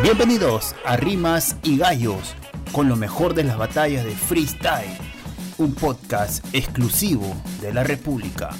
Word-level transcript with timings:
Bienvenidos 0.00 0.74
a 0.86 0.96
Rimas 0.96 1.56
y 1.62 1.76
Gallos, 1.76 2.34
con 2.72 2.88
lo 2.88 2.96
mejor 2.96 3.34
de 3.34 3.44
las 3.44 3.58
batallas 3.58 4.04
de 4.04 4.12
freestyle, 4.12 4.96
un 5.58 5.74
podcast 5.74 6.44
exclusivo 6.54 7.26
de 7.60 7.74
la 7.74 7.84
República. 7.84 8.50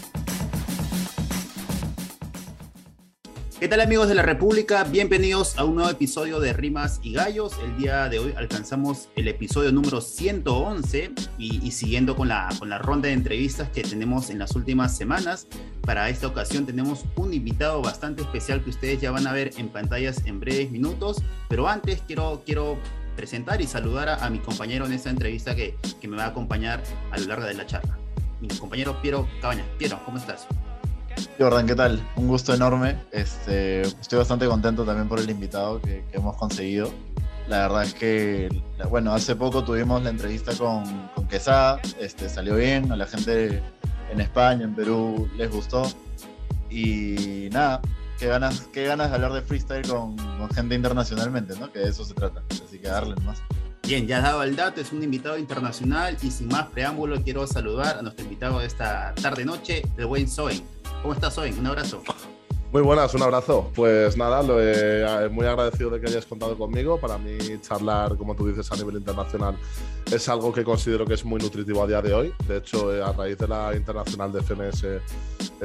¿Qué 3.63 3.69
tal 3.69 3.81
amigos 3.81 4.09
de 4.09 4.17
la 4.17 4.23
República? 4.23 4.83
Bienvenidos 4.83 5.57
a 5.57 5.63
un 5.63 5.77
nuevo 5.77 5.89
episodio 5.89 6.41
de 6.41 6.53
Rimas 6.53 6.99
y 7.01 7.13
Gallos. 7.13 7.53
El 7.63 7.77
día 7.77 8.09
de 8.09 8.19
hoy 8.19 8.35
alcanzamos 8.37 9.09
el 9.15 9.29
episodio 9.29 9.71
número 9.71 10.01
111 10.01 11.13
y, 11.39 11.65
y, 11.65 11.71
siguiendo 11.71 12.17
con 12.17 12.27
la, 12.27 12.49
con 12.59 12.69
la 12.69 12.79
ronda 12.79 13.07
de 13.07 13.15
entrevistas 13.15 13.69
que 13.69 13.83
tenemos 13.85 14.31
en 14.31 14.41
las 14.41 14.57
últimas 14.57 14.97
semanas. 14.97 15.47
Para 15.83 16.09
esta 16.09 16.27
ocasión 16.27 16.67
tenemos 16.67 17.05
un 17.15 17.33
invitado 17.35 17.81
bastante 17.83 18.23
especial 18.23 18.65
que 18.65 18.71
ustedes 18.71 19.01
ya 19.01 19.13
van 19.13 19.29
a 19.29 19.33
ver 19.33 19.53
en 19.57 19.69
pantallas 19.69 20.27
en 20.27 20.41
breves 20.41 20.73
minutos. 20.73 21.23
Pero 21.49 21.69
antes 21.69 22.03
quiero, 22.05 22.43
quiero 22.45 22.81
presentar 23.15 23.61
y 23.61 23.69
saludar 23.69 24.09
a, 24.09 24.27
a 24.27 24.29
mi 24.29 24.41
compañero 24.41 24.87
en 24.87 24.93
esta 24.93 25.11
entrevista 25.11 25.55
que, 25.55 25.77
que 26.01 26.09
me 26.09 26.17
va 26.17 26.25
a 26.25 26.29
acompañar 26.31 26.83
a 27.13 27.19
lo 27.21 27.27
largo 27.27 27.47
de 27.47 27.55
la 27.55 27.65
charla. 27.65 27.97
Mi 28.41 28.49
compañero 28.49 29.01
Piero 29.01 29.29
Cabañas. 29.41 29.69
Piero, 29.79 30.01
¿cómo 30.05 30.19
estás? 30.19 30.49
Jordan, 31.39 31.67
¿qué 31.67 31.75
tal? 31.75 32.07
Un 32.17 32.29
gusto 32.29 32.55
enorme. 32.55 32.97
Este, 33.11 33.83
estoy 33.83 34.19
bastante 34.19 34.47
contento 34.47 34.85
también 34.85 35.09
por 35.09 35.19
el 35.19 35.29
invitado 35.29 35.81
que, 35.81 36.05
hemos 36.13 36.37
conseguido. 36.37 36.93
La 37.49 37.63
verdad 37.63 37.85
es 37.85 37.95
que, 37.95 38.49
bueno, 38.89 39.13
hace 39.13 39.35
poco 39.35 39.65
tuvimos 39.65 40.03
la 40.03 40.11
entrevista 40.11 40.53
con, 40.57 40.85
con 41.15 41.27
Quesada, 41.27 41.81
este, 41.99 42.29
salió 42.29 42.55
bien, 42.57 42.93
a 42.93 42.97
la 42.97 43.07
gente 43.07 43.63
en 44.11 44.21
España, 44.21 44.65
en 44.65 44.75
Perú, 44.75 45.29
les 45.37 45.51
gustó. 45.51 45.83
Y 46.71 47.49
nada, 47.51 47.81
qué 48.19 48.29
ganas, 48.29 48.61
qué 48.73 48.85
ganas 48.85 49.11
de 49.11 49.17
hablar 49.17 49.33
de 49.33 49.43
freestyle 49.43 49.87
con, 49.87 50.17
con 50.17 50.49
gente 50.51 50.75
internacionalmente, 50.75 51.59
¿no? 51.59 51.73
Que 51.73 51.81
de 51.81 51.89
eso 51.89 52.05
se 52.05 52.15
trata. 52.15 52.43
Así 52.51 52.79
que 52.79 52.89
darle 52.89 53.17
más. 53.25 53.43
Bien, 53.87 54.07
ya 54.07 54.21
dado 54.21 54.43
el 54.45 54.55
dato, 54.55 54.81
es 54.81 54.93
un 54.93 55.03
invitado 55.03 55.37
internacional 55.37 56.17
y 56.23 56.31
sin 56.31 56.49
más 56.49 56.69
preámbulo 56.69 57.21
quiero 57.23 57.47
saludar 57.47 57.99
a 57.99 58.03
nuestro 58.03 58.25
invitado 58.25 58.61
de 58.61 58.67
esta 58.67 59.13
tarde-noche, 59.21 59.83
el 59.97 60.07
buen 60.07 60.29
Soen. 60.29 60.63
¿Cómo 61.03 61.15
estás 61.15 61.37
hoy? 61.37 61.51
Un 61.51 61.67
abrazo. 61.67 62.03
Muy 62.73 62.81
buenas, 62.81 63.13
un 63.13 63.23
abrazo. 63.23 63.71
Pues 63.75 64.17
nada, 64.17 64.43
lo 64.43 64.59
he, 64.59 65.29
muy 65.29 65.45
agradecido 65.45 65.91
de 65.91 66.01
que 66.01 66.07
hayas 66.09 66.25
contado 66.25 66.57
conmigo. 66.57 66.99
Para 66.99 67.19
mí 67.19 67.37
charlar, 67.61 68.17
como 68.17 68.35
tú 68.35 68.47
dices, 68.47 68.73
a 68.73 68.77
nivel 68.77 68.97
internacional 68.97 69.59
es 70.11 70.29
algo 70.29 70.53
que 70.53 70.65
considero 70.65 71.05
que 71.05 71.13
es 71.13 71.25
muy 71.25 71.39
nutritivo 71.39 71.83
a 71.83 71.87
día 71.87 72.01
de 72.01 72.15
hoy. 72.15 72.33
De 72.49 72.59
hecho, 72.59 72.95
eh, 72.95 73.03
a 73.03 73.13
raíz 73.13 73.37
de 73.37 73.47
la 73.47 73.75
internacional 73.77 74.33
de 74.33 74.43
FMS 74.43 74.85
eh, 74.85 75.01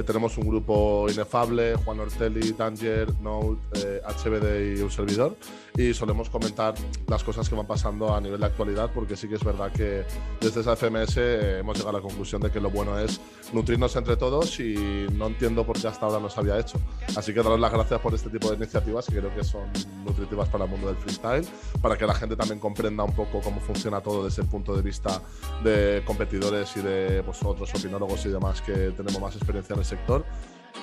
tenemos 0.05 0.37
un 0.37 0.49
grupo 0.49 1.07
inefable, 1.09 1.75
Juan 1.75 2.01
Ortelli, 2.01 2.51
Danger, 2.51 3.07
Note, 3.21 3.61
eh, 3.75 4.01
HBD 4.05 4.79
y 4.79 4.81
un 4.81 4.91
servidor. 4.91 5.37
Y 5.77 5.93
solemos 5.93 6.29
comentar 6.31 6.73
las 7.05 7.23
cosas 7.23 7.47
que 7.47 7.53
van 7.53 7.67
pasando 7.67 8.15
a 8.15 8.19
nivel 8.19 8.39
de 8.39 8.47
actualidad, 8.47 8.89
porque 8.91 9.15
sí 9.15 9.27
que 9.27 9.35
es 9.35 9.43
verdad 9.43 9.71
que 9.71 10.05
desde 10.41 10.61
esa 10.61 10.75
FMS 10.75 11.17
eh, 11.17 11.59
hemos 11.59 11.77
llegado 11.77 11.95
a 11.95 11.99
la 11.99 12.01
conclusión 12.01 12.41
de 12.41 12.49
que 12.49 12.59
lo 12.59 12.71
bueno 12.71 12.97
es 12.97 13.21
nutrirnos 13.53 13.95
entre 13.95 14.17
todos 14.17 14.59
y 14.59 15.05
no 15.13 15.27
entiendo 15.27 15.63
por 15.67 15.79
qué 15.79 15.87
hasta 15.87 16.07
ahora 16.07 16.19
no 16.19 16.31
se 16.31 16.39
había 16.39 16.57
hecho. 16.57 16.79
Así 17.15 17.31
que 17.31 17.43
daros 17.43 17.59
las 17.59 17.71
gracias 17.71 17.99
por 17.99 18.15
este 18.15 18.31
tipo 18.31 18.49
de 18.49 18.55
iniciativas 18.55 19.05
que 19.05 19.17
creo 19.17 19.35
que 19.35 19.43
son 19.43 19.71
nutritivas 20.03 20.49
para 20.49 20.65
el 20.65 20.71
mundo 20.71 20.87
del 20.87 20.97
freestyle, 20.97 21.47
para 21.79 21.95
que 21.95 22.07
la 22.07 22.15
gente 22.15 22.35
también 22.35 22.59
comprenda 22.59 23.03
un 23.03 23.13
poco 23.13 23.39
cómo 23.39 23.61
funciona 23.61 24.01
todo 24.01 24.25
desde 24.25 24.41
el 24.41 24.47
punto 24.47 24.75
de 24.75 24.81
vista 24.81 25.21
de 25.63 26.01
competidores 26.05 26.75
y 26.75 26.81
de 26.81 27.21
vosotros, 27.21 27.69
opinólogos 27.75 28.25
y 28.25 28.29
demás, 28.29 28.63
que 28.63 28.73
tenemos 28.97 29.21
más 29.21 29.35
experiencia 29.35 29.73
en 29.73 29.79
el 29.79 29.85
sector. 29.85 30.25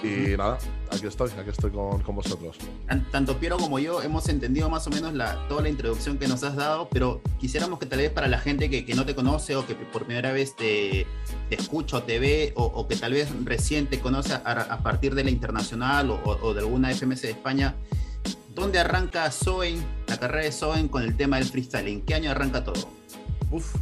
Y 0.03 0.37
nada, 0.37 0.59
aquí 0.91 1.07
estoy, 1.07 1.31
aquí 1.31 1.51
estoy 1.51 1.71
con, 1.71 2.03
con, 2.03 2.17
vosotros. 2.17 2.59
Tanto 3.11 3.39
Piero 3.39 3.57
como 3.57 3.79
yo 3.79 4.03
hemos 4.03 4.29
entendido 4.29 4.69
más 4.69 4.87
o 4.87 4.91
menos 4.91 5.15
la, 5.15 5.47
toda 5.49 5.63
la 5.63 5.69
introducción 5.69 6.19
que 6.19 6.29
nos 6.29 6.43
has 6.43 6.57
dado, 6.57 6.89
pero 6.91 7.23
quisiéramos 7.39 7.79
que 7.79 7.87
tal 7.87 8.01
vez 8.01 8.11
para 8.11 8.29
la 8.29 8.39
gente 8.39 8.69
que, 8.69 8.85
que 8.85 8.95
no 8.95 9.07
te 9.07 9.15
conoce 9.15 9.57
o 9.57 9.67
que 9.67 9.75
por 9.75 10.05
primera 10.05 10.33
vez 10.33 10.57
te, 10.57 11.07
te 11.49 11.55
escucha 11.55 11.99
o 11.99 12.03
te 12.03 12.19
ve 12.19 12.53
o, 12.57 12.65
o, 12.65 12.87
que 12.87 12.97
tal 12.97 13.13
vez 13.13 13.29
recién 13.45 13.87
te 13.87 14.01
conoce 14.01 14.35
a, 14.35 14.39
a 14.39 14.83
partir 14.83 15.15
de 15.15 15.25
la 15.25 15.31
internacional 15.31 16.11
o, 16.11 16.21
o, 16.25 16.55
de 16.55 16.61
alguna 16.61 16.93
FMS 16.93 17.23
de 17.23 17.31
España, 17.31 17.75
¿dónde 18.55 18.79
arranca 18.79 19.31
Soen, 19.31 19.83
la 20.07 20.19
carrera 20.19 20.45
de 20.45 20.53
Soen 20.53 20.89
con 20.89 21.03
el 21.03 21.17
tema 21.17 21.37
del 21.37 21.47
freestyle? 21.47 21.89
¿En 21.89 22.03
qué 22.03 22.15
año 22.15 22.31
arranca 22.31 22.63
todo? 22.63 22.89
Uf, 23.51 23.75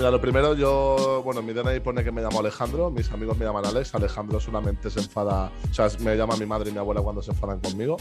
Mira, 0.00 0.10
lo 0.10 0.18
primero, 0.18 0.54
yo, 0.54 1.20
bueno, 1.22 1.42
mi 1.42 1.52
DNI 1.52 1.80
pone 1.80 2.02
que 2.02 2.10
me 2.10 2.22
llamo 2.22 2.40
Alejandro, 2.40 2.90
mis 2.90 3.12
amigos 3.12 3.36
me 3.36 3.44
llaman 3.44 3.66
Alex, 3.66 3.94
Alejandro 3.94 4.40
solamente 4.40 4.88
se 4.88 4.98
enfada, 4.98 5.52
o 5.70 5.74
sea, 5.74 5.88
me 5.98 6.16
llama 6.16 6.36
mi 6.36 6.46
madre 6.46 6.70
y 6.70 6.72
mi 6.72 6.78
abuela 6.78 7.02
cuando 7.02 7.20
se 7.20 7.32
enfadan 7.32 7.60
conmigo. 7.60 7.98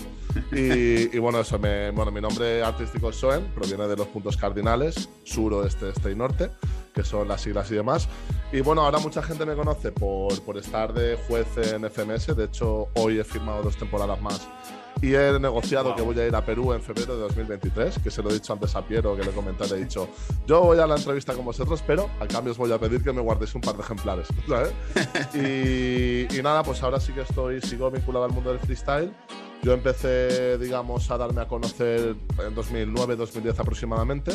Y, 0.53 1.13
y 1.13 1.19
bueno, 1.19 1.41
eso, 1.41 1.59
me, 1.59 1.91
bueno, 1.91 2.09
mi 2.09 2.21
nombre 2.21 2.63
artístico 2.63 3.09
es 3.09 3.17
Soen, 3.17 3.51
proviene 3.53 3.85
de 3.85 3.97
los 3.97 4.07
puntos 4.07 4.37
cardinales, 4.37 5.09
sur, 5.25 5.53
oeste, 5.53 5.89
este 5.89 6.11
y 6.11 6.15
norte, 6.15 6.51
que 6.93 7.03
son 7.03 7.27
las 7.27 7.41
siglas 7.41 7.69
y 7.69 7.75
demás. 7.75 8.07
Y 8.53 8.61
bueno, 8.61 8.83
ahora 8.83 8.99
mucha 8.99 9.21
gente 9.21 9.45
me 9.45 9.55
conoce 9.55 9.91
por, 9.91 10.41
por 10.43 10.55
estar 10.55 10.93
de 10.93 11.17
juez 11.27 11.47
en 11.57 11.83
FMS, 11.83 12.33
de 12.33 12.45
hecho, 12.45 12.87
hoy 12.95 13.19
he 13.19 13.25
firmado 13.25 13.61
dos 13.61 13.75
temporadas 13.75 14.21
más 14.21 14.47
y 15.01 15.15
he 15.15 15.39
negociado 15.39 15.89
wow. 15.89 15.95
que 15.95 16.01
voy 16.01 16.19
a 16.19 16.27
ir 16.27 16.35
a 16.35 16.45
Perú 16.45 16.73
en 16.73 16.81
febrero 16.81 17.15
de 17.15 17.21
2023, 17.21 17.99
que 17.99 18.11
se 18.11 18.21
lo 18.21 18.29
he 18.29 18.33
dicho 18.33 18.53
antes 18.53 18.75
a 18.75 18.81
Piero, 18.81 19.15
que 19.15 19.23
le 19.23 19.31
comenté, 19.31 19.67
le 19.67 19.75
he 19.75 19.79
dicho, 19.79 20.09
yo 20.45 20.61
voy 20.61 20.79
a 20.79 20.87
la 20.87 20.95
entrevista 20.95 21.33
con 21.33 21.45
vosotros, 21.45 21.83
pero 21.85 22.09
a 22.19 22.27
cambio 22.27 22.51
os 22.51 22.57
voy 22.57 22.71
a 22.71 22.77
pedir 22.77 23.03
que 23.03 23.13
me 23.13 23.21
guardéis 23.21 23.55
un 23.55 23.61
par 23.61 23.75
de 23.75 23.81
ejemplares, 23.81 24.27
¿sabes? 24.47 24.73
y, 25.33 26.37
y, 26.37 26.41
nada, 26.41 26.63
pues 26.63 26.81
ahora 26.83 26.99
sí 26.99 27.13
que 27.13 27.21
estoy, 27.21 27.61
sigo 27.61 27.89
vinculado 27.91 28.25
al 28.25 28.31
mundo 28.31 28.51
del 28.51 28.59
freestyle. 28.59 29.13
Yo 29.61 29.73
empecé, 29.73 30.57
digamos, 30.57 31.11
a 31.11 31.17
darme 31.17 31.41
a 31.41 31.47
conocer 31.47 32.15
en 32.45 32.55
2009, 32.55 33.17
2010 33.17 33.59
aproximadamente, 33.59 34.31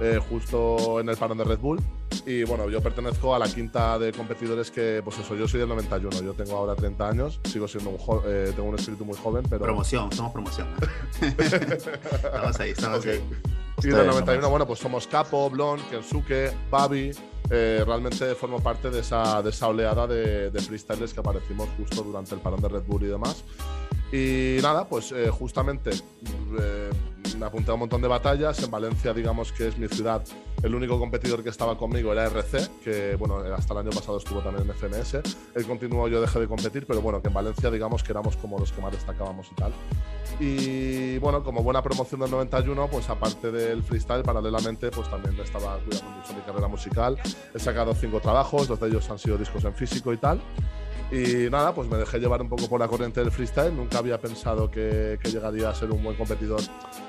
eh, 0.00 0.18
justo 0.28 0.98
en 0.98 1.08
el 1.08 1.16
parón 1.16 1.38
de 1.38 1.44
Red 1.44 1.58
Bull. 1.60 1.80
Y 2.26 2.42
bueno, 2.42 2.68
yo 2.68 2.82
pertenezco 2.82 3.34
a 3.34 3.38
la 3.38 3.46
quinta 3.46 3.98
de 3.98 4.12
competidores 4.12 4.70
que, 4.70 5.00
pues 5.04 5.18
eso, 5.18 5.36
yo 5.36 5.46
soy 5.46 5.60
del 5.60 5.68
91, 5.68 6.22
yo 6.22 6.32
tengo 6.32 6.56
ahora 6.56 6.74
30 6.74 7.08
años, 7.08 7.40
sigo 7.44 7.68
siendo 7.68 7.90
un 7.90 7.98
eh, 8.26 8.52
tengo 8.54 8.68
un 8.68 8.74
espíritu 8.74 9.04
muy 9.04 9.16
joven, 9.16 9.44
pero... 9.48 9.62
Promoción, 9.62 10.10
somos 10.12 10.32
promoción. 10.32 10.66
estamos 11.20 12.60
ahí, 12.60 12.70
estamos 12.70 12.98
okay. 12.98 13.12
ahí. 13.12 13.24
Y 13.82 13.88
del 13.88 14.06
91, 14.06 14.48
bueno, 14.50 14.66
pues 14.66 14.80
somos 14.80 15.06
Capo, 15.06 15.50
Blon, 15.50 15.80
Kensuke, 15.90 16.52
Babi. 16.70 17.12
Eh, 17.50 17.82
realmente 17.86 18.34
formo 18.34 18.60
parte 18.60 18.90
de 18.90 19.00
esa, 19.00 19.42
de 19.42 19.50
esa 19.50 19.68
oleada 19.68 20.06
de, 20.06 20.50
de 20.50 20.60
freestylers 20.60 21.12
que 21.12 21.20
aparecimos 21.20 21.68
justo 21.76 22.02
durante 22.02 22.34
el 22.34 22.40
parón 22.40 22.60
de 22.60 22.68
Red 22.68 22.84
Bull 22.86 23.02
y 23.04 23.06
demás. 23.06 23.44
Y 24.12 24.58
nada, 24.62 24.88
pues 24.88 25.10
eh, 25.10 25.28
justamente 25.28 25.90
eh, 25.90 26.90
me 27.36 27.46
apunté 27.46 27.72
a 27.72 27.74
un 27.74 27.80
montón 27.80 28.00
de 28.00 28.06
batallas. 28.06 28.62
En 28.62 28.70
Valencia, 28.70 29.12
digamos 29.12 29.50
que 29.50 29.68
es 29.68 29.76
mi 29.76 29.88
ciudad, 29.88 30.22
el 30.62 30.74
único 30.74 30.98
competidor 31.00 31.42
que 31.42 31.48
estaba 31.48 31.76
conmigo 31.76 32.12
era 32.12 32.26
RC, 32.26 32.68
que 32.84 33.16
bueno, 33.16 33.38
hasta 33.38 33.74
el 33.74 33.80
año 33.80 33.90
pasado 33.90 34.18
estuvo 34.18 34.40
también 34.40 34.70
en 34.70 34.74
FMS. 34.74 35.14
Él 35.54 35.66
continuó, 35.66 36.06
yo 36.06 36.20
dejé 36.20 36.38
de 36.38 36.46
competir, 36.46 36.86
pero 36.86 37.00
bueno, 37.00 37.20
que 37.20 37.26
en 37.28 37.34
Valencia, 37.34 37.70
digamos 37.72 38.04
que 38.04 38.12
éramos 38.12 38.36
como 38.36 38.56
los 38.58 38.70
que 38.70 38.80
más 38.80 38.92
destacábamos 38.92 39.48
y 39.50 39.54
tal. 39.56 39.72
Y 40.38 41.18
bueno, 41.18 41.42
como 41.42 41.62
buena 41.64 41.82
promoción 41.82 42.20
del 42.20 42.30
91, 42.30 42.88
pues 42.88 43.08
aparte 43.08 43.50
del 43.50 43.82
freestyle, 43.82 44.22
paralelamente, 44.22 44.90
pues 44.90 45.10
también 45.10 45.38
estaba 45.40 45.78
cuidando 45.78 46.10
mucho 46.10 46.34
mi 46.34 46.40
carrera 46.42 46.68
musical. 46.68 47.18
He 47.54 47.58
sacado 47.58 47.94
cinco 47.94 48.20
trabajos, 48.20 48.68
dos 48.68 48.80
de 48.80 48.88
ellos 48.88 49.08
han 49.10 49.18
sido 49.18 49.36
discos 49.38 49.64
en 49.64 49.74
físico 49.74 50.12
y 50.12 50.16
tal. 50.16 50.40
Y 51.10 51.50
nada, 51.50 51.74
pues 51.74 51.88
me 51.88 51.96
dejé 51.96 52.18
llevar 52.18 52.40
un 52.40 52.48
poco 52.48 52.68
por 52.68 52.80
la 52.80 52.88
corriente 52.88 53.20
del 53.20 53.30
freestyle. 53.30 53.74
Nunca 53.76 53.98
había 53.98 54.18
pensado 54.18 54.70
que, 54.70 55.18
que, 55.22 55.30
llegaría 55.30 55.68
a 55.68 55.74
ser 55.74 55.90
un 55.90 56.02
buen 56.02 56.16
competidor. 56.16 56.60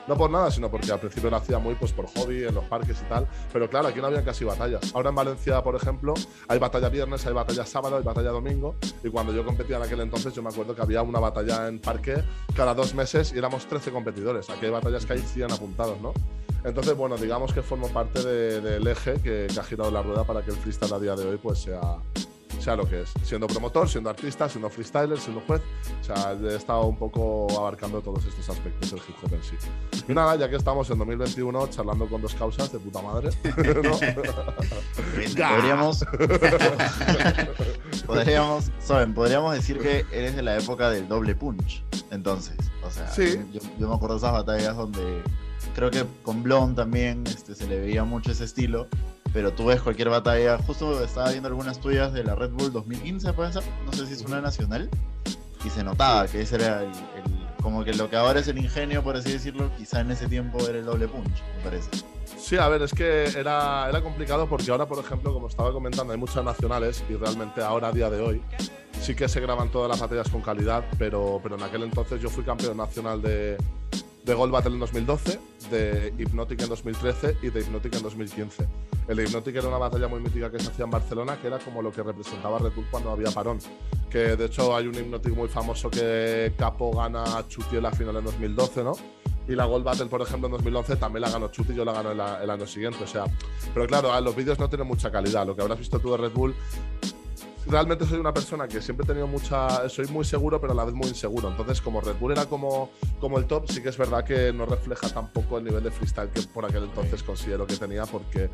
No 0.08 0.18
por 0.18 0.30
nada, 0.30 0.52
sino 0.52 0.70
porque 0.70 0.92
al 0.92 1.00
principio 1.00 1.30
lo 1.30 1.38
hacía 1.38 1.60
muy 1.60 1.76
pues, 1.76 1.92
por 1.94 2.06
hobby, 2.08 2.44
en 2.44 2.54
los 2.54 2.66
parques 2.66 3.02
y 3.02 3.10
tal. 3.10 3.28
Pero 3.52 3.70
claro, 3.70 3.88
aquí 3.88 4.00
no 4.00 4.08
había 4.08 4.24
casi 4.24 4.44
batallas. 4.44 4.94
Ahora 4.94 5.10
en 5.10 5.16
Valencia, 5.16 5.64
por 5.64 5.76
ejemplo, 5.76 6.14
hay 6.48 6.60
batalla 6.60 6.90
viernes, 6.90 7.26
hay 7.26 7.34
batalla 7.34 7.66
sábado, 7.66 7.98
hay 7.98 8.04
batalla 8.04 8.30
domingo. 8.30 8.76
Y 9.04 9.10
cuando 9.10 9.34
yo 9.34 9.46
competía 9.46 9.78
en 9.78 9.84
aquel 9.84 10.02
entonces, 10.02 10.34
yo 10.34 10.44
me 10.44 10.50
acuerdo 10.50 10.76
que 10.76 10.82
había 10.82 11.02
una 11.02 11.20
batalla 11.20 11.68
en 11.68 11.80
parque 11.80 12.22
cada 12.56 12.74
dos 12.74 12.94
meses 12.94 13.34
y 13.34 13.38
éramos 13.38 13.66
13 13.66 13.92
competidores. 13.92 14.50
Aquí 14.50 14.66
hay 14.66 14.72
batallas 14.72 15.06
que 15.06 15.14
hay 15.14 15.20
100 15.20 15.52
apuntados, 15.52 16.00
¿no? 16.02 16.14
Entonces, 16.66 16.98
bueno, 16.98 17.16
digamos 17.16 17.54
que 17.54 17.62
formo 17.62 17.88
parte 17.90 18.24
del 18.24 18.64
de, 18.64 18.80
de 18.80 18.92
eje 18.92 19.14
que, 19.22 19.48
que, 19.54 19.60
ha 19.60 19.64
girado 19.64 19.92
la 19.92 20.02
rueda 20.02 20.24
para 20.24 20.42
que 20.42 20.50
el 20.50 20.58
freestyle 20.58 20.94
a 20.94 21.00
día 21.00 21.16
de 21.16 21.24
hoy 21.24 21.38
pues 21.38 21.60
sea, 21.60 22.00
sea 22.60 22.76
lo 22.76 22.90
que 22.90 23.04
es, 23.04 23.14
siendo 23.24 23.46
promotor, 23.46 23.88
siendo 23.88 24.10
artista, 24.10 24.50
siendo 24.50 24.68
freestyler, 24.72 25.20
siendo 25.20 25.42
juez. 25.42 25.62
O 26.02 26.04
sea, 26.04 26.34
he 26.34 26.56
estado 26.56 26.88
un 26.88 26.98
poco 26.98 27.48
abarcando 27.56 28.02
todos 28.02 28.26
estos 28.26 28.50
aspectos 28.50 28.90
del 28.90 29.00
hip 29.00 29.16
hop 29.22 29.34
en 29.34 29.44
sí. 29.44 29.56
Y 30.08 30.14
nada, 30.14 30.36
ya 30.38 30.50
que 30.50 30.56
estamos 30.56 30.90
en 30.90 30.98
2021 30.98 31.68
charlando 31.68 32.08
con 32.08 32.24
dos 32.24 32.34
causas 32.34 32.72
de 32.72 32.80
puta 32.80 33.00
madre, 33.04 33.30
podríamos, 35.36 36.04
podríamos, 38.08 38.72
¿saben? 38.80 39.14
podríamos 39.14 39.54
decir 39.54 39.78
que 39.78 40.04
eres 40.12 40.36
de 40.36 40.42
la 40.42 40.58
época 40.58 40.90
del 40.90 41.08
doble 41.08 41.36
punch, 41.36 41.84
entonces. 42.10 42.58
O 42.84 42.90
sea, 42.90 43.08
sí. 43.08 43.40
yo, 43.52 43.62
yo 43.80 43.88
me 43.88 43.96
acuerdo 43.96 44.16
de 44.16 44.20
esas 44.20 44.34
batallas 44.34 44.76
donde 44.76 45.22
creo 45.74 45.90
que 45.90 46.06
con 46.24 46.44
Blond 46.44 46.76
también 46.76 47.24
este, 47.28 47.56
se 47.56 47.68
le 47.68 47.80
veía 47.80 48.04
mucho 48.04 48.32
ese 48.32 48.44
estilo 48.44 48.88
pero 49.36 49.52
tú 49.52 49.66
ves 49.66 49.82
cualquier 49.82 50.08
batalla. 50.10 50.58
Justo 50.60 51.04
estaba 51.04 51.30
viendo 51.30 51.50
algunas 51.50 51.82
tuyas 51.82 52.14
de 52.14 52.24
la 52.24 52.36
Red 52.36 52.52
Bull 52.52 52.72
2015, 52.72 53.34
puede 53.34 53.52
ser, 53.52 53.64
no 53.86 53.92
sé 53.92 54.08
si 54.08 54.14
es 54.14 54.22
una 54.22 54.40
nacional, 54.40 54.90
y 55.66 55.70
se 55.70 55.84
notaba 55.84 56.26
que 56.26 56.40
ese 56.40 56.56
era 56.56 56.84
el, 56.84 56.88
el 56.88 57.46
como 57.62 57.84
que 57.84 57.94
lo 57.94 58.10
que 58.10 58.16
ahora 58.16 58.40
es 58.40 58.48
el 58.48 58.58
ingenio, 58.58 59.04
por 59.04 59.18
así 59.18 59.34
decirlo, 59.34 59.70
quizá 59.78 60.00
en 60.00 60.12
ese 60.12 60.28
tiempo 60.28 60.60
era 60.70 60.78
el 60.78 60.86
doble 60.86 61.10
punch, 61.10 61.44
me 61.58 61.64
parece. 61.66 61.90
Sí, 62.38 62.56
a 62.56 62.70
ver, 62.70 62.84
es 62.84 62.94
que 62.94 63.26
era, 63.38 63.90
era 63.90 64.02
complicado 64.02 64.48
porque 64.48 64.72
ahora, 64.72 64.86
por 64.86 65.04
ejemplo, 65.04 65.34
como 65.34 65.50
estaba 65.50 65.74
comentando, 65.74 66.14
hay 66.14 66.20
muchas 66.20 66.42
nacionales 66.44 67.04
y 67.10 67.16
realmente 67.16 67.62
ahora, 67.62 67.90
a 67.90 67.92
día 67.92 68.10
de 68.10 68.22
hoy, 68.22 68.42
sí 69.02 69.16
que 69.16 69.28
se 69.28 69.42
graban 69.42 69.70
todas 69.70 69.90
las 69.90 70.00
batallas 70.00 70.30
con 70.30 70.42
calidad, 70.42 70.86
pero, 70.98 71.42
pero 71.44 71.56
en 71.56 71.64
aquel 71.64 71.84
entonces 71.84 72.22
yo 72.22 72.30
fui 72.30 72.46
campeón 72.46 72.78
nacional 72.78 73.22
de, 73.22 73.58
de 74.26 74.34
Gold 74.34 74.52
Battle 74.52 74.74
en 74.74 74.80
2012, 74.80 75.40
de 75.70 76.14
Hypnotic 76.18 76.62
en 76.62 76.70
2013 76.70 77.38
y 77.44 77.50
de 77.50 77.62
Hypnotic 77.62 77.96
en 77.96 78.02
2015. 78.02 78.68
El 79.08 79.18
de 79.18 79.24
Hypnotic 79.26 79.56
era 79.56 79.68
una 79.68 79.78
batalla 79.78 80.08
muy 80.08 80.20
mítica 80.20 80.52
que 80.52 80.60
se 80.60 80.70
hacía 80.70 80.86
en 80.86 80.92
Barcelona, 80.92 81.40
que 81.40 81.48
era 81.48 81.60
como 81.60 81.84
lo 81.84 81.92
que 81.92 82.02
representaba 82.02 82.58
Red 82.58 82.74
Bull 82.76 82.88
cuando 82.90 83.12
había 83.12 83.30
parón. 83.30 83.60
Que 84.10 84.36
de 84.36 84.46
hecho 84.46 84.76
hay 84.76 84.88
un 84.88 84.96
Hypnotic 84.96 85.36
muy 85.36 85.48
famoso 85.48 85.92
que 85.92 86.54
Capo 86.58 86.92
gana 86.92 87.38
a 87.38 87.48
Chuti 87.48 87.78
en 87.78 87.84
la 87.84 87.92
final 87.92 88.16
en 88.16 88.26
2012, 88.26 88.84
¿no? 88.84 88.94
Y 89.48 89.54
la 89.54 89.66
Gold 89.66 89.86
Battle, 89.86 90.08
por 90.08 90.24
ejemplo, 90.24 90.48
en 90.48 90.54
2011 90.54 90.96
también 90.96 91.22
la 91.22 91.30
ganó 91.30 91.50
Chuti 91.50 91.74
y 91.74 91.76
yo 91.76 91.86
la 91.86 91.94
ganó 91.94 92.12
el, 92.12 92.50
año 92.50 92.66
siguiente. 92.66 93.04
O 93.04 93.08
sea, 93.08 93.26
pero 93.76 93.86
claro, 93.86 94.20
los 94.22 94.36
vídeos 94.36 94.58
no 94.58 94.68
tienen 94.68 94.88
mucha 94.88 95.12
calidad. 95.12 95.46
Lo 95.46 95.56
que 95.56 95.62
habrás 95.62 95.78
visto 95.78 96.00
tú 96.00 96.12
de 96.12 96.18
Red 96.18 96.32
Bull 96.32 96.56
realmente 97.68 98.06
soy 98.06 98.20
una 98.20 98.34
persona 98.34 98.68
que 98.68 98.82
siempre 98.82 99.04
he 99.04 99.08
tenido 99.08 99.28
mucha. 99.28 99.88
Soy 99.90 100.08
muy 100.08 100.26
seguro, 100.26 100.60
pero 100.60 100.74
a 100.74 100.76
la 100.76 100.86
vez 100.86 100.94
muy 100.94 101.08
inseguro. 101.08 101.50
Entonces, 101.50 101.82
como 101.82 102.02
Red 102.02 102.16
Bull 102.20 102.32
era 102.32 102.46
como, 102.46 102.92
como 103.20 103.38
el 103.38 103.46
top, 103.46 103.70
sí 103.70 103.82
que 103.82 103.90
es 103.90 103.98
verdad 103.98 104.24
que 104.24 104.54
no 104.54 104.66
refleja 104.66 105.10
tampoco 105.10 105.58
el 105.58 105.64
nivel 105.64 105.84
de 105.84 105.92
freestyle 105.92 106.30
que 106.30 106.42
por 106.42 106.66
aquel 106.66 106.84
entonces 106.84 107.24
considero 107.24 107.66
que 107.66 107.76
tenía, 107.76 108.06
porque 108.06 108.50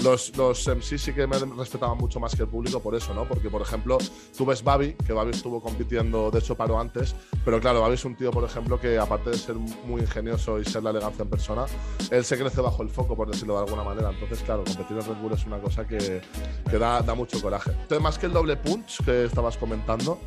los, 0.00 0.36
los 0.36 0.66
MC 0.66 0.98
sí 0.98 1.12
que 1.12 1.26
me 1.26 1.38
respetaban 1.38 1.98
mucho 1.98 2.18
más 2.20 2.34
que 2.34 2.42
el 2.42 2.48
público 2.48 2.80
por 2.80 2.94
eso, 2.94 3.14
¿no? 3.14 3.26
Porque, 3.26 3.50
por 3.50 3.62
ejemplo, 3.62 3.98
tú 4.36 4.44
ves 4.44 4.62
Babi, 4.62 4.94
que 4.94 5.12
Babi 5.12 5.30
estuvo 5.30 5.60
compitiendo, 5.60 6.30
de 6.30 6.38
hecho 6.40 6.56
paró 6.56 6.80
antes, 6.80 7.14
pero 7.44 7.60
claro, 7.60 7.80
Babi 7.80 7.94
es 7.94 8.04
un 8.04 8.16
tío, 8.16 8.30
por 8.30 8.44
ejemplo, 8.44 8.80
que 8.80 8.98
aparte 8.98 9.30
de 9.30 9.38
ser 9.38 9.54
muy 9.54 10.00
ingenioso 10.00 10.58
y 10.58 10.64
ser 10.64 10.82
la 10.82 10.90
elegancia 10.90 11.22
en 11.22 11.30
persona, 11.30 11.66
él 12.10 12.24
se 12.24 12.38
crece 12.38 12.60
bajo 12.60 12.82
el 12.82 12.88
foco, 12.88 13.16
por 13.16 13.30
decirlo 13.30 13.54
de 13.54 13.60
alguna 13.60 13.84
manera. 13.84 14.10
Entonces, 14.10 14.42
claro, 14.42 14.64
competir 14.64 14.96
en 14.96 15.06
Red 15.06 15.22
Bull 15.22 15.32
es 15.32 15.46
una 15.46 15.58
cosa 15.60 15.86
que, 15.86 16.20
que 16.68 16.78
da, 16.78 17.02
da 17.02 17.14
mucho 17.14 17.40
coraje. 17.40 17.70
Entonces, 17.70 18.00
más 18.00 18.18
que 18.18 18.26
el 18.26 18.32
doble 18.32 18.56
punch 18.56 19.04
que 19.04 19.24
estabas 19.24 19.56
comentando, 19.56 20.18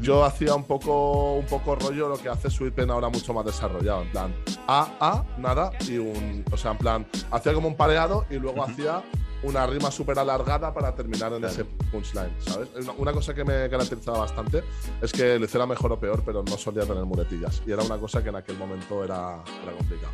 yo 0.00 0.24
hacía 0.24 0.54
un 0.54 0.64
poco, 0.64 1.34
un 1.34 1.46
poco 1.46 1.74
rollo 1.74 2.08
lo 2.08 2.18
que 2.18 2.28
hace 2.28 2.50
Sweetpen 2.50 2.90
ahora 2.90 3.08
mucho 3.08 3.32
más 3.32 3.46
desarrollado, 3.46 4.02
en 4.02 4.10
plan 4.10 4.34
A, 4.66 4.88
A, 5.00 5.24
nada 5.38 5.70
y 5.88 5.98
un. 5.98 6.44
O 6.50 6.56
sea, 6.56 6.72
en 6.72 6.78
plan, 6.78 7.06
hacía 7.30 7.54
como 7.54 7.68
un 7.68 7.76
pareado 7.76 8.26
y 8.30 8.34
luego 8.34 8.64
hacía 8.64 9.02
una 9.42 9.66
rima 9.66 9.90
súper 9.90 10.18
alargada 10.18 10.72
para 10.72 10.94
terminar 10.94 11.32
en 11.34 11.44
ese 11.44 11.64
punchline, 11.64 12.32
¿sabes? 12.38 12.68
Una, 12.96 13.12
cosa 13.12 13.34
que 13.34 13.44
me 13.44 13.68
caracterizaba 13.68 14.18
bastante 14.20 14.62
es 15.00 15.12
que 15.12 15.38
lo 15.38 15.44
hiciera 15.44 15.66
mejor 15.66 15.92
o 15.92 16.00
peor, 16.00 16.22
pero 16.24 16.42
no 16.42 16.56
solía 16.56 16.84
tener 16.84 17.04
muletillas. 17.04 17.62
Y 17.66 17.72
era 17.72 17.82
una 17.82 17.98
cosa 17.98 18.22
que 18.22 18.30
en 18.30 18.36
aquel 18.36 18.56
momento 18.56 19.04
era, 19.04 19.42
era 19.62 19.72
complicado. 19.72 20.12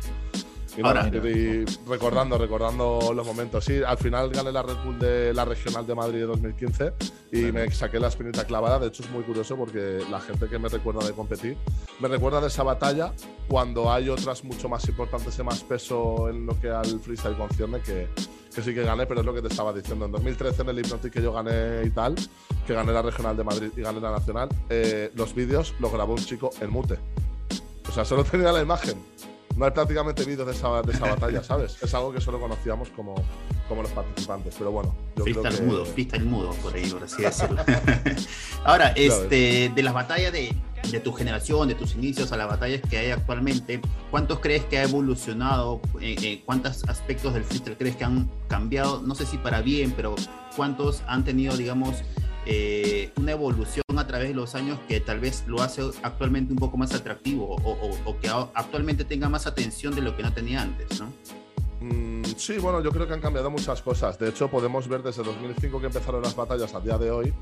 Y, 0.75 1.65
recordando, 1.87 2.37
recordando 2.37 3.13
los 3.13 3.25
momentos. 3.25 3.63
Sí, 3.65 3.81
al 3.85 3.97
final 3.97 4.29
gané 4.29 4.51
la 4.51 4.63
Red 4.63 4.77
Bull 4.83 4.97
de 4.97 5.33
la 5.33 5.45
Regional 5.45 5.85
de 5.85 5.93
Madrid 5.93 6.19
de 6.19 6.25
2015 6.25 6.93
y 7.31 7.51
me 7.51 7.69
saqué 7.71 7.99
la 7.99 8.07
espinita 8.07 8.45
clavada. 8.45 8.79
De 8.79 8.87
hecho, 8.87 9.03
es 9.03 9.09
muy 9.11 9.23
curioso 9.23 9.55
porque 9.55 9.99
la 10.09 10.19
gente 10.19 10.47
que 10.47 10.57
me 10.57 10.69
recuerda 10.69 11.05
de 11.05 11.13
competir 11.13 11.57
me 11.99 12.07
recuerda 12.07 12.41
de 12.41 12.47
esa 12.47 12.63
batalla 12.63 13.13
cuando 13.47 13.91
hay 13.91 14.09
otras 14.09 14.43
mucho 14.43 14.67
más 14.67 14.87
importantes 14.87 15.37
y 15.37 15.43
más 15.43 15.63
peso 15.63 16.29
en 16.29 16.45
lo 16.45 16.59
que 16.59 16.69
al 16.69 16.99
freestyle 16.99 17.35
concierne 17.35 17.79
que, 17.81 18.07
que 18.53 18.61
sí 18.61 18.73
que 18.73 18.83
gané, 18.83 19.05
pero 19.05 19.19
es 19.19 19.25
lo 19.25 19.33
que 19.33 19.41
te 19.41 19.49
estaba 19.49 19.73
diciendo. 19.73 20.05
En 20.05 20.11
2013 20.11 20.63
en 20.63 20.69
el 20.69 20.79
Hypnotic 20.79 21.13
que 21.13 21.21
yo 21.21 21.33
gané 21.33 21.83
y 21.85 21.91
tal, 21.91 22.15
que 22.65 22.73
gané 22.73 22.91
la 22.91 23.03
Regional 23.03 23.37
de 23.37 23.43
Madrid 23.43 23.71
y 23.77 23.81
gané 23.81 23.99
la 23.99 24.11
Nacional, 24.11 24.49
eh, 24.69 25.11
los 25.13 25.35
vídeos 25.35 25.75
los 25.79 25.91
grabó 25.91 26.13
un 26.13 26.25
chico 26.25 26.49
en 26.61 26.71
mute. 26.71 26.97
O 27.87 27.91
sea, 27.91 28.05
solo 28.05 28.23
tenía 28.23 28.51
la 28.51 28.61
imagen 28.61 28.97
no 29.55 29.65
hay 29.65 29.71
prácticamente 29.71 30.23
vídeos 30.23 30.47
de 30.47 30.53
esa, 30.53 30.81
de 30.81 30.91
esa 30.91 31.07
batalla, 31.07 31.43
¿sabes? 31.43 31.77
Es 31.81 31.93
algo 31.93 32.11
que 32.11 32.21
solo 32.21 32.39
conocíamos 32.39 32.89
como, 32.89 33.15
como 33.67 33.83
los 33.83 33.91
participantes, 33.91 34.55
pero 34.57 34.71
bueno. 34.71 34.95
Yo 35.15 35.23
creo 35.23 35.43
que... 35.43 35.61
mudo, 35.61 35.85
freestyle 35.85 36.25
mudo, 36.25 36.51
por 36.61 36.73
ahí, 36.73 36.89
por 36.89 37.03
así 37.03 37.21
decirlo. 37.21 37.63
Ahora, 38.63 38.89
este, 38.95 39.71
de 39.73 39.83
las 39.83 39.93
batallas 39.93 40.33
de, 40.33 40.55
de, 40.91 40.99
tu 40.99 41.13
generación, 41.13 41.67
de 41.67 41.75
tus 41.75 41.93
inicios 41.95 42.31
a 42.31 42.37
las 42.37 42.47
batallas 42.47 42.81
que 42.89 42.97
hay 42.97 43.11
actualmente, 43.11 43.79
¿cuántos 44.09 44.39
crees 44.39 44.63
que 44.65 44.79
ha 44.79 44.83
evolucionado? 44.83 45.81
Eh, 46.01 46.15
eh, 46.21 46.41
¿Cuántos 46.45 46.83
aspectos 46.85 47.33
del 47.33 47.43
freestyle 47.43 47.77
crees 47.77 47.95
que 47.95 48.05
han 48.05 48.29
cambiado? 48.47 49.01
No 49.01 49.13
sé 49.15 49.25
si 49.25 49.37
para 49.37 49.61
bien, 49.61 49.93
pero 49.95 50.15
¿cuántos 50.55 51.03
han 51.07 51.23
tenido, 51.23 51.55
digamos, 51.55 52.03
eh, 52.45 53.11
una 53.17 53.31
evolución 53.31 53.83
a 53.97 54.07
través 54.07 54.29
de 54.29 54.33
los 54.33 54.55
años 54.55 54.79
que 54.87 54.99
tal 54.99 55.19
vez 55.19 55.43
lo 55.47 55.61
hace 55.61 55.81
actualmente 56.01 56.53
un 56.53 56.59
poco 56.59 56.77
más 56.77 56.93
atractivo 56.93 57.55
o, 57.63 58.19
que 58.19 58.29
actualmente 58.29 59.05
tenga 59.05 59.29
más 59.29 59.47
atención 59.47 59.95
de 59.95 60.01
lo 60.01 60.15
que 60.15 60.23
no 60.23 60.33
tenía 60.33 60.61
antes, 60.61 60.99
¿no? 60.99 61.11
Mm, 61.81 62.23
sí, 62.37 62.57
bueno, 62.59 62.81
yo 62.81 62.91
creo 62.91 63.07
que 63.07 63.13
han 63.13 63.21
cambiado 63.21 63.49
muchas 63.49 63.81
cosas. 63.81 64.17
De 64.17 64.29
hecho, 64.29 64.49
podemos 64.49 64.87
ver 64.87 65.03
desde 65.03 65.23
2005 65.23 65.79
que 65.79 65.87
empezaron 65.87 66.21
las 66.21 66.35
batallas 66.35 66.73
a 66.73 66.79
día 66.79 66.97
de 66.97 67.11
hoy, 67.11 67.33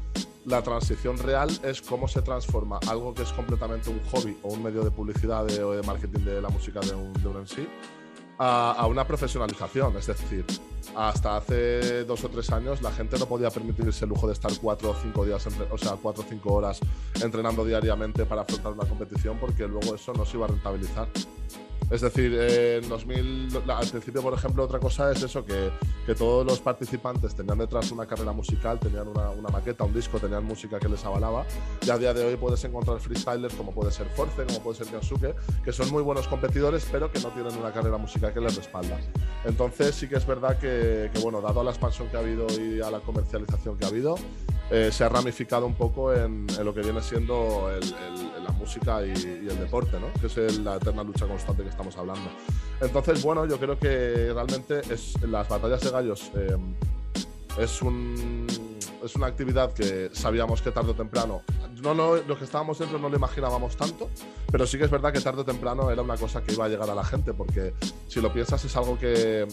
la 0.45 0.63
transición 0.63 1.18
real 1.19 1.50
es 1.63 1.81
cómo 1.81 2.07
se 2.07 2.21
transforma 2.21 2.80
algo 2.88 3.13
que 3.13 3.21
es 3.21 3.31
completamente 3.31 3.89
un 3.89 4.00
hobby 4.12 4.36
o 4.42 4.50
un 4.50 4.63
medio 4.63 4.83
de 4.83 4.89
publicidad 4.89 5.45
o 5.45 5.74
de 5.74 5.83
marketing 5.83 6.25
de 6.25 6.42
la 6.42 6.50
música 6.50 6.80
de 6.80 6.95
un, 6.95 7.13
de 7.13 7.27
un 7.27 7.42
MC 7.42 7.68
a, 8.39 8.88
una 8.88 9.06
profesionalización. 9.06 9.95
Es 9.98 10.07
decir, 10.07 10.45
hasta 10.95 11.37
hace 11.37 12.03
dos 12.05 12.23
o 12.23 12.29
tres 12.29 12.51
años 12.51 12.81
la 12.81 12.91
gente 12.91 13.17
no 13.17 13.25
podía 13.25 13.49
permitirse 13.49 14.05
el 14.05 14.09
lujo 14.09 14.27
de 14.27 14.33
estar 14.33 14.51
cuatro 14.61 14.91
o 14.91 14.95
cinco 15.01 15.25
días, 15.25 15.45
o 15.69 15.77
sea, 15.77 15.97
cuatro 16.01 16.23
o 16.23 16.25
cinco 16.27 16.53
horas 16.53 16.79
entrenando 17.21 17.65
diariamente 17.65 18.25
para 18.25 18.41
afrontar 18.41 18.73
una 18.73 18.85
competición 18.85 19.37
porque 19.39 19.67
luego 19.67 19.95
eso 19.95 20.13
no 20.13 20.25
se 20.25 20.37
iba 20.37 20.45
a 20.45 20.49
rentabilizar. 20.49 21.07
Es 21.91 21.99
decir, 21.99 22.33
en 22.33 22.87
2000, 22.87 23.63
al 23.67 23.85
principio, 23.85 24.21
por 24.21 24.33
ejemplo, 24.33 24.63
otra 24.63 24.79
cosa 24.79 25.11
es 25.11 25.23
eso, 25.23 25.43
que, 25.43 25.71
que 26.05 26.15
todos 26.15 26.45
los 26.45 26.61
participantes 26.61 27.35
tenían 27.35 27.57
detrás 27.57 27.91
una 27.91 28.05
carrera 28.05 28.31
musical, 28.31 28.79
tenían 28.79 29.09
una, 29.09 29.29
una, 29.31 29.49
maqueta, 29.49 29.83
un 29.83 29.93
disco, 29.93 30.17
tenían 30.17 30.45
música 30.45 30.79
que 30.79 30.87
les 30.87 31.03
avalaba. 31.03 31.45
Y 31.85 31.89
a 31.89 31.97
día 31.97 32.13
de 32.13 32.23
hoy 32.23 32.37
puedes 32.37 32.63
encontrar 32.63 32.97
freestylers 33.01 33.53
como 33.55 33.73
puede 33.73 33.91
ser 33.91 34.07
Force, 34.15 34.41
como 34.41 34.63
puede 34.63 34.77
ser 34.77 34.87
Kensuke, 34.87 35.35
que 35.65 35.73
son 35.73 35.91
muy 35.91 36.01
buenos 36.01 36.29
competidores, 36.29 36.87
pero 36.89 37.11
que 37.11 37.19
no 37.19 37.27
tienen 37.31 37.57
una 37.57 37.73
carrera 37.73 37.97
musical 37.97 38.33
que 38.33 38.39
les 38.39 38.55
respalda. 38.55 38.97
Entonces 39.43 39.93
sí 39.93 40.07
que 40.07 40.15
es 40.15 40.25
verdad 40.25 40.57
que, 40.59 40.70
que 41.13 41.19
bueno, 41.21 41.41
dado 41.41 41.62
a 41.62 41.63
la 41.63 41.71
expansión 41.71 42.07
que 42.09 42.18
ha 42.18 42.19
habido 42.19 42.47
y 42.50 42.81
a 42.81 42.89
la 42.91 43.00
comercialización 43.00 43.77
que 43.77 43.85
ha 43.85 43.88
habido, 43.89 44.15
eh, 44.69 44.89
se 44.91 45.03
ha 45.03 45.09
ramificado 45.09 45.65
un 45.65 45.73
poco 45.75 46.13
en, 46.13 46.47
lo 46.63 46.73
que 46.73 46.81
viene 46.81 47.01
siendo 47.01 47.69
la 48.41 48.51
música 48.51 49.06
y, 49.06 49.12
el 49.12 49.59
deporte, 49.59 50.00
¿no? 50.00 50.07
que 50.19 50.27
es 50.27 50.59
la 50.59 50.77
eterna 50.77 51.03
lucha 51.03 51.27
constante 51.27 51.63
que 51.63 51.69
estamos 51.69 51.97
hablando. 51.97 52.29
Entonces, 52.79 53.21
bueno, 53.21 53.45
yo 53.45 53.59
creo 53.59 53.77
que 53.77 54.31
realmente 54.34 54.81
es, 54.89 55.22
las 55.24 55.50
batallas 55.50 55.81
de 55.81 55.89
gallos 55.91 56.31
eh, 56.36 56.55
es, 57.60 57.81
un, 57.81 58.48
es 59.03 59.15
una 59.15 59.27
actividad 59.27 59.74
que 59.74 60.10
sabíamos 60.13 60.62
que 60.62 60.72
tarde 60.72 60.91
o 60.91 60.95
temprano, 60.95 61.41
no, 61.81 61.93
no, 61.93 62.15
los 62.15 62.38
que 62.38 62.45
estábamos 62.45 62.77
dentro 62.79 63.00
no 63.00 63.10
lo 63.10 63.17
imaginábamos 63.17 63.75
tanto, 63.75 64.10
pero 64.51 64.65
sí 64.67 64.77
que 64.77 64.86
es 64.86 64.91
verdad 64.91 65.12
que 65.12 65.19
tarde 65.19 65.41
o 65.41 65.45
temprano 65.45 65.89
era 65.91 66.01
una 66.01 66.15
cosa 66.15 66.41
que 66.43 66.53
iba 66.53 66.65
a 66.65 66.69
llegar 66.69 66.89
a 66.89 66.95
la 66.95 67.03
gente, 67.03 67.34
porque 67.34 67.74
si 68.07 68.22
lo 68.22 68.31
piensas 68.31 68.63
es 68.63 68.75
algo 68.77 68.98
que 68.98 69.48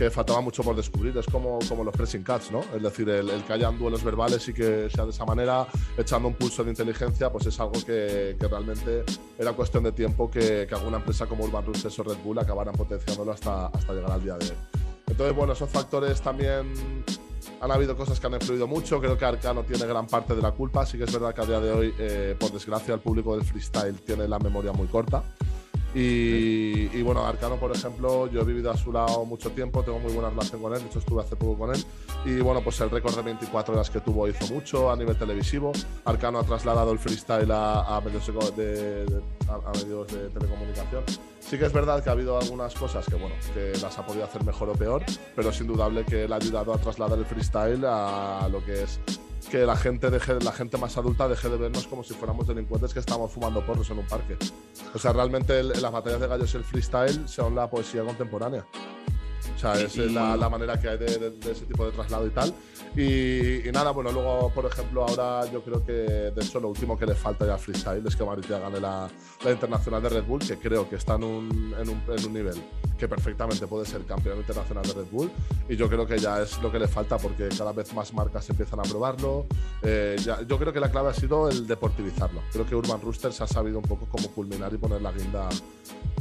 que 0.00 0.10
faltaba 0.10 0.40
mucho 0.40 0.62
por 0.62 0.74
descubrir. 0.74 1.14
Es 1.18 1.26
como, 1.26 1.58
como 1.68 1.84
los 1.84 1.94
pressing 1.94 2.22
cats, 2.22 2.50
¿no? 2.50 2.60
Es 2.74 2.82
decir, 2.82 3.06
el, 3.10 3.44
que 3.44 3.52
hayan 3.52 3.78
duelos 3.78 4.02
verbales 4.02 4.48
y 4.48 4.54
que 4.54 4.88
sea 4.88 5.04
de 5.04 5.10
esa 5.10 5.26
manera, 5.26 5.66
echando 5.98 6.26
un 6.26 6.34
pulso 6.34 6.64
de 6.64 6.70
inteligencia, 6.70 7.30
pues 7.30 7.44
es 7.44 7.60
algo 7.60 7.74
que, 7.84 8.34
que 8.40 8.48
realmente 8.48 9.04
era 9.38 9.52
cuestión 9.52 9.84
de 9.84 9.92
tiempo 9.92 10.30
que, 10.30 10.66
que, 10.66 10.74
alguna 10.74 10.96
empresa 10.96 11.26
como 11.26 11.44
Urban 11.44 11.66
Roosters 11.66 11.98
o 11.98 12.02
Red 12.02 12.16
Bull 12.24 12.38
acabaran 12.38 12.74
potenciándolo 12.74 13.32
hasta, 13.32 13.66
hasta 13.66 13.92
llegar 13.92 14.12
al 14.12 14.24
día 14.24 14.38
de 14.38 14.46
hoy. 14.46 14.56
Entonces, 15.06 15.36
bueno, 15.36 15.52
esos 15.52 15.68
factores 15.68 16.18
también 16.22 16.72
han 17.60 17.70
habido 17.70 17.94
cosas 17.94 18.18
que 18.18 18.26
han 18.26 18.32
influido 18.32 18.66
mucho. 18.66 19.00
Creo 19.00 19.18
que 19.18 19.24
Arcano 19.26 19.64
tiene 19.64 19.84
gran 19.84 20.06
parte 20.06 20.34
de 20.34 20.40
la 20.40 20.52
culpa. 20.52 20.86
Sí 20.86 20.96
que 20.96 21.04
es 21.04 21.12
verdad 21.12 21.34
que 21.34 21.42
a 21.42 21.44
día 21.44 21.60
de 21.60 21.72
hoy, 21.72 21.94
eh, 21.98 22.36
por 22.40 22.50
desgracia, 22.52 22.94
el 22.94 23.00
público 23.00 23.36
del 23.36 23.44
freestyle 23.44 24.00
tiene 24.00 24.26
la 24.26 24.38
memoria 24.38 24.72
muy 24.72 24.86
corta. 24.86 25.22
Y, 25.94 27.02
bueno, 27.02 27.26
Arcano, 27.26 27.56
por 27.56 27.74
ejemplo, 27.74 28.28
yo 28.28 28.42
he 28.42 28.44
vivido 28.44 28.70
a 28.70 28.76
su 28.76 28.92
lado 28.92 29.24
mucho 29.24 29.50
tiempo, 29.50 29.82
tengo 29.82 29.98
muy 29.98 30.12
buena 30.12 30.30
relación 30.30 30.62
con 30.62 30.72
él, 30.72 30.80
de 30.80 30.86
hecho 30.86 31.00
estuve 31.00 31.22
hace 31.22 31.36
poco 31.36 31.58
con 31.58 31.74
él. 31.74 31.84
Y 32.24 32.40
bueno, 32.40 32.60
pues 32.62 32.80
el 32.80 32.90
récord 32.90 33.16
de 33.16 33.22
24 33.22 33.74
horas 33.74 33.90
que 33.90 34.00
tuvo 34.00 34.28
hizo 34.28 34.46
mucho 34.52 34.90
a 34.90 34.96
nivel 34.96 35.16
televisivo. 35.16 35.72
Arcano 36.04 36.38
ha 36.38 36.44
trasladado 36.44 36.92
el 36.92 36.98
freestyle 36.98 37.50
a, 37.50 38.00
medios, 38.04 38.26
de, 38.56 39.22
a, 39.48 39.70
medios 39.72 40.06
de 40.08 40.28
telecomunicación. 40.28 41.02
Sí 41.40 41.58
que 41.58 41.66
es 41.66 41.72
verdad 41.72 42.04
que 42.04 42.10
ha 42.10 42.12
habido 42.12 42.38
algunas 42.38 42.74
cosas 42.74 43.04
que, 43.06 43.16
bueno, 43.16 43.34
que 43.54 43.72
las 43.80 43.98
ha 43.98 44.06
podido 44.06 44.24
hacer 44.24 44.44
mejor 44.44 44.68
o 44.68 44.74
peor, 44.74 45.02
pero 45.34 45.50
es 45.50 45.60
indudable 45.60 46.04
que 46.04 46.24
él 46.24 46.32
ha 46.32 46.36
ayudado 46.36 46.72
a 46.72 46.78
trasladar 46.78 47.18
el 47.18 47.24
freestyle 47.24 47.84
a 47.84 48.48
lo 48.50 48.64
que 48.64 48.84
es 48.84 49.00
que 49.48 49.66
la 49.66 49.76
gente 49.76 50.10
deje, 50.10 50.40
la 50.40 50.52
gente 50.52 50.76
más 50.76 50.96
adulta 50.96 51.28
deje 51.28 51.48
de 51.48 51.56
vernos 51.56 51.86
como 51.86 52.02
si 52.02 52.14
fuéramos 52.14 52.46
delincuentes 52.46 52.92
que 52.92 53.00
estamos 53.00 53.32
fumando 53.32 53.64
porros 53.64 53.90
en 53.90 53.98
un 53.98 54.06
parque. 54.06 54.36
O 54.94 54.98
sea, 54.98 55.12
realmente 55.12 55.62
las 55.62 55.92
batallas 55.92 56.20
de 56.20 56.26
gallos 56.26 56.54
y 56.54 56.56
el 56.58 56.64
freestyle 56.64 57.28
son 57.28 57.54
la 57.54 57.68
poesía 57.68 58.02
contemporánea. 58.04 58.66
O 59.54 59.58
sea, 59.58 59.74
esa 59.74 60.04
es 60.04 60.12
la, 60.12 60.48
manera 60.48 60.78
que 60.80 60.88
hay 60.88 60.98
de, 60.98 61.32
ese 61.50 61.66
tipo 61.66 61.84
de 61.84 61.92
traslado 61.92 62.26
y 62.26 62.30
tal. 62.30 62.54
Y, 62.96 63.70
nada, 63.72 63.90
bueno, 63.90 64.10
luego, 64.12 64.50
por 64.54 64.66
ejemplo, 64.66 65.04
ahora 65.04 65.50
yo 65.50 65.62
creo 65.62 65.84
que, 65.84 65.92
de 65.92 66.40
hecho, 66.42 66.60
lo 66.60 66.68
último 66.68 66.98
que 66.98 67.06
le 67.06 67.14
falta 67.14 67.46
ya 67.46 67.54
al 67.54 67.58
freestyle 67.58 68.06
es 68.06 68.16
que 68.16 68.24
Maritia 68.24 68.58
gane 68.58 68.80
la, 68.80 69.08
internacional 69.48 70.02
de 70.02 70.08
Red 70.08 70.24
Bull, 70.24 70.40
que 70.40 70.58
creo 70.58 70.88
que 70.88 70.96
está 70.96 71.14
en 71.14 71.24
un, 71.24 71.74
en 71.78 71.88
un, 71.88 72.02
en 72.08 72.26
un 72.26 72.32
nivel 72.32 72.62
que 73.00 73.08
perfectamente 73.08 73.66
puede 73.66 73.86
ser 73.86 74.04
campeón 74.04 74.38
internacional 74.38 74.84
de 74.84 74.92
Red 74.92 75.10
Bull. 75.10 75.30
Y 75.68 75.76
yo 75.76 75.88
creo 75.88 76.06
que 76.06 76.18
ya 76.18 76.42
es 76.42 76.60
lo 76.60 76.70
que 76.70 76.78
le 76.78 76.86
falta 76.86 77.16
porque 77.16 77.48
cada 77.56 77.72
vez 77.72 77.92
más 77.94 78.12
marcas 78.12 78.48
empiezan 78.50 78.80
a 78.80 78.82
probarlo. 78.82 79.46
Eh, 79.82 80.16
yo 80.46 80.58
creo 80.58 80.72
que 80.72 80.80
la 80.80 80.90
clave 80.90 81.08
ha 81.08 81.14
sido 81.14 81.48
el 81.48 81.66
deportivizarlo. 81.66 82.42
Creo 82.52 82.66
que 82.66 82.74
Urban 82.74 83.00
Roosters 83.00 83.40
ha 83.40 83.46
sabido 83.46 83.78
un 83.78 83.84
poco 83.84 84.06
cómo 84.08 84.28
culminar 84.28 84.72
y 84.74 84.76
poner 84.76 85.00
la 85.00 85.12
guinda 85.12 85.48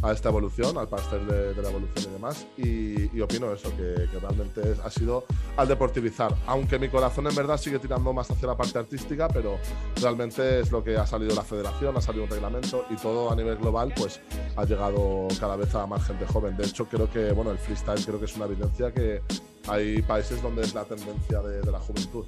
a 0.01 0.13
esta 0.13 0.29
evolución, 0.29 0.77
al 0.77 0.87
pastel 0.87 1.27
de, 1.27 1.61
la 1.61 1.69
evolución 1.69 2.05
y 2.09 2.13
demás. 2.13 2.47
Y, 2.57 3.08
opino 3.21 3.51
eso, 3.51 3.75
que, 3.75 4.07
realmente 4.19 4.75
ha 4.83 4.89
sido 4.89 5.25
al 5.57 5.67
deportivizar. 5.67 6.33
Aunque 6.47 6.77
mi 6.77 6.89
corazón 6.89 7.27
en 7.27 7.35
verdad 7.35 7.57
sigue 7.57 7.79
tirando 7.79 8.13
más 8.13 8.29
hacia 8.29 8.47
la 8.47 8.57
parte 8.57 8.79
artística, 8.79 9.27
pero 9.27 9.57
realmente 10.01 10.61
es 10.61 10.71
lo 10.71 10.83
que 10.83 10.97
ha 10.97 11.05
salido 11.05 11.35
la 11.35 11.43
federación, 11.43 11.95
ha 11.97 12.01
salido 12.01 12.25
un 12.25 12.29
reglamento 12.29 12.85
y 12.89 12.95
todo 12.95 13.31
a 13.31 13.35
nivel 13.35 13.57
global 13.57 13.93
pues 13.95 14.21
ha 14.55 14.65
llegado 14.65 15.27
cada 15.39 15.55
vez 15.55 15.73
a 15.75 15.85
más 15.85 16.05
gente 16.05 16.25
joven. 16.25 16.55
De 16.57 16.65
hecho, 16.65 16.85
creo 16.85 17.09
que 17.09 17.31
bueno, 17.31 17.51
el 17.51 17.57
freestyle 17.57 18.03
creo 18.05 18.19
que 18.19 18.25
es 18.25 18.35
una 18.35 18.45
evidencia 18.45 18.91
que 18.91 19.21
hay 19.67 20.01
países 20.01 20.41
donde 20.41 20.61
es 20.61 20.73
la 20.73 20.83
tendencia 20.85 21.41
de, 21.41 21.71
la 21.71 21.79
juventud. 21.79 22.25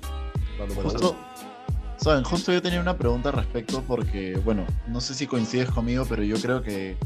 justo, 0.83 1.15
Saben, 1.97 2.23
justo 2.23 2.51
yo 2.51 2.63
tenía 2.63 2.81
una 2.81 2.97
pregunta 2.97 3.29
al 3.29 3.35
respecto 3.35 3.83
porque, 3.87 4.35
bueno, 4.43 4.65
no 4.87 4.99
sé 5.01 5.13
si 5.13 5.27
coincides 5.27 5.69
conmigo, 5.69 6.03
pero 6.09 6.23
yo 6.23 6.35
creo 6.41 6.63
que 6.63 6.97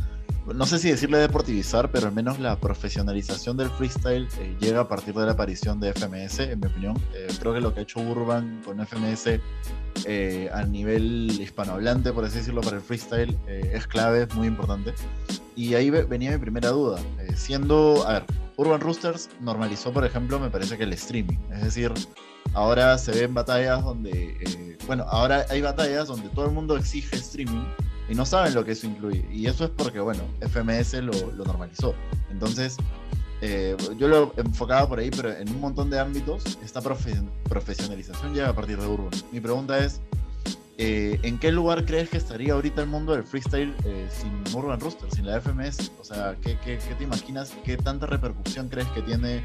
no 0.54 0.66
sé 0.66 0.78
si 0.78 0.92
decirle 0.92 1.18
deportivizar, 1.18 1.90
pero 1.92 2.08
al 2.08 2.14
menos 2.14 2.40
la 2.40 2.60
profesionalización 2.60 3.58
del 3.58 3.70
freestyle 3.70 4.28
eh, 4.40 4.56
llega 4.60 4.82
a 4.82 4.88
partir 4.88 5.16
de 5.16 5.26
la 5.26 5.32
aparición 5.32 5.80
de 5.80 5.92
FMS, 5.94 6.40
en 6.40 6.60
mi 6.60 6.68
opinión. 6.68 7.02
Eh, 7.14 7.28
creo 7.40 7.54
que 7.54 7.62
lo 7.62 7.74
que 7.74 7.80
ha 7.80 7.84
hecho 7.84 8.00
Urban 8.00 8.62
con 8.64 8.86
FMS 8.86 9.40
eh, 10.06 10.50
a 10.54 10.64
nivel 10.64 11.32
hispanohablante, 11.40 12.14
por 12.14 12.26
así 12.26 12.38
decirlo, 12.38 12.62
para 12.62 12.78
el 12.78 12.84
freestyle 12.84 13.38
es 13.48 13.88
clave, 13.88 14.24
es 14.24 14.36
muy 14.36 14.48
importante. 14.48 14.94
Y 15.56 15.74
ahí 15.74 15.90
venía 15.90 16.32
mi 16.32 16.38
primera 16.38 16.70
duda. 16.70 17.00
siendo, 17.36 18.06
a 18.08 18.14
ver, 18.14 18.26
Urban 18.58 18.82
Roosters 18.82 19.30
normalizó, 19.42 19.92
por 19.92 20.06
ejemplo, 20.06 20.40
me 20.40 20.50
parece 20.50 20.78
que 20.78 20.84
el 20.84 20.94
streaming. 20.94 21.38
Es 21.54 21.64
decir, 21.64 21.92
ahora 22.54 22.98
se 22.98 23.12
ven 23.14 23.34
batallas 23.34 23.84
donde, 23.84 24.78
bueno, 24.86 25.06
ahora 25.08 25.46
hay 25.50 25.62
batallas 25.62 26.08
donde 26.08 26.30
todo 26.30 26.46
el 26.46 26.52
mundo 26.52 26.78
exige 26.78 27.16
streaming 27.16 27.66
y 28.10 28.16
no 28.16 28.26
saben 28.26 28.54
lo 28.54 28.64
que 28.64 28.72
eso 28.72 28.88
incluye. 28.88 29.26
Y 29.32 29.48
eso 29.48 29.66
es 29.66 29.72
porque, 29.72 30.00
bueno, 30.00 30.24
FMS 30.42 30.94
lo, 30.96 31.14
normalizó. 31.46 31.96
Entonces, 32.30 32.78
eh, 33.42 33.76
yo 33.98 34.08
lo 34.08 34.34
enfocaba 34.38 34.88
por 34.88 35.00
ahí, 35.00 35.10
pero 35.12 35.32
en 35.32 35.50
un 35.50 35.60
montón 35.60 35.90
de 35.90 36.00
ámbitos, 36.00 36.58
esta 36.64 36.82
profesionalización 36.82 38.34
llega 38.34 38.50
a 38.50 38.56
partir 38.56 38.80
de 38.80 38.88
Urban. 38.88 39.12
Mi 39.32 39.40
pregunta 39.40 39.78
es, 39.84 40.02
eh, 40.78 41.20
¿en 41.24 41.40
qué 41.40 41.52
lugar 41.52 41.86
crees 41.86 42.10
que 42.10 42.18
estaría 42.18 42.54
ahorita 42.54 42.82
el 42.82 42.88
mundo 42.88 43.14
del 43.14 43.24
freestyle 43.24 43.74
eh, 43.86 44.10
sin 44.10 44.56
Urban 44.56 44.80
Rooster, 44.80 45.10
sin 45.10 45.26
la 45.26 45.40
FMS? 45.40 45.92
O 46.00 46.04
sea, 46.04 46.36
¿qué, 46.42 46.58
¿qué, 46.64 46.78
qué, 46.78 46.96
te 46.96 47.04
imaginas? 47.06 47.54
¿Qué 47.64 47.78
tanta 47.78 48.06
repercusión 48.06 48.68
crees 48.68 48.88
que 48.90 49.02
tiene 49.02 49.44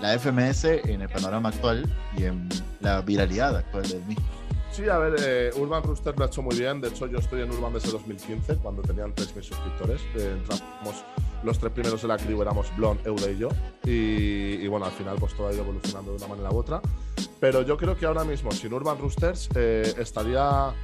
la 0.00 0.18
FMS 0.18 0.64
en 0.64 1.02
el 1.02 1.08
panorama 1.10 1.50
actual 1.50 1.84
y 2.16 2.24
en 2.24 2.48
la 2.80 3.02
viralidad 3.02 3.56
actual 3.56 3.88
del 3.88 4.04
mismo? 4.06 4.24
Sí, 4.72 4.88
a 4.88 4.98
ver, 4.98 5.16
eh, 5.18 5.50
Urban 5.56 5.82
Rooster 5.82 6.16
lo 6.16 6.24
ha 6.24 6.28
hecho 6.28 6.42
muy 6.42 6.56
bien. 6.56 6.80
De 6.80 6.88
hecho, 6.88 7.06
yo 7.06 7.18
estoy 7.18 7.42
en 7.42 7.50
Urban 7.50 7.72
desde 7.72 7.90
2015, 7.90 8.56
cuando 8.56 8.82
tenían 8.82 9.12
3.000 9.14 9.42
suscriptores. 9.42 10.00
Eh, 10.14 10.36
entramos 10.38 11.04
los 11.42 11.58
tres 11.58 11.72
primeros 11.72 12.00
de 12.02 12.08
la 12.08 12.16
crew, 12.18 12.40
éramos 12.40 12.74
Blon, 12.76 12.98
Eude 13.04 13.32
y 13.32 13.38
yo. 13.38 13.48
Y, 13.84 14.66
bueno, 14.68 14.86
al 14.86 14.92
final 14.92 15.16
pues 15.18 15.34
todo 15.34 15.48
ha 15.48 15.52
ido 15.52 15.62
evolucionando 15.62 16.12
de 16.12 16.18
una 16.18 16.28
manera 16.28 16.50
u 16.50 16.56
otra. 16.58 16.80
Pero 17.40 17.62
yo 17.62 17.76
creo 17.76 17.96
que 17.96 18.06
ahora 18.06 18.24
mismo, 18.24 18.52
sin 18.52 18.72
Urban 18.72 18.98
Roosters, 18.98 19.48
eh, 19.54 19.94
estaría, 19.98 20.74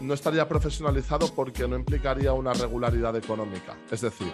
no 0.00 0.14
estaría 0.14 0.46
profesionalizado 0.48 1.32
porque 1.34 1.66
no 1.66 1.76
implicaría 1.76 2.32
una 2.32 2.52
regularidad 2.52 3.16
económica. 3.16 3.76
Es 3.90 4.02
decir, 4.02 4.32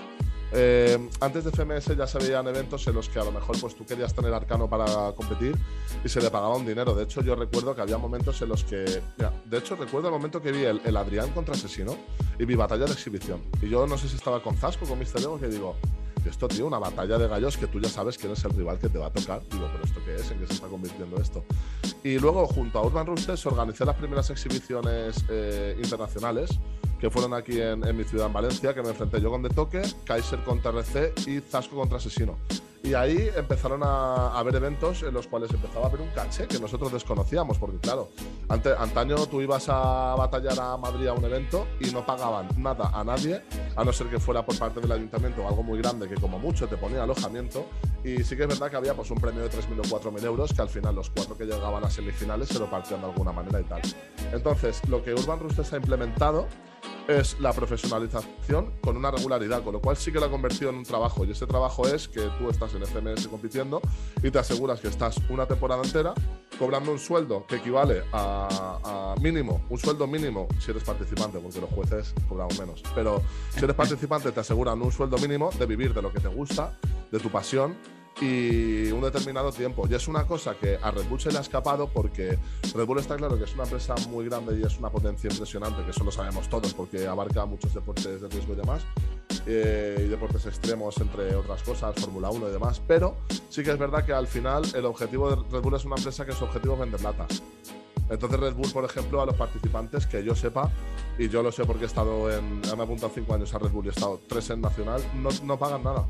eh, 0.53 0.99
antes 1.21 1.45
de 1.45 1.51
FMS 1.51 1.97
ya 1.97 2.07
se 2.07 2.19
veían 2.19 2.47
eventos 2.47 2.87
en 2.87 2.95
los 2.95 3.09
que 3.09 3.19
a 3.19 3.25
lo 3.25 3.33
mejor 3.33 3.59
pues 3.61 3.75
tú 3.75 3.85
querías 3.85 4.15
tener 4.15 4.33
arcano 4.33 4.69
para 4.69 5.13
competir 5.13 5.57
y 6.05 6.09
se 6.09 6.21
le 6.21 6.31
pagaba 6.31 6.57
un 6.57 6.67
dinero. 6.67 6.95
De 6.95 7.05
hecho, 7.05 7.23
yo 7.23 7.35
recuerdo 7.35 7.75
que 7.75 7.81
había 7.81 7.99
momentos 7.99 8.41
en 8.43 8.49
los 8.49 8.65
que. 8.65 9.03
de 9.45 9.59
hecho, 9.59 9.77
recuerdo 9.77 10.09
el 10.09 10.15
momento 10.15 10.41
que 10.41 10.53
vi 10.53 10.65
el, 10.65 10.97
Adrián 10.97 11.31
contra 11.33 11.55
Asesino 11.55 11.97
y 12.39 12.45
vi 12.45 12.55
batalla 12.55 12.87
de 12.87 12.93
exhibición. 12.93 13.43
Y 13.61 13.69
yo 13.69 13.87
no 13.87 13.99
sé 13.99 14.09
si 14.09 14.17
estaba 14.17 14.43
con 14.43 14.57
Zasco, 14.57 14.87
con 14.87 14.99
Mr. 14.99 15.21
Ego, 15.21 15.39
que 15.39 15.49
digo, 15.49 15.77
esto, 16.29 16.49
tío, 16.49 16.67
una 16.67 16.79
batalla 16.79 17.19
de 17.19 17.29
gallos 17.29 17.57
que 17.57 17.67
tú 17.67 17.81
ya 17.81 17.89
sabes 17.89 18.19
quién 18.19 18.33
es 18.33 18.45
el 18.45 18.51
rival 18.53 18.79
que 18.79 18.89
te 18.89 18.99
va 18.99 19.07
a 19.07 19.13
tocar. 19.13 19.43
Digo, 19.51 19.69
pero 19.73 19.85
¿esto 19.85 20.01
qué 20.05 20.15
es? 20.15 20.31
¿En 20.31 20.39
qué 20.39 20.47
se 20.47 20.55
está 20.55 20.67
convirtiendo 20.69 21.17
esto? 21.21 21.45
Y 22.03 22.19
luego, 22.19 22.47
junto 22.47 22.79
a 22.79 22.87
Urban 22.87 23.07
Roosters, 23.07 23.45
organizé 23.47 23.85
las 23.85 23.97
primeras 23.97 24.31
exhibiciones 24.31 25.25
eh, 25.29 25.77
internacionales 25.83 26.59
que 26.99 27.11
fueron 27.11 27.35
aquí 27.35 27.61
en, 27.61 27.81
mi 27.97 28.05
ciudad, 28.05 28.29
en 28.29 28.33
Valencia, 28.33 28.75
que 28.75 28.83
me 28.83 28.89
enfrenté 28.89 29.21
yo 29.21 29.31
con 29.31 29.43
De 29.43 29.51
Toque, 29.51 29.83
Kaiser 30.05 30.43
contra 30.45 30.71
RC 30.71 31.13
y 31.27 31.41
Zasco 31.41 31.77
contra 31.77 31.99
Asesino. 31.99 32.39
Y 32.87 32.95
ahí 32.95 33.31
empezaron 33.35 33.83
a, 33.83 34.39
haber 34.39 34.55
eventos 34.55 35.03
en 35.03 35.13
los 35.13 35.27
cuales 35.27 35.51
empezaba 35.51 35.87
a 35.87 35.89
haber 35.89 36.03
un 36.03 36.09
caché 36.11 36.47
que 36.47 36.61
nosotros 36.61 36.93
desconocíamos, 36.93 37.59
porque 37.59 37.79
claro, 37.79 38.11
ante, 38.49 38.71
antaño 38.79 39.27
tú 39.27 39.41
ibas 39.41 39.69
a 39.69 40.15
batallar 40.17 40.61
a 40.61 40.77
Madrid 40.77 41.09
a 41.09 41.13
un 41.13 41.25
evento 41.25 41.67
y 41.81 41.91
no 41.91 42.07
pagaban 42.07 42.49
nada 42.57 42.93
a 42.95 43.03
nadie, 43.03 43.43
a 43.75 43.83
no 43.83 43.93
ser 43.93 44.07
que 44.07 44.21
fuera 44.21 44.47
por 44.47 44.57
parte 44.57 44.81
del 44.81 44.93
ayuntamiento 44.93 45.43
o 45.43 45.49
algo 45.49 45.65
muy 45.65 45.79
grande 45.79 46.09
que 46.09 46.15
como 46.15 46.39
mucho 46.39 46.69
te 46.69 46.77
ponía 46.77 47.03
alojamiento. 47.03 47.67
Y 48.07 48.23
sí 48.23 48.37
que 48.37 48.45
es 48.45 48.49
verdad 48.49 48.71
que 48.71 48.77
había 48.77 48.95
pues 48.95 49.11
un 49.11 49.19
premio 49.19 49.43
de 49.43 49.51
3.000 49.51 49.81
o 49.81 49.83
4.000 49.83 50.25
euros 50.25 50.53
que 50.53 50.63
al 50.63 50.69
final 50.69 50.95
los 50.95 51.11
cuatro 51.11 51.37
que 51.37 51.45
llegaban 51.45 51.83
a 51.85 51.91
semifinales 51.91 52.49
se 52.49 52.61
lo 52.61 52.71
partían 52.71 53.01
de 53.01 53.09
alguna 53.09 53.33
manera 53.33 53.61
y 53.61 53.65
tal. 53.65 53.83
Entonces, 54.33 54.81
lo 54.89 55.03
que 55.03 55.13
Urban 55.13 55.41
Roosters 55.41 55.73
ha 55.73 55.77
implementado 55.77 56.47
es 57.09 57.39
la 57.41 57.53
profesionalización 57.53 58.75
con 58.81 58.97
una 58.97 59.11
regularidad, 59.11 59.65
con 59.65 59.73
lo 59.73 59.81
cual 59.81 59.97
sí 59.97 60.13
que 60.13 60.21
la 60.21 60.27
ha 60.27 60.31
convertido 60.31 60.71
en 60.71 60.77
un 60.77 60.85
trabajo. 60.85 61.25
Y 61.25 61.33
ese 61.33 61.47
trabajo 61.47 61.87
es 61.89 62.07
que 62.07 62.21
tú 62.39 62.49
estás 62.49 62.75
en 62.75 62.87
FMS 62.87 63.27
compitiendo 63.27 63.81
y 64.23 64.31
te 64.31 64.39
aseguras 64.39 64.81
que 64.81 64.87
estás 64.87 65.17
una 65.29 65.47
temporada 65.47 65.83
entera 65.83 66.15
cobrando 66.61 66.93
un 66.93 67.01
sueldo 67.01 67.45
que 67.47 67.57
equivale 67.57 68.05
a, 68.13 69.17
mínimo, 69.21 69.63
un 69.69 69.79
sueldo 69.79 70.07
mínimo 70.07 70.47
si 70.61 70.71
eres 70.71 70.85
participante, 70.85 71.41
porque 71.41 71.61
los 71.61 71.71
jueces 71.71 72.15
cobramos 72.29 72.57
menos. 72.59 72.85
Pero 72.95 73.21
si 73.51 73.65
eres 73.65 73.75
participante 73.75 74.31
te 74.31 74.41
aseguran 74.41 74.81
un 74.81 74.93
sueldo 74.93 75.19
mínimo 75.19 75.51
de 75.59 75.67
vivir 75.67 75.93
de 75.93 76.03
lo 76.03 76.13
que 76.13 76.21
te 76.21 76.29
gusta, 76.29 76.79
de 77.11 77.19
tu 77.19 77.31
pasión 77.31 77.77
y 78.21 78.91
un 78.93 79.03
determinado 79.03 79.53
tiempo. 79.53 79.87
Y 79.89 79.95
es 79.95 80.09
una 80.09 80.27
cosa 80.27 80.55
que 80.55 80.79
a 80.81 80.91
Red 80.91 81.07
Bull 81.09 81.21
se 81.21 81.31
le 81.31 81.39
ha 81.39 81.43
escapado 81.43 81.89
porque 81.89 82.39
Red 82.75 82.87
Bull 82.87 82.99
está 82.99 83.17
claro 83.17 83.37
que 83.37 83.45
es 83.45 83.55
una 83.55 83.65
empresa 83.65 83.95
muy 84.09 84.25
grande 84.27 84.59
y 84.59 84.63
es 84.63 84.79
una 84.79 84.91
potencia 84.91 85.31
impresionante, 85.31 85.85
que 85.85 85.91
eso 85.91 86.05
lo 86.05 86.11
sabemos 86.11 86.49
todos 86.49 86.73
porque 86.75 87.07
abarca 87.07 87.45
muchos 87.45 87.75
deportes 87.75 88.21
de 88.21 88.29
riesgo 88.29 88.55
y 88.55 88.57
demás, 88.57 88.83
eh, 89.47 90.03
y 90.07 90.09
deportes 90.09 90.47
extremos, 90.47 90.97
entre 90.99 91.35
otras 91.35 91.63
cosas, 91.63 91.95
Fórmula 91.97 92.31
1 92.31 92.49
y 92.49 92.53
demás. 92.53 92.81
Pero 92.87 93.17
sí 93.49 93.63
que 93.63 93.71
es 93.71 93.79
verdad 93.79 94.05
que 94.05 94.13
al 94.13 94.27
final 94.27 94.65
el 94.75 94.87
objetivo 94.87 95.31
de 95.31 95.37
Red 95.51 95.63
Bull 95.63 95.75
es 95.75 95.85
una 95.85 95.97
empresa 95.97 96.25
que 96.25 96.33
su 96.33 96.45
objetivo 96.45 96.75
es 96.75 96.81
vender 96.81 97.03
latas. 97.03 97.43
Entonces 98.09 98.39
Red 98.39 98.55
Bull, 98.55 98.71
por 98.71 98.85
ejemplo, 98.85 99.21
a 99.21 99.27
los 99.27 99.35
participantes, 99.35 100.07
que 100.07 100.23
yo 100.23 100.35
sepa, 100.35 100.71
y 101.19 101.29
yo 101.29 101.43
lo 101.43 101.51
sé 101.51 101.65
porque 101.65 101.85
he 101.85 101.87
estado 101.87 102.31
en, 102.31 102.61
me 102.61 102.69
he 102.69 102.83
apuntado 102.83 103.11
cinco 103.13 103.35
años 103.35 103.53
a 103.53 103.59
Red 103.59 103.71
Bull 103.71 103.87
y 103.87 103.89
he 103.89 103.91
estado 103.91 104.21
tres 104.29 104.49
en 104.51 104.61
Nacional, 104.61 105.03
no, 105.17 105.29
no 105.43 105.59
pagan 105.59 105.83
nada 105.83 106.07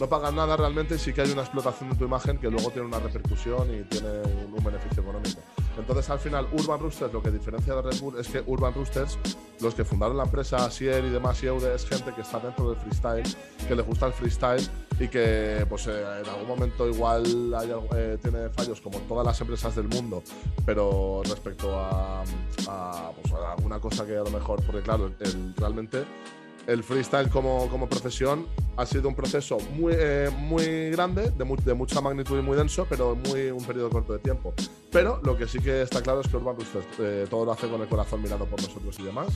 no 0.00 0.08
pagan 0.08 0.36
nada 0.36 0.56
realmente, 0.56 0.98
sí 0.98 1.12
que 1.12 1.22
hay 1.22 1.30
una 1.30 1.42
explotación 1.42 1.90
de 1.90 1.96
tu 1.96 2.04
imagen 2.04 2.38
que 2.38 2.50
luego 2.50 2.70
tiene 2.70 2.88
una 2.88 2.98
repercusión 2.98 3.68
y 3.72 3.82
tiene 3.84 4.08
un, 4.56 4.64
beneficio 4.64 5.02
económico. 5.02 5.40
Entonces, 5.78 6.08
al 6.08 6.18
final, 6.18 6.48
Urban 6.52 6.80
Roosters, 6.80 7.12
lo 7.12 7.22
que 7.22 7.30
diferencia 7.30 7.74
de 7.74 7.82
Red 7.82 8.00
Bull 8.00 8.18
es 8.18 8.28
que 8.28 8.42
Urban 8.46 8.72
Roosters, 8.72 9.18
los 9.60 9.74
que 9.74 9.84
fundaron 9.84 10.16
la 10.16 10.24
empresa, 10.24 10.70
Sier 10.70 11.04
y 11.04 11.10
demás, 11.10 11.40
Yeude, 11.40 11.74
es 11.74 11.86
gente 11.86 12.12
que 12.14 12.22
está 12.22 12.38
dentro 12.40 12.70
del 12.70 12.80
freestyle, 12.80 13.36
que 13.68 13.74
le 13.74 13.82
gusta 13.82 14.06
el 14.06 14.12
freestyle 14.12 14.68
y 14.98 15.08
que 15.08 15.66
pues 15.68 15.86
eh, 15.86 16.20
en 16.22 16.28
algún 16.28 16.46
momento 16.46 16.88
igual 16.88 17.24
eh, 17.96 18.18
tiene 18.22 18.48
fallos 18.50 18.80
como 18.80 18.98
todas 19.00 19.26
las 19.26 19.40
empresas 19.40 19.74
del 19.74 19.88
mundo, 19.88 20.22
pero 20.64 21.22
respecto 21.24 21.76
a, 21.76 22.22
pues, 22.54 23.32
alguna 23.56 23.80
cosa 23.80 24.06
que 24.06 24.16
a 24.16 24.22
lo 24.22 24.30
mejor, 24.30 24.62
porque 24.64 24.82
claro, 24.82 25.10
realmente 25.56 26.04
el 26.66 26.82
freestyle 26.82 27.28
como, 27.28 27.68
como, 27.68 27.88
profesión 27.88 28.46
ha 28.76 28.86
sido 28.86 29.08
un 29.08 29.14
proceso 29.14 29.58
muy, 29.76 29.94
eh, 29.96 30.30
muy 30.36 30.90
grande, 30.90 31.30
de, 31.30 31.56
de, 31.64 31.74
mucha 31.74 32.00
magnitud 32.00 32.38
y 32.38 32.42
muy 32.42 32.56
denso, 32.56 32.86
pero 32.88 33.14
muy 33.14 33.50
un 33.50 33.64
periodo 33.64 33.90
corto 33.90 34.12
de 34.14 34.18
tiempo. 34.18 34.52
Pero 34.90 35.20
lo 35.22 35.36
que 35.36 35.46
sí 35.46 35.58
que 35.58 35.82
está 35.82 36.02
claro 36.02 36.20
es 36.20 36.28
que 36.28 36.36
Urban 36.36 36.56
Roosters 36.56 36.86
eh, 36.98 37.26
todo 37.28 37.44
lo 37.44 37.52
hace 37.52 37.68
con 37.68 37.80
el 37.80 37.88
corazón 37.88 38.22
mirado 38.22 38.46
por 38.46 38.60
nosotros 38.60 38.96
y 38.98 39.02
demás, 39.02 39.28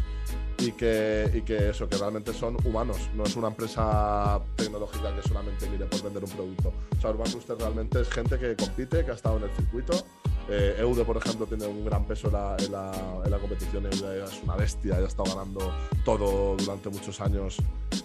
y 0.58 0.73
que, 0.73 1.30
y 1.35 1.42
que 1.42 1.70
eso, 1.70 1.88
que 1.88 1.97
realmente 1.97 2.32
son 2.32 2.56
humanos, 2.64 2.97
no 3.14 3.25
es 3.25 3.37
una 3.37 3.49
empresa 3.49 4.40
tecnológica 4.56 5.14
que 5.14 5.28
solamente 5.28 5.68
mire 5.70 5.87
por 5.87 6.02
vender 6.02 6.25
un 6.25 6.30
producto. 6.30 6.73
O 6.97 7.00
sea, 7.00 7.11
Urban 7.11 7.32
Roosters 7.32 7.61
realmente 7.61 8.00
es 8.00 8.08
gente 8.08 8.38
que 8.38 8.56
compite, 8.56 9.04
que 9.04 9.11
ha 9.11 9.14
estado 9.14 9.37
en 9.38 9.44
el 9.44 9.50
circuito 9.50 10.04
Eh, 10.49 10.76
Eude, 10.78 11.05
por 11.05 11.17
ejemplo, 11.17 11.47
tiene 11.47 11.67
un 11.67 11.85
gran 11.85 12.05
peso 12.05 12.28
en 12.28 12.73
la, 12.73 13.38
competición. 13.38 13.85
Eude 13.87 14.25
es 14.25 14.43
una 14.43 14.57
bestia, 14.57 14.99
ya 14.99 15.07
estado 15.07 15.35
ganando 15.37 15.73
todo 16.05 16.57
durante 16.57 16.88
muchos 16.88 17.21
años 17.21 17.59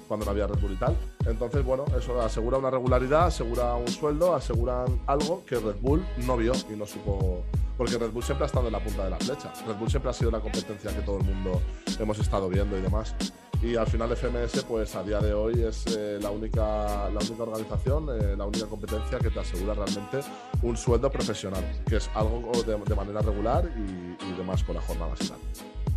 cuando 0.08 0.26
no 0.26 0.32
había 0.32 0.48
Red 0.48 0.60
Bull 0.60 0.74
y 0.74 0.76
tal. 0.76 0.98
Entonces, 1.26 1.64
bueno, 1.64 1.86
eso 1.98 2.22
asegura 2.22 2.58
una 2.58 2.70
regularidad, 2.70 3.28
asegura 3.28 3.76
un 3.76 3.88
sueldo, 3.88 4.36
aseguran 4.36 5.02
algo 5.08 5.44
que 5.46 5.56
Red 5.56 5.78
Bull 5.82 6.06
no 6.18 6.38
vio 6.38 6.54
y 6.70 6.76
no 6.76 6.86
supo. 6.86 7.44
Porque 7.78 7.98
Red 7.98 8.12
Bull 8.12 8.24
siempre 8.24 8.44
ha 8.44 8.48
estado 8.48 8.68
en 8.68 8.74
la 8.74 8.84
punta 8.84 9.06
de 9.06 9.10
la 9.10 9.18
flecha. 9.18 9.52
Red 9.66 9.76
Bull 9.76 9.90
siempre 9.90 10.12
ha 10.12 10.14
sido 10.14 10.30
la 10.30 10.40
competencia 10.40 10.94
que 10.94 11.02
todo 11.02 11.18
el 11.20 11.24
mundo 11.24 11.62
hemos 12.00 12.20
estado 12.20 12.50
viendo 12.50 12.78
y 12.78 12.82
demás. 12.82 13.16
Y 13.64 13.78
al 13.78 13.88
final 13.88 14.14
FMS, 14.14 14.66
pues 14.66 14.94
a 14.94 15.04
día 15.04 15.22
de 15.22 15.34
hoy 15.34 15.64
es 15.64 15.86
eh, 15.88 16.20
la, 16.22 16.32
única, 16.32 17.10
la 17.10 17.20
única 17.22 17.44
organización, 17.44 18.10
eh, 18.10 18.36
la 18.36 18.46
única 18.46 18.66
competencia 18.66 19.18
que 19.20 19.30
te 19.30 19.40
asegura 19.40 19.74
realmente 19.74 20.20
un 20.62 20.76
sueldo 20.76 21.10
profesional, 21.10 21.64
que 21.88 21.96
es 21.96 22.10
algo 22.14 22.52
de, 22.64 22.96
manera 22.96 23.22
regular 23.22 23.72
y, 23.78 24.38
demás 24.38 24.66
con 24.66 24.76
la 24.76 24.82
jornada 24.82 25.16
final. 25.16 25.40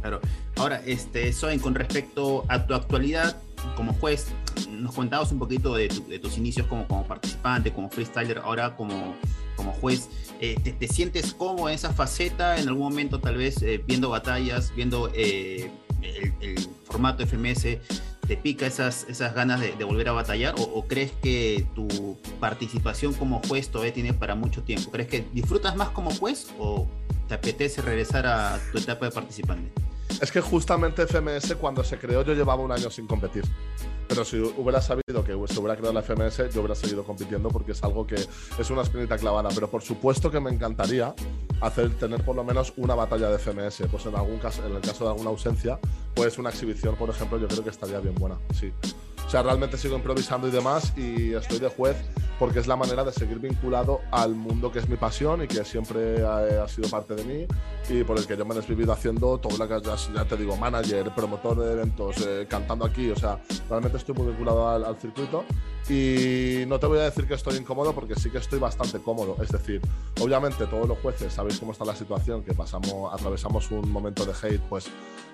Claro. 0.00 0.20
Ahora, 0.58 0.80
este, 0.86 1.32
Soen, 1.32 1.58
con 1.58 1.74
respecto 1.74 2.44
a 2.48 2.64
tu 2.68 2.74
actualidad 2.74 3.36
como 3.74 3.94
juez, 3.94 4.28
nos 4.70 4.94
contabas 4.94 5.32
un 5.32 5.40
poquito 5.40 5.74
de, 5.74 5.88
tus 5.88 6.38
inicios 6.38 6.68
como, 6.68 6.86
como 6.86 7.04
participante, 7.04 7.72
como 7.72 7.90
freestyler, 7.90 8.38
ahora 8.38 8.76
como, 8.76 9.16
como 9.56 9.72
juez. 9.72 10.08
Eh, 10.40 10.54
te, 10.78 10.86
sientes 10.86 11.34
cómodo 11.34 11.68
en 11.68 11.74
esa 11.74 11.92
faceta? 11.92 12.60
En 12.60 12.68
algún 12.68 12.84
momento, 12.84 13.18
tal 13.18 13.36
vez, 13.38 13.56
viendo 13.86 14.08
batallas, 14.10 14.72
viendo 14.76 15.10
el, 16.02 16.58
formato 16.84 17.26
FMS 17.26 17.78
te 18.26 18.36
pica 18.36 18.66
esas, 18.66 19.06
esas 19.08 19.34
ganas 19.34 19.60
de, 19.60 19.72
volver 19.84 20.08
a 20.08 20.12
batallar 20.12 20.54
o, 20.58 20.86
crees 20.86 21.12
que 21.22 21.66
tu 21.74 22.16
participación 22.40 23.12
como 23.14 23.40
juez 23.46 23.68
todavía 23.68 23.92
tiene 23.92 24.14
para 24.14 24.34
mucho 24.34 24.62
tiempo? 24.62 24.90
¿Crees 24.90 25.08
que 25.08 25.26
disfrutas 25.32 25.76
más 25.76 25.90
como 25.90 26.10
juez 26.10 26.48
o 26.58 26.88
te 27.28 27.34
apetece 27.34 27.82
regresar 27.82 28.26
a 28.26 28.58
tu 28.72 28.78
etapa 28.78 29.06
de 29.06 29.12
participante? 29.12 29.70
Es 30.20 30.30
que 30.30 30.40
justamente 30.40 31.06
FMS 31.06 31.54
cuando 31.56 31.84
se 31.84 31.98
creó 31.98 32.22
yo 32.22 32.34
llevaba 32.34 32.62
un 32.62 32.72
año 32.72 32.90
sin 32.90 33.06
competir. 33.06 33.44
Pero 34.08 34.24
si 34.24 34.38
hubiera 34.38 34.80
sabido 34.80 35.24
que 35.24 35.32
se 35.52 35.60
hubiera 35.60 35.76
creado 35.76 35.92
la 35.92 36.02
FMS, 36.02 36.52
yo 36.52 36.60
hubiera 36.60 36.74
seguido 36.74 37.04
compitiendo 37.04 37.48
porque 37.48 37.72
es 37.72 37.82
algo 37.82 38.06
que 38.06 38.14
es 38.16 38.70
una 38.70 38.82
espinita 38.82 39.18
clavada. 39.18 39.48
Pero 39.54 39.68
por 39.70 39.82
supuesto 39.82 40.30
que 40.30 40.40
me 40.40 40.50
encantaría 40.50 41.14
hacer, 41.60 41.94
tener 41.96 42.24
por 42.24 42.36
lo 42.36 42.44
menos 42.44 42.72
una 42.76 42.94
batalla 42.94 43.30
de 43.30 43.38
FMS. 43.38 43.84
Pues 43.90 44.06
en 44.06 44.16
algún 44.16 44.38
caso, 44.38 44.64
en 44.66 44.74
el 44.74 44.80
caso 44.80 45.04
de 45.04 45.10
alguna 45.10 45.30
ausencia, 45.30 45.78
pues 46.14 46.38
una 46.38 46.50
exhibición, 46.50 46.96
por 46.96 47.10
ejemplo, 47.10 47.38
yo 47.38 47.48
creo 47.48 47.64
que 47.64 47.70
estaría 47.70 48.00
bien 48.00 48.14
buena. 48.14 48.38
Sí. 48.54 48.72
O 49.26 49.28
sea, 49.28 49.42
realmente 49.42 49.76
sigo 49.76 49.96
improvisando 49.96 50.46
y 50.46 50.52
demás 50.52 50.92
y 50.96 51.34
estoy 51.34 51.58
de 51.58 51.68
juez 51.68 51.96
porque 52.38 52.60
es 52.60 52.66
la 52.66 52.76
manera 52.76 53.02
de 53.02 53.12
seguir 53.12 53.38
vinculado 53.38 54.02
al 54.10 54.34
mundo 54.34 54.70
que 54.70 54.78
es 54.78 54.88
mi 54.88 54.96
pasión 54.96 55.42
y 55.42 55.48
que 55.48 55.64
siempre 55.64 56.24
ha, 56.24 56.68
sido 56.68 56.88
parte 56.88 57.14
de 57.14 57.24
mí 57.24 57.46
y 57.88 58.04
por 58.04 58.18
el 58.18 58.26
que 58.26 58.36
yo 58.36 58.44
me 58.44 58.54
he 58.54 58.58
desvivido 58.58 58.92
haciendo 58.92 59.38
todo 59.38 59.56
lo 59.56 59.68
que 59.68 59.88
ya, 60.14 60.24
te 60.24 60.36
digo, 60.36 60.56
manager, 60.56 61.12
promotor 61.14 61.58
de 61.58 61.72
eventos, 61.72 62.18
eh, 62.26 62.46
cantando 62.48 62.84
aquí, 62.84 63.10
o 63.10 63.16
sea, 63.16 63.40
realmente 63.68 63.98
estoy 63.98 64.14
muy 64.14 64.28
vinculado 64.28 64.68
al, 64.68 64.96
circuito 64.96 65.44
y 65.88 66.64
no 66.66 66.78
te 66.80 66.86
voy 66.86 66.98
a 66.98 67.02
decir 67.02 67.26
que 67.26 67.34
estoy 67.34 67.56
incómodo 67.56 67.94
porque 67.94 68.14
sí 68.16 68.30
que 68.30 68.38
estoy 68.38 68.58
bastante 68.58 68.98
cómodo, 68.98 69.36
es 69.40 69.48
decir, 69.48 69.80
obviamente 70.20 70.66
todos 70.66 70.88
los 70.88 70.98
jueces 70.98 71.32
sabéis 71.32 71.58
cómo 71.58 71.72
está 71.72 71.84
la 71.84 71.94
situación, 71.94 72.42
que 72.42 72.54
pasamos, 72.54 73.12
atravesamos 73.12 73.70
un 73.70 73.90
momento 73.90 74.24
de 74.24 74.32
hate, 74.32 74.62
pues 74.68 74.86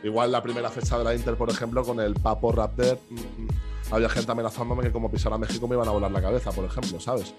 igual 0.02 0.32
la 0.32 0.42
primera 0.42 0.71
fecha 0.71 0.99
de 0.99 1.04
la 1.04 1.14
Inter, 1.14 1.37
por 1.37 1.50
ejemplo, 1.50 1.85
con 1.85 2.00
el 2.00 2.14
Papo 2.14 2.52
Raptor, 2.52 2.99
mm, 3.11 3.14
mm, 3.14 3.49
había 3.92 4.09
gente 4.09 4.30
amenazándome 4.30 4.82
que 4.82 4.92
como 4.92 5.11
pisara 5.11 5.38
México 5.38 5.66
me 5.66 5.75
iban 5.75 5.88
a 5.88 5.92
volar 5.92 6.11
la 6.11 6.21
cabeza, 6.21 6.52
por 6.52 6.64
ejemplo, 6.64 7.00
¿sabes? 7.00 7.35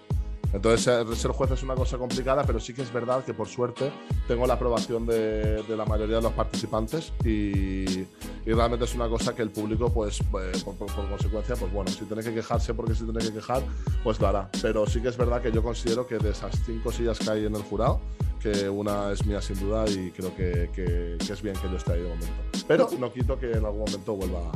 Entonces, 0.53 1.17
ser 1.17 1.31
juez 1.31 1.49
es 1.49 1.63
una 1.63 1.73
cosa 1.73 1.97
complicada, 1.97 2.43
pero 2.43 2.59
sí 2.59 2.73
que 2.73 2.83
es 2.83 2.93
verdad 2.93 3.25
que 3.25 3.33
por 3.33 3.47
suerte 3.47 3.91
tengo 4.27 4.45
la 4.45 4.53
aprobación 4.53 5.05
de, 5.07 5.63
la 5.67 5.83
mayoría 5.85 6.17
de 6.17 6.21
los 6.21 6.33
participantes 6.33 7.11
y, 7.25 8.05
realmente 8.45 8.85
es 8.85 8.93
una 8.93 9.09
cosa 9.09 9.33
que 9.33 9.41
el 9.41 9.49
público, 9.49 9.91
pues, 9.91 10.19
pues 10.29 10.63
por, 10.63 10.75
consecuencia, 10.77 11.55
pues 11.55 11.71
bueno, 11.73 11.89
si 11.89 12.05
tiene 12.05 12.21
que 12.21 12.33
quejarse 12.33 12.73
porque 12.75 12.93
si 12.93 13.03
tiene 13.03 13.19
que 13.19 13.33
quejar, 13.33 13.63
pues 14.03 14.19
lo 14.19 14.27
hará. 14.27 14.49
Pero 14.61 14.85
sí 14.85 15.01
que 15.01 15.07
es 15.07 15.17
verdad 15.17 15.41
que 15.41 15.51
yo 15.51 15.63
considero 15.63 16.05
que 16.05 16.19
de 16.19 16.29
esas 16.29 16.55
cinco 16.65 16.91
sillas 16.91 17.17
que 17.17 17.31
hay 17.31 17.45
en 17.45 17.55
el 17.55 17.63
jurado, 17.63 17.99
que 18.39 18.69
una 18.69 19.11
es 19.11 19.25
mía 19.25 19.41
sin 19.41 19.59
duda 19.59 19.89
y 19.89 20.11
creo 20.11 20.35
que, 20.35 20.69
que 20.75 21.17
es 21.17 21.41
bien 21.41 21.55
que 21.55 21.67
yo 21.69 21.77
esté 21.77 21.93
ahí 21.93 22.01
de 22.01 22.09
momento. 22.09 22.33
Pero 22.67 22.89
no 22.99 23.11
quito 23.11 23.39
que 23.39 23.51
en 23.51 23.65
algún 23.65 23.79
momento 23.79 24.15
vuelva 24.15 24.51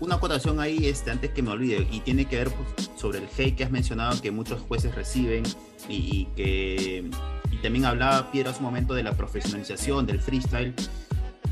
una 0.00 0.16
acotación 0.16 0.60
ahí, 0.60 0.86
este, 0.86 1.10
antes 1.10 1.30
que 1.30 1.42
me 1.42 1.50
olvide, 1.50 1.86
y 1.90 2.00
tiene 2.00 2.24
que 2.26 2.36
ver 2.36 2.50
pues, 2.50 2.90
sobre 2.96 3.18
el 3.18 3.28
hate 3.36 3.56
que 3.56 3.64
has 3.64 3.70
mencionado 3.70 4.20
que 4.20 4.30
muchos 4.30 4.60
jueces 4.62 4.94
reciben 4.94 5.42
y, 5.88 6.26
que 6.36 7.10
y 7.50 7.56
también 7.58 7.84
hablaba 7.84 8.30
Piero 8.30 8.50
hace 8.50 8.58
un 8.58 8.66
momento 8.66 8.94
de 8.94 9.02
la 9.02 9.12
profesionalización 9.12 10.06
del 10.06 10.20
freestyle. 10.20 10.74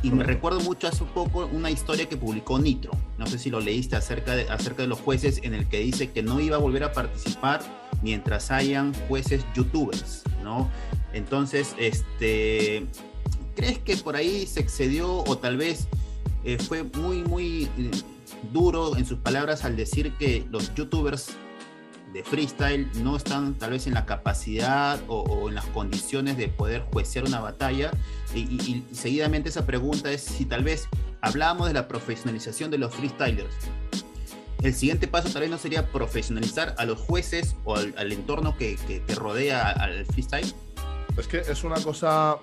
Y 0.03 0.11
me 0.11 0.25
recuerdo 0.25 0.61
mucho 0.61 0.88
hace 0.88 1.05
poco 1.05 1.49
una 1.53 1.71
historia 1.71 2.09
que 2.09 2.16
publicó 2.16 2.59
Nitro, 2.59 2.90
no 3.18 3.27
sé 3.29 3.38
si 3.38 3.51
lo 3.51 3.61
leíste 3.61 3.95
acerca 3.95 4.35
de, 4.35 4.49
acerca 4.51 4.83
de 4.83 4.88
los 4.88 4.99
jueces, 5.01 5.38
en 5.45 5.55
el 5.55 5.68
que 5.68 5.79
dice 5.79 6.11
que 6.11 6.25
no 6.25 6.40
iba 6.40 6.57
a 6.57 6.59
volver 6.59 6.83
a 6.83 6.92
participar 6.92 7.61
mientras 8.03 8.51
hayan 8.51 8.92
jueces 9.07 9.45
youtubers, 9.55 10.25
¿no? 10.42 10.68
Entonces, 11.12 11.77
este, 11.79 12.87
¿crees 13.55 13.79
que 13.79 13.97
por 13.97 14.16
ahí 14.16 14.45
se 14.47 14.59
excedió 14.59 15.18
o 15.18 15.38
tal 15.38 15.57
vez 15.57 15.87
eh, 16.45 16.59
fue 16.59 16.83
muy, 16.83 17.23
muy 17.23 17.68
duro 18.53 18.97
en 18.97 19.07
sus 19.07 19.18
palabras 19.18 19.64
al 19.64 19.77
decir 19.77 20.12
que 20.14 20.47
los 20.51 20.75
youtubers 20.75 21.37
de 22.12 22.23
freestyle 22.23 22.88
no 23.03 23.16
están 23.16 23.55
tal 23.55 23.71
vez 23.71 23.87
en 23.87 23.95
la 23.95 24.05
capacidad 24.05 25.01
o, 25.09 25.49
en 25.49 25.55
las 25.55 25.64
condiciones 25.66 26.37
de 26.37 26.49
poder 26.49 26.83
juecear 26.92 27.25
una 27.25 27.40
batalla. 27.40 27.90
Y, 28.35 28.85
seguidamente 28.92 29.49
esa 29.49 29.66
pregunta 29.66 30.11
es 30.11 30.23
si 30.23 30.45
tal 30.45 30.62
vez 30.62 30.88
hablábamos 31.21 31.68
de 31.68 31.75
la 31.75 31.88
profesionalización 31.88 32.71
de 32.71 32.79
los 32.79 32.95
freestylers. 32.95 33.55
El 34.62 34.75
siguiente 34.75 35.09
paso 35.09 35.31
tal 35.31 35.42
vez 35.42 35.51
no 35.51 35.59
sería 35.59 35.90
profesionalizar 35.90 36.75
a 36.79 36.85
los 36.85 36.99
jueces 36.99 37.57
o 37.64 37.77
al, 37.77 38.12
entorno 38.12 38.57
que, 38.57 38.77
rodea 39.16 39.71
al 39.71 40.05
freestyle. 40.07 40.55
Es 41.16 41.27
que 41.27 41.38
es 41.38 41.64
una 41.64 41.81
cosa... 41.83 42.37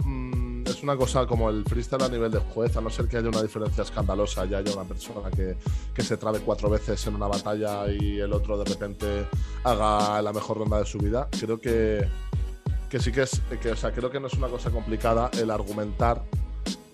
Es 0.69 0.83
una 0.83 0.95
cosa 0.95 1.25
como 1.25 1.49
el 1.49 1.63
freestyle 1.65 2.03
a 2.03 2.09
nivel 2.09 2.31
de 2.31 2.39
juez, 2.39 2.77
a 2.77 2.81
no 2.81 2.89
ser 2.91 3.07
que 3.07 3.17
haya 3.17 3.27
una 3.27 3.41
diferencia 3.41 3.83
escandalosa 3.83 4.45
y 4.45 4.53
haya 4.53 4.71
una 4.71 4.83
persona 4.83 5.31
que, 5.31 5.57
que, 5.93 6.01
se 6.03 6.15
trabe 6.15 6.39
cuatro 6.39 6.69
veces 6.69 7.05
en 7.07 7.15
una 7.15 7.27
batalla 7.27 7.91
y 7.91 8.19
el 8.19 8.31
otro 8.31 8.57
de 8.57 8.65
repente 8.65 9.25
haga 9.63 10.21
la 10.21 10.31
mejor 10.31 10.59
ronda 10.59 10.77
de 10.77 10.85
su 10.85 10.99
vida. 10.99 11.27
Creo 11.39 11.59
que, 11.59 12.07
que 12.87 12.99
sí 12.99 13.11
que 13.11 13.23
es, 13.23 13.41
que, 13.61 13.71
o 13.71 13.75
sea, 13.75 13.91
creo 13.91 14.11
que 14.11 14.19
no 14.19 14.27
es 14.27 14.33
una 14.33 14.47
cosa 14.47 14.69
complicada 14.69 15.31
el 15.39 15.49
argumentar 15.49 16.23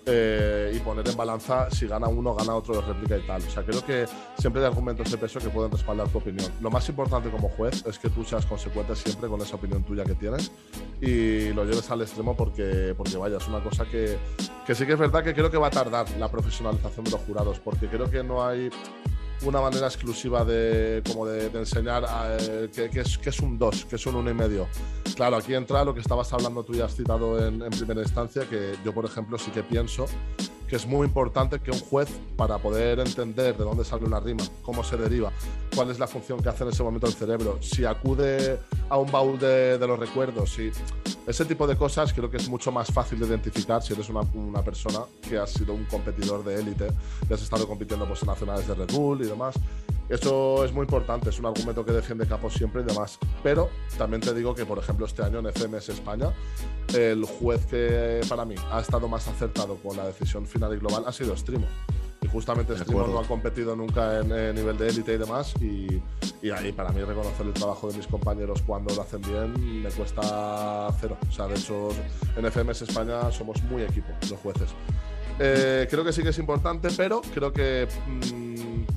eh, 0.05 0.71
y 0.75 0.79
poner 0.79 1.07
en 1.07 1.17
balanza 1.17 1.69
si 1.71 1.87
gana 1.87 2.07
uno, 2.07 2.35
gana 2.35 2.55
otro, 2.55 2.75
de 2.75 2.81
réplica 2.81 3.17
y 3.17 3.25
tal. 3.25 3.41
O 3.41 3.49
sea, 3.49 3.63
creo 3.63 3.83
que 3.85 4.05
siempre 4.37 4.61
hay 4.61 4.67
argumentos 4.67 5.09
de 5.09 5.17
peso 5.17 5.39
que 5.39 5.49
pueden 5.49 5.71
respaldar 5.71 6.07
tu 6.09 6.19
opinión. 6.19 6.51
Lo 6.61 6.69
más 6.69 6.87
importante 6.89 7.29
como 7.29 7.49
juez 7.49 7.83
es 7.85 7.97
que 7.97 8.09
tú 8.09 8.23
seas 8.23 8.45
consecuente 8.45 8.95
siempre 8.95 9.27
con 9.29 9.41
esa 9.41 9.55
opinión 9.55 9.83
tuya 9.83 10.03
que 10.03 10.15
tienes 10.15 10.51
y 11.01 11.53
lo 11.53 11.63
lleves 11.65 11.89
al 11.89 12.01
extremo 12.01 12.35
porque, 12.35 12.93
porque 12.97 13.17
vaya, 13.17 13.37
es 13.37 13.47
una 13.47 13.63
cosa 13.63 13.85
que, 13.85 14.17
que 14.65 14.75
sí 14.75 14.85
que 14.85 14.93
es 14.93 14.99
verdad 14.99 15.23
que 15.23 15.33
creo 15.33 15.49
que 15.49 15.57
va 15.57 15.67
a 15.67 15.71
tardar 15.71 16.05
la 16.19 16.29
profesionalización 16.29 17.05
de 17.05 17.11
los 17.11 17.21
jurados, 17.21 17.59
porque 17.59 17.87
creo 17.87 18.09
que 18.09 18.23
no 18.23 18.45
hay 18.45 18.69
una 19.49 19.61
manera 19.61 19.87
exclusiva 19.87 20.43
de, 20.43 21.01
como 21.07 21.25
de, 21.25 21.47
enseñar 21.47 22.05
eh, 22.39 22.69
que, 22.73 22.99
es, 22.99 23.17
que 23.17 23.29
es 23.29 23.39
un 23.39 23.57
2, 23.57 23.85
que 23.85 23.95
es 23.95 24.05
un 24.05 24.15
1,5. 24.15 24.31
y 24.31 24.33
medio. 24.33 24.67
Claro, 25.15 25.37
aquí 25.37 25.53
entra 25.53 25.83
lo 25.83 25.93
que 25.93 26.01
estabas 26.01 26.31
hablando 26.33 26.63
tú 26.63 26.73
y 26.75 26.81
has 26.81 26.95
citado 26.95 27.45
en 27.45 27.59
primera 27.71 28.01
instancia, 28.01 28.47
que 28.49 28.75
yo, 28.83 28.93
por 28.93 29.05
ejemplo, 29.05 29.37
sí 29.37 29.51
que 29.51 29.63
pienso 29.63 30.07
que 30.67 30.75
es 30.75 30.85
muy 30.85 31.05
importante 31.05 31.59
que 31.59 31.71
un 31.71 31.79
juez, 31.79 32.09
para 32.35 32.57
poder 32.57 32.99
entender 32.99 33.57
de 33.57 33.63
dónde 33.63 33.85
sale 33.85 34.05
una 34.05 34.19
rima, 34.19 34.43
cómo 34.61 34.83
se 34.83 34.97
deriva, 34.97 35.31
cuál 35.75 35.91
es 35.91 35.99
la 35.99 36.07
función 36.07 36.41
que 36.41 36.49
hace 36.49 36.63
en 36.63 36.69
ese 36.69 36.83
momento 36.83 37.07
el 37.07 37.13
cerebro, 37.13 37.57
si 37.61 37.85
acude 37.85 38.59
a 38.89 38.97
un 38.97 39.11
baúl 39.11 39.37
de, 39.39 39.77
los 39.85 39.99
recuerdos, 39.99 40.53
si 40.53 40.71
ese 41.27 41.45
tipo 41.45 41.67
de 41.67 41.75
cosas 41.75 42.13
creo 42.13 42.29
que 42.29 42.37
es 42.37 42.49
mucho 42.49 42.71
más 42.71 42.91
fácil 42.91 43.19
de 43.19 43.27
identificar 43.27 43.81
si 43.81 43.93
eres 43.93 44.09
una, 44.09 44.23
persona 44.63 44.99
que 45.27 45.37
has 45.37 45.51
sido 45.51 45.73
un 45.73 45.85
competidor 45.85 46.43
de 46.43 46.55
élite, 46.55 46.87
que 47.27 47.33
has 47.33 47.41
estado 47.41 47.67
compitiendo 47.67 48.05
pues, 48.05 48.21
en 48.23 48.27
nacionales 48.27 48.67
de 48.67 48.75
Red 48.75 48.91
Bull 48.91 49.21
y 49.21 49.25
demás. 49.25 49.55
Eso 50.09 50.63
es 50.63 50.71
muy 50.71 50.83
importante, 50.83 51.29
es 51.29 51.39
un 51.39 51.47
argumento 51.47 51.83
que 51.83 51.91
defiende 51.91 52.27
Capos 52.27 52.53
siempre 52.53 52.81
y 52.81 52.85
demás. 52.85 53.17
Pero 53.41 53.69
también 53.97 54.21
te 54.21 54.33
digo 54.33 54.53
que, 54.53 54.65
por 54.65 54.77
ejemplo, 54.77 55.05
este 55.05 55.23
año 55.23 55.39
en 55.39 55.47
FMS 55.47 55.89
España, 55.89 56.31
el 56.93 57.25
juez 57.25 57.65
que 57.65 58.21
para 58.29 58.45
mí 58.45 58.55
ha 58.71 58.81
estado 58.81 59.07
más 59.07 59.27
acertado 59.27 59.77
con 59.77 59.97
la 59.97 60.05
decisión 60.05 60.45
final 60.45 60.73
y 60.75 60.77
global 60.77 61.03
ha 61.07 61.11
sido 61.11 61.35
Strimo. 61.35 61.65
Y 62.21 62.27
justamente 62.27 62.77
Strimo 62.77 63.07
no 63.07 63.19
ha 63.19 63.27
competido 63.27 63.75
nunca 63.75 64.19
en, 64.19 64.55
nivel 64.55 64.77
de 64.77 64.89
élite 64.89 65.13
y 65.13 65.17
demás. 65.17 65.53
Y, 65.59 66.01
y, 66.41 66.51
ahí 66.51 66.71
para 66.71 66.91
mí 66.91 67.01
reconocer 67.01 67.45
el 67.47 67.53
trabajo 67.53 67.89
de 67.89 67.97
mis 67.97 68.07
compañeros 68.07 68.61
cuando 68.61 68.93
lo 68.93 69.01
hacen 69.01 69.21
bien 69.21 69.81
me 69.83 69.89
cuesta 69.89 70.87
cero. 71.01 71.17
O 71.27 71.31
sea, 71.31 71.47
de 71.47 71.55
hecho, 71.55 71.89
en 72.37 72.51
FMS 72.51 72.83
España 72.83 73.31
somos 73.31 73.61
muy 73.63 73.81
equipo 73.81 74.09
los 74.29 74.39
jueces. 74.39 74.69
Eh, 75.39 75.87
creo 75.89 76.03
que 76.03 76.13
sí 76.13 76.23
que 76.23 76.29
es 76.29 76.39
importante, 76.39 76.87
pero 76.95 77.21
creo 77.33 77.51
que 77.51 77.87
mm, 78.07 78.54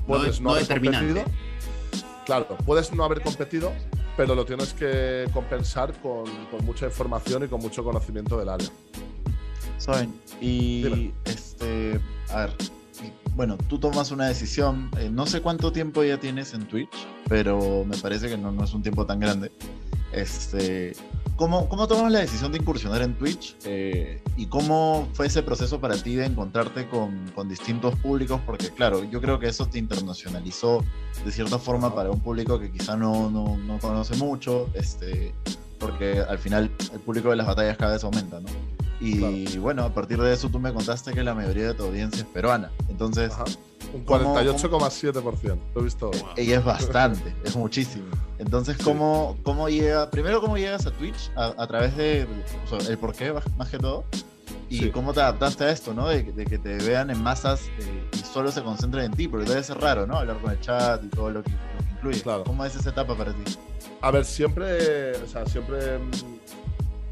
puedes 0.09 0.41
no, 0.41 0.51
haber 0.51 0.67
competido. 0.67 1.23
Claro, 2.25 2.57
puedes 2.65 2.91
no 2.93 3.03
haber 3.03 3.21
competido, 3.21 3.71
pero 4.17 4.35
lo 4.35 4.45
tienes 4.45 4.73
que 4.73 5.25
compensar 5.33 5.93
con, 6.01 6.25
con 6.51 6.65
mucha 6.65 6.85
información 6.85 7.43
y 7.43 7.47
con 7.47 7.61
mucho 7.61 7.83
conocimiento 7.83 8.37
del 8.37 8.49
área. 8.49 8.67
Soy, 9.77 10.09
y 10.41 11.13
este, 11.25 11.99
a 12.31 12.41
ver, 12.41 12.53
bueno, 13.35 13.57
tú 13.69 13.79
tomas 13.79 14.11
una 14.11 14.27
decisión, 14.27 14.91
eh, 14.97 15.09
no 15.09 15.25
sé 15.25 15.41
cuánto 15.41 15.71
tiempo 15.71 16.03
ya 16.03 16.19
tienes 16.19 16.53
en 16.53 16.67
Twitch, 16.67 17.07
pero 17.27 17.85
me 17.85 17.97
parece 17.97 18.27
que 18.27 18.37
no, 18.37 18.51
no 18.51 18.63
es 18.63 18.73
un 18.73 18.81
tiempo 18.81 19.05
tan 19.05 19.19
grande. 19.19 19.51
Este, 20.11 20.95
¿cómo, 21.39 21.69
¿Cómo 21.69 21.87
tomas 21.87 22.11
la 22.11 22.19
decisión 22.19 22.51
de 22.51 22.57
incursionar 22.57 23.01
en 23.01 23.13
Twitch? 23.17 23.55
Eh, 23.63 24.21
¿Y 24.35 24.47
cómo 24.47 25.07
fue 25.13 25.27
ese 25.27 25.41
proceso 25.41 25.79
para 25.79 25.95
ti 25.95 26.15
de 26.15 26.25
encontrarte 26.25 26.89
con, 26.89 27.31
con, 27.33 27.47
distintos 27.47 27.95
públicos? 27.95 28.41
Porque 28.45 28.67
claro, 28.71 29.05
yo 29.05 29.21
creo 29.21 29.39
que 29.39 29.47
eso 29.47 29.65
te 29.65 29.79
internacionalizó 29.79 30.83
de 31.23 31.31
cierta 31.31 31.57
forma 31.57 31.95
para 31.95 32.11
un 32.11 32.19
público 32.19 32.59
que 32.59 32.69
quizá 32.69 32.97
no, 32.97 33.31
no, 33.31 33.55
no 33.55 33.79
conoce 33.79 34.17
mucho, 34.17 34.69
este, 34.73 35.33
porque 35.79 36.19
al 36.19 36.39
final 36.39 36.69
el 36.91 36.99
público 36.99 37.29
de 37.29 37.37
las 37.37 37.47
batallas 37.47 37.77
cada 37.77 37.93
vez 37.93 38.03
aumenta, 38.03 38.41
¿no? 38.41 38.49
Y 38.99 39.57
bueno, 39.59 39.85
a 39.85 39.93
partir 39.93 40.21
de 40.21 40.33
eso 40.33 40.49
tú 40.49 40.59
me 40.59 40.73
contaste 40.73 41.13
que 41.13 41.23
la 41.23 41.33
mayoría 41.33 41.67
de 41.67 41.73
tu 41.73 41.85
audiencia 41.85 42.23
es 42.23 42.27
peruana. 42.27 42.69
Entonces, 42.89 43.31
un 43.93 44.05
48,7%. 44.05 45.57
Lo 45.73 45.79
he 45.79 45.83
visto. 45.85 46.11
Y 46.35 46.51
es 46.51 46.65
bastante, 46.65 47.33
es 47.45 47.55
muchísimo. 47.55 48.07
Entonces, 48.39 48.77
¿cómo, 48.77 49.37
¿cómo 49.43 49.67
llega? 49.67 50.09
Primero, 50.09 50.39
¿cómo 50.39 50.57
llegas 50.57 50.85
a 50.85 50.91
Twitch? 50.91 51.29
A, 51.35 51.67
través 51.67 51.95
de 51.97 52.25
el 52.87 52.97
por 52.97 53.13
qué, 53.13 53.33
más 53.57 53.69
que 53.69 53.77
todo. 53.77 54.05
Y 54.69 54.89
cómo 54.89 55.13
te 55.13 55.19
adaptaste 55.19 55.65
a 55.65 55.71
esto, 55.71 55.93
¿no? 55.93 56.07
De, 56.07 56.23
que 56.23 56.57
te 56.57 56.77
vean 56.77 57.09
en 57.09 57.21
masas 57.21 57.67
eh, 57.79 58.07
y 58.13 58.17
solo 58.17 58.51
se 58.51 58.61
concentren 58.61 59.05
en 59.05 59.11
ti, 59.11 59.27
porque 59.27 59.49
debe 59.49 59.63
ser 59.63 59.79
raro, 59.79 60.07
¿no? 60.07 60.17
Hablar 60.17 60.37
con 60.39 60.51
el 60.51 60.59
chat 60.61 61.03
y 61.03 61.07
todo 61.07 61.29
lo 61.31 61.43
que, 61.43 61.51
lo 61.51 61.85
que 61.85 61.91
incluye. 61.91 62.21
Claro. 62.21 62.43
¿Cómo 62.45 62.63
es 62.63 62.75
esa 62.75 62.91
etapa 62.91 63.15
para 63.15 63.33
ti? 63.33 63.57
A 64.01 64.11
ver, 64.11 64.23
siempre, 64.23 65.17
o 65.17 65.27
sea, 65.27 65.45
siempre 65.45 65.97
mm, 65.97 66.11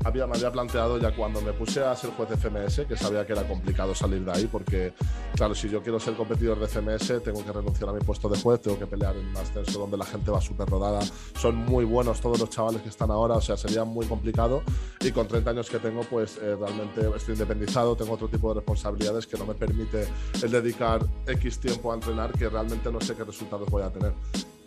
había, 0.03 0.27
me 0.27 0.35
había 0.35 0.51
planteado 0.51 0.97
ya 0.97 1.15
cuando 1.15 1.41
me 1.41 1.53
puse 1.53 1.83
a 1.83 1.95
ser 1.95 2.11
juez 2.11 2.29
de 2.29 2.37
FMS, 2.37 2.85
que 2.87 2.95
sabía 2.95 3.25
que 3.25 3.33
era 3.33 3.47
complicado 3.47 3.93
salir 3.93 4.23
de 4.23 4.31
ahí, 4.31 4.47
porque, 4.47 4.93
claro, 5.35 5.55
si 5.55 5.69
yo 5.69 5.81
quiero 5.81 5.99
ser 5.99 6.15
competidor 6.15 6.59
de 6.59 6.67
FMS, 6.67 7.23
tengo 7.23 7.43
que 7.43 7.51
renunciar 7.51 7.89
a 7.89 7.93
mi 7.93 7.99
puesto 7.99 8.29
de 8.29 8.39
juez, 8.39 8.61
tengo 8.61 8.79
que 8.79 8.87
pelear 8.87 9.15
en 9.15 9.27
un 9.27 9.37
ascenso 9.37 9.79
donde 9.79 9.97
la 9.97 10.05
gente 10.05 10.31
va 10.31 10.41
súper 10.41 10.67
rodada. 10.69 11.01
Son 11.39 11.55
muy 11.55 11.85
buenos 11.85 12.21
todos 12.21 12.39
los 12.39 12.49
chavales 12.49 12.81
que 12.81 12.89
están 12.89 13.11
ahora, 13.11 13.35
o 13.35 13.41
sea, 13.41 13.57
sería 13.57 13.83
muy 13.83 14.05
complicado. 14.05 14.63
Y 15.01 15.11
con 15.11 15.27
30 15.27 15.49
años 15.51 15.69
que 15.69 15.79
tengo, 15.79 16.01
pues 16.01 16.37
eh, 16.37 16.55
realmente 16.55 17.07
estoy 17.15 17.33
independizado, 17.33 17.95
tengo 17.95 18.13
otro 18.13 18.27
tipo 18.27 18.49
de 18.49 18.55
responsabilidades 18.55 19.27
que 19.27 19.37
no 19.37 19.45
me 19.45 19.53
permite 19.53 20.07
el 20.41 20.51
dedicar 20.51 21.01
X 21.25 21.59
tiempo 21.59 21.91
a 21.91 21.95
entrenar, 21.95 22.31
que 22.33 22.49
realmente 22.49 22.91
no 22.91 23.01
sé 23.01 23.15
qué 23.15 23.23
resultados 23.23 23.69
voy 23.69 23.83
a 23.83 23.89
tener. 23.89 24.13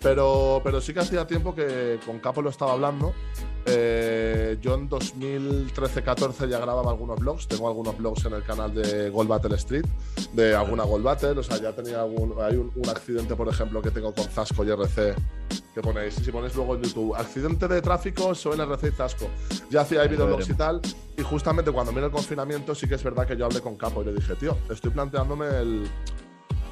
Pero, 0.02 0.60
pero 0.64 0.80
sí 0.80 0.94
que 0.94 1.00
hacía 1.00 1.26
tiempo 1.26 1.54
que 1.54 2.00
con 2.06 2.18
Capo 2.20 2.40
lo 2.40 2.50
estaba 2.50 2.72
hablando. 2.72 3.12
Eh, 3.66 4.56
yo 4.62 4.74
en 4.74 4.88
2013-14 4.88 6.48
ya 6.48 6.58
grababa 6.58 6.90
algunos 6.90 7.18
vlogs. 7.18 7.46
Tengo 7.46 7.68
algunos 7.68 7.98
vlogs 7.98 8.24
en 8.24 8.32
el 8.32 8.42
canal 8.42 8.74
de 8.74 9.10
Gold 9.10 9.28
Battle 9.28 9.56
Street, 9.56 9.84
de 10.32 10.54
alguna 10.54 10.84
Gold 10.84 11.04
Battle. 11.04 11.38
O 11.38 11.42
sea, 11.42 11.58
ya 11.58 11.72
tenía 11.72 12.00
algún, 12.00 12.34
hay 12.40 12.56
un, 12.56 12.72
accidente, 12.88 13.36
por 13.36 13.48
ejemplo, 13.48 13.82
que 13.82 13.90
tengo 13.90 14.14
con 14.14 14.24
Zasco 14.24 14.64
y 14.64 14.70
RC. 14.70 15.14
Que 15.74 15.82
ponéis, 15.82 16.14
si 16.14 16.32
ponéis 16.32 16.54
luego 16.56 16.76
en 16.76 16.82
YouTube, 16.82 17.14
accidente 17.14 17.68
de 17.68 17.82
tráfico, 17.82 18.32
en 18.32 18.60
RC 18.60 18.88
y 18.88 18.90
Zasco. 18.92 19.26
Ya 19.68 19.82
hacía 19.82 20.04
videoblogs 20.04 20.48
y 20.48 20.54
tal. 20.54 20.80
Y 21.16 21.22
justamente 21.22 21.70
cuando 21.70 21.92
vino 21.92 22.06
el 22.06 22.12
confinamiento, 22.12 22.74
sí 22.74 22.88
que 22.88 22.94
es 22.94 23.04
verdad 23.04 23.26
que 23.26 23.36
yo 23.36 23.44
hablé 23.44 23.60
con 23.60 23.76
Capo 23.76 24.00
y 24.00 24.06
le 24.06 24.14
dije, 24.14 24.34
tío, 24.36 24.56
estoy 24.70 24.90
planteándome 24.90 25.46
el 25.46 25.90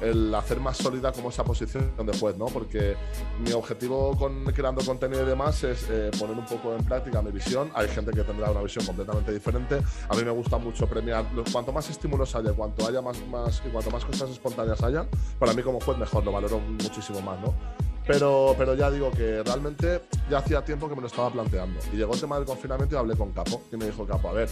el 0.01 0.33
hacer 0.33 0.59
más 0.59 0.77
sólida 0.77 1.11
como 1.11 1.29
esa 1.29 1.43
posición 1.43 1.91
de 1.97 2.17
juez, 2.17 2.37
¿no? 2.37 2.45
Porque 2.45 2.95
mi 3.39 3.51
objetivo 3.51 4.15
con 4.17 4.45
creando 4.45 4.83
contenido 4.83 5.23
y 5.23 5.25
demás 5.25 5.63
es 5.63 5.87
eh, 5.89 6.11
poner 6.17 6.37
un 6.37 6.45
poco 6.45 6.75
en 6.75 6.83
práctica 6.83 7.21
mi 7.21 7.31
visión. 7.31 7.71
Hay 7.73 7.87
gente 7.87 8.11
que 8.11 8.23
tendrá 8.23 8.51
una 8.51 8.61
visión 8.61 8.85
completamente 8.85 9.31
diferente. 9.31 9.81
A 10.07 10.15
mí 10.15 10.23
me 10.23 10.31
gusta 10.31 10.57
mucho 10.57 10.87
premiar. 10.87 11.25
Cuanto 11.51 11.71
más 11.71 11.89
estímulos 11.89 12.35
haya, 12.35 12.53
cuanto 12.53 12.87
haya 12.87 13.01
más, 13.01 13.17
más 13.27 13.61
y 13.65 13.69
cuanto 13.69 13.91
más 13.91 14.05
cosas 14.05 14.29
espontáneas 14.29 14.81
hayan, 14.83 15.07
para 15.37 15.53
mí 15.53 15.61
como 15.61 15.79
juez 15.79 15.97
mejor, 15.97 16.23
lo 16.23 16.31
valoro 16.31 16.59
muchísimo 16.59 17.21
más, 17.21 17.39
¿no? 17.41 17.53
Pero, 18.07 18.55
pero 18.57 18.73
ya 18.73 18.89
digo 18.89 19.11
que 19.11 19.43
realmente 19.43 20.01
ya 20.31 20.39
hacía 20.39 20.65
tiempo 20.65 20.89
que 20.89 20.95
me 20.95 21.01
lo 21.01 21.07
estaba 21.07 21.31
planteando. 21.31 21.79
Y 21.93 21.97
llegó 21.97 22.13
el 22.13 22.19
tema 22.19 22.37
del 22.37 22.45
confinamiento 22.45 22.95
y 22.95 22.97
hablé 22.97 23.15
con 23.15 23.31
Capo. 23.31 23.61
Y 23.71 23.77
me 23.77 23.85
dijo, 23.85 24.05
Capo, 24.07 24.29
a 24.29 24.33
ver, 24.33 24.49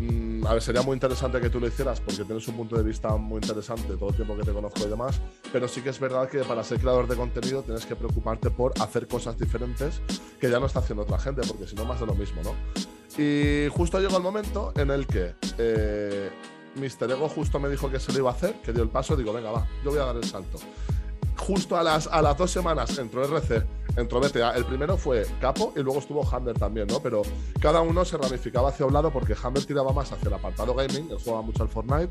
Mm, 0.00 0.46
a 0.46 0.54
ver, 0.54 0.62
sería 0.62 0.82
muy 0.82 0.94
interesante 0.94 1.40
que 1.40 1.50
tú 1.50 1.60
lo 1.60 1.68
hicieras 1.68 2.00
porque 2.00 2.24
tienes 2.24 2.46
un 2.48 2.56
punto 2.56 2.76
de 2.76 2.82
vista 2.82 3.16
muy 3.16 3.40
interesante 3.40 3.96
todo 3.96 4.10
el 4.10 4.16
tiempo 4.16 4.36
que 4.36 4.42
te 4.42 4.52
conozco 4.52 4.80
y 4.84 4.88
demás, 4.88 5.20
pero 5.52 5.68
sí 5.68 5.80
que 5.80 5.90
es 5.90 6.00
verdad 6.00 6.28
que 6.28 6.40
para 6.40 6.64
ser 6.64 6.78
creador 6.78 7.06
de 7.06 7.16
contenido 7.16 7.62
tienes 7.62 7.86
que 7.86 7.94
preocuparte 7.94 8.50
por 8.50 8.72
hacer 8.80 9.06
cosas 9.06 9.38
diferentes 9.38 10.00
que 10.40 10.50
ya 10.50 10.58
no 10.58 10.66
está 10.66 10.80
haciendo 10.80 11.02
otra 11.02 11.18
gente, 11.18 11.42
porque 11.46 11.66
si 11.66 11.76
no, 11.76 11.84
más 11.84 12.00
de 12.00 12.06
lo 12.06 12.14
mismo, 12.14 12.42
¿no? 12.42 12.54
Y 13.22 13.68
justo 13.70 14.00
llegó 14.00 14.16
el 14.16 14.22
momento 14.22 14.72
en 14.76 14.90
el 14.90 15.06
que 15.06 15.34
eh, 15.58 16.30
Mr. 16.76 17.10
Ego 17.10 17.28
justo 17.28 17.60
me 17.60 17.68
dijo 17.68 17.90
que 17.90 18.00
se 18.00 18.12
lo 18.12 18.18
iba 18.18 18.30
a 18.30 18.34
hacer, 18.34 18.54
que 18.62 18.72
dio 18.72 18.82
el 18.82 18.88
paso, 18.88 19.16
digo, 19.16 19.32
venga, 19.32 19.50
va, 19.50 19.66
yo 19.84 19.90
voy 19.90 20.00
a 20.00 20.06
dar 20.06 20.16
el 20.16 20.24
salto. 20.24 20.58
Justo 21.36 21.76
a 21.76 21.82
las, 21.82 22.06
a 22.06 22.22
las 22.22 22.36
dos 22.38 22.50
semanas 22.50 22.96
entró 22.98 23.24
RC 23.24 23.64
entró 23.96 24.20
BTA. 24.20 24.52
El 24.56 24.64
primero 24.64 24.96
fue 24.96 25.26
Capo 25.40 25.72
y 25.76 25.80
luego 25.80 25.98
estuvo 25.98 26.26
Hammer 26.28 26.58
también, 26.58 26.86
¿no? 26.86 27.00
Pero 27.00 27.22
cada 27.60 27.80
uno 27.80 28.04
se 28.04 28.16
ramificaba 28.16 28.70
hacia 28.70 28.86
un 28.86 28.92
lado 28.92 29.10
porque 29.10 29.34
Hammer 29.42 29.64
tiraba 29.64 29.92
más 29.92 30.12
hacia 30.12 30.28
el 30.28 30.34
apartado 30.34 30.74
gaming, 30.74 31.10
él 31.10 31.18
jugaba 31.22 31.42
mucho 31.42 31.62
al 31.62 31.68
Fortnite. 31.68 32.10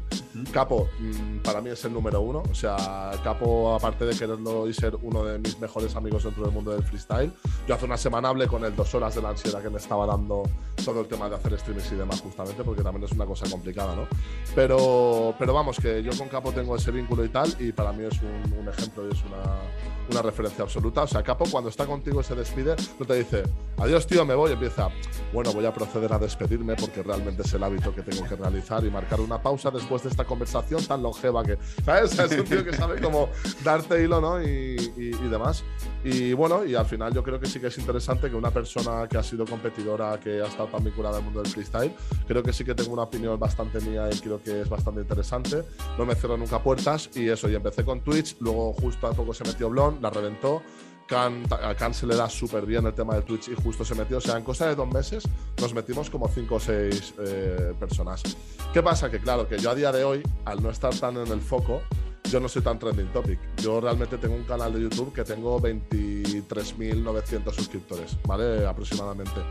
Capo, 0.52 0.88
mm, 1.00 1.40
para 1.40 1.62
mí 1.62 1.70
es 1.70 1.84
el 1.86 1.94
número 1.94 2.22
uno. 2.22 2.44
O 2.50 2.56
sea, 2.56 3.12
Capo, 3.24 3.76
aparte 3.76 4.06
de 4.06 4.18
quererlo 4.18 4.68
y 4.68 4.74
ser 4.74 4.96
uno 5.02 5.24
de 5.24 5.40
mis 5.40 5.60
mejores 5.60 5.96
amigos 5.96 6.24
dentro 6.24 6.44
del 6.44 6.54
mundo 6.54 6.72
del 6.72 6.84
freestyle, 6.84 7.32
yo 7.68 7.76
hace 7.76 7.86
una 7.86 7.98
semana 7.98 8.30
hablé 8.30 8.48
con 8.48 8.64
él 8.66 8.76
dos 8.76 8.94
horas 8.96 9.16
de 9.16 9.22
la 9.22 9.30
ansiedad 9.30 9.62
que 9.62 9.70
me 9.70 9.78
estaba 9.78 10.06
dando 10.06 10.44
todo 10.84 11.02
el 11.02 11.08
tema 11.08 11.30
de 11.30 11.36
hacer 11.36 11.58
streams 11.60 11.92
y 11.92 11.96
demás, 11.96 12.22
justamente, 12.22 12.64
porque 12.64 12.84
también 12.84 13.04
es 13.06 13.12
una 13.12 13.26
cosa 13.26 13.50
complicada, 13.50 13.96
¿no? 13.96 14.08
Pero, 14.56 15.36
pero 15.38 15.54
vamos, 15.54 15.78
que 15.78 16.02
yo 16.04 16.12
con 16.18 16.28
Capo 16.28 16.52
tengo 16.52 16.76
ese 16.76 16.92
vínculo 16.92 17.24
y 17.24 17.30
tal, 17.30 17.56
y 17.60 17.72
para 17.72 17.92
mí 17.92 18.06
es 18.06 18.20
un, 18.22 18.60
un 18.60 18.68
ejemplo 18.68 19.08
y 19.08 19.12
es 19.12 19.22
una, 19.24 19.42
una 20.12 20.22
referencia 20.22 20.64
absoluta. 20.64 21.04
O 21.04 21.08
sea, 21.08 21.24
Capo, 21.24 21.46
cuando 21.50 21.70
está 21.72 21.86
contigo 21.86 22.22
y 22.22 22.24
se 22.24 22.36
despide, 22.36 22.76
no 23.00 23.06
te 23.06 23.16
dice, 23.16 23.44
adiós 23.78 24.06
tío, 24.06 24.26
me 24.26 24.36
voy, 24.36 24.52
empieza, 24.52 24.90
bueno, 25.34 25.52
voy 25.54 25.66
a 25.66 25.74
proceder 25.74 26.14
a 26.14 26.20
despedirme 26.20 26.76
porque 26.76 27.02
realmente 27.02 27.42
es 27.42 27.54
el 27.54 27.64
hábito 27.64 27.96
que 27.96 28.04
tengo 28.04 28.28
que 28.28 28.36
realizar 28.36 28.86
y 28.86 28.92
marcar 28.92 29.20
una 29.20 29.42
pausa 29.42 29.72
después 29.72 30.04
de 30.04 30.10
esta 30.10 30.26
conversación 30.26 30.84
tan 30.86 31.02
longeva 31.02 31.44
que, 31.44 31.58
¿sabes? 31.84 32.18
Es 32.32 32.38
un 32.38 32.46
tío 32.46 32.64
que 32.64 32.74
sabe 32.74 33.02
cómo 33.02 33.30
darte 33.64 34.04
hilo, 34.04 34.22
¿no? 34.22 34.42
Y, 34.42 34.76
y, 34.96 35.28
demás. 35.28 35.64
Y 36.04 36.34
bueno, 36.34 36.66
y 36.66 36.76
al 36.76 36.86
final 36.86 37.14
yo 37.14 37.24
creo 37.24 37.40
que 37.40 37.46
sí 37.46 37.60
que 37.60 37.68
es 37.68 37.78
interesante 37.78 38.30
que 38.30 38.36
una 38.36 38.52
persona 38.52 39.08
que 39.08 39.18
ha 39.18 39.24
sido 39.24 39.46
competidora, 39.46 40.20
que 40.20 40.42
ha 40.42 40.48
estado 40.48 40.68
tan 40.68 40.84
vinculada 40.84 41.18
al 41.18 41.24
mundo 41.24 41.42
del 41.42 41.52
freestyle, 41.52 41.94
creo 42.28 42.44
que 42.44 42.54
sí 42.54 42.64
que 42.64 42.76
tengo 42.76 42.94
una 42.94 43.04
opinión 43.04 43.40
bastante 43.40 43.80
mía 43.82 44.10
y 44.12 44.20
creo 44.20 44.42
que 44.42 44.62
es 44.62 44.70
bastante 44.70 45.02
interesante. 45.02 45.64
No 45.98 46.06
me 46.06 46.16
cierro 46.16 46.38
nunca 46.38 46.62
puertas 46.62 47.10
y 47.16 47.30
eso, 47.30 47.50
y 47.50 47.56
empecé 47.56 47.84
con 47.84 48.02
Twitch, 48.02 48.36
luego 48.40 48.74
justo 48.74 49.08
a 49.08 49.14
poco 49.14 49.34
se 49.34 49.44
metió 49.44 49.70
Blon, 49.70 50.00
la 50.02 50.10
reventó 50.10 50.62
a 51.14 51.76
Khan 51.76 51.94
se 51.94 52.06
le 52.06 52.16
da 52.16 52.30
súper 52.30 52.66
bien 52.66 52.86
el 52.86 52.94
tema 52.94 53.16
de 53.16 53.22
Twitch 53.22 53.50
y 53.50 53.56
justo 53.56 53.84
se 53.86 53.96
metió. 53.96 54.18
O 54.18 54.22
sea, 54.22 54.38
en 54.38 54.44
cosa 54.44 54.68
de 54.68 54.76
dos 54.76 54.88
meses 54.92 55.24
nos 55.60 55.74
metimos 55.74 56.10
como 56.10 56.28
cinco 56.28 56.56
o 56.56 56.60
seis 56.60 57.14
eh, 57.20 57.74
personas. 57.80 58.24
¿Qué 58.74 58.82
pasa? 58.82 59.10
Que 59.10 59.20
claro, 59.20 59.48
que 59.48 59.58
yo 59.58 59.72
a 59.72 59.76
día 59.76 59.92
de 59.92 60.04
hoy, 60.04 60.24
al 60.46 60.62
no 60.62 60.70
estar 60.70 60.94
tan 60.96 61.18
en 61.18 61.28
el 61.28 61.42
foco, 61.42 61.82
yo 62.30 62.40
no 62.40 62.48
soy 62.48 62.62
tan 62.62 62.80
trending 62.80 63.08
topic. 63.08 63.40
Yo 63.58 63.82
realmente 63.82 64.18
tengo 64.18 64.36
un 64.36 64.44
canal 64.44 64.74
de 64.74 64.82
YouTube 64.82 65.14
que 65.14 65.24
tengo 65.24 65.60
23.900 65.60 67.54
suscriptores, 67.54 68.18
¿vale? 68.26 68.66
Aproximadamente. 68.66 69.42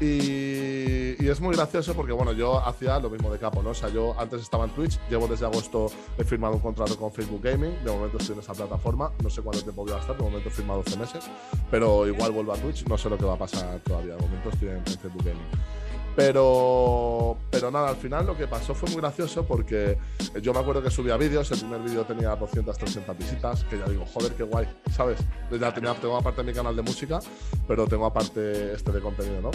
Y, 0.00 1.28
es 1.28 1.40
muy 1.40 1.56
gracioso 1.56 1.94
porque, 1.94 2.12
bueno, 2.12 2.32
yo 2.32 2.64
hacía 2.64 3.00
lo 3.00 3.10
mismo 3.10 3.32
de 3.32 3.38
capo, 3.38 3.62
¿no? 3.62 3.70
O 3.70 3.74
sea, 3.74 3.88
yo 3.88 4.14
antes 4.18 4.42
estaba 4.42 4.64
en 4.64 4.70
Twitch, 4.70 4.98
llevo 5.10 5.26
desde 5.26 5.44
agosto, 5.44 5.90
he 6.16 6.24
firmado 6.24 6.54
un 6.54 6.60
contrato 6.60 6.96
con 6.96 7.12
Facebook 7.12 7.42
Gaming, 7.42 7.82
de 7.84 7.90
momento 7.90 8.18
estoy 8.18 8.34
en 8.34 8.42
esa 8.42 8.54
plataforma, 8.54 9.10
no 9.22 9.28
sé 9.28 9.42
cuánto 9.42 9.62
tiempo 9.62 9.84
voy 9.84 9.92
a 9.92 9.98
estar, 9.98 10.16
de 10.16 10.22
momento 10.22 10.48
he 10.48 10.52
firmado 10.52 10.82
12 10.84 10.98
meses, 10.98 11.24
pero 11.70 12.06
igual 12.06 12.30
vuelvo 12.30 12.52
a 12.52 12.56
Twitch, 12.56 12.86
no 12.86 12.96
sé 12.96 13.10
lo 13.10 13.18
que 13.18 13.24
va 13.24 13.34
a 13.34 13.38
pasar 13.38 13.80
todavía, 13.80 14.14
de 14.14 14.22
momento 14.22 14.50
estoy 14.50 14.68
en 14.68 14.84
Facebook 14.84 15.24
Gaming. 15.24 15.85
Pero, 16.16 17.36
pero 17.50 17.70
nada, 17.70 17.90
al 17.90 17.96
final 17.96 18.26
lo 18.26 18.36
que 18.36 18.46
pasó 18.46 18.74
fue 18.74 18.88
muy 18.88 19.02
gracioso 19.02 19.44
porque 19.46 19.98
yo 20.40 20.54
me 20.54 20.60
acuerdo 20.60 20.82
que 20.82 20.90
subía 20.90 21.18
vídeos, 21.18 21.50
el 21.52 21.58
primer 21.58 21.82
vídeo 21.82 22.04
tenía 22.06 22.34
200, 22.34 22.78
300 22.78 23.18
visitas, 23.18 23.64
que 23.64 23.78
ya 23.78 23.84
digo, 23.84 24.06
joder, 24.06 24.32
qué 24.32 24.42
guay, 24.42 24.66
¿sabes? 24.96 25.18
Ya 25.50 25.74
tenía, 25.74 25.92
tengo 25.94 26.16
aparte 26.16 26.42
mi 26.42 26.54
canal 26.54 26.74
de 26.74 26.80
música, 26.80 27.20
pero 27.68 27.86
tengo 27.86 28.06
aparte 28.06 28.72
este 28.72 28.92
de 28.92 29.00
contenido, 29.00 29.42
¿no? 29.42 29.50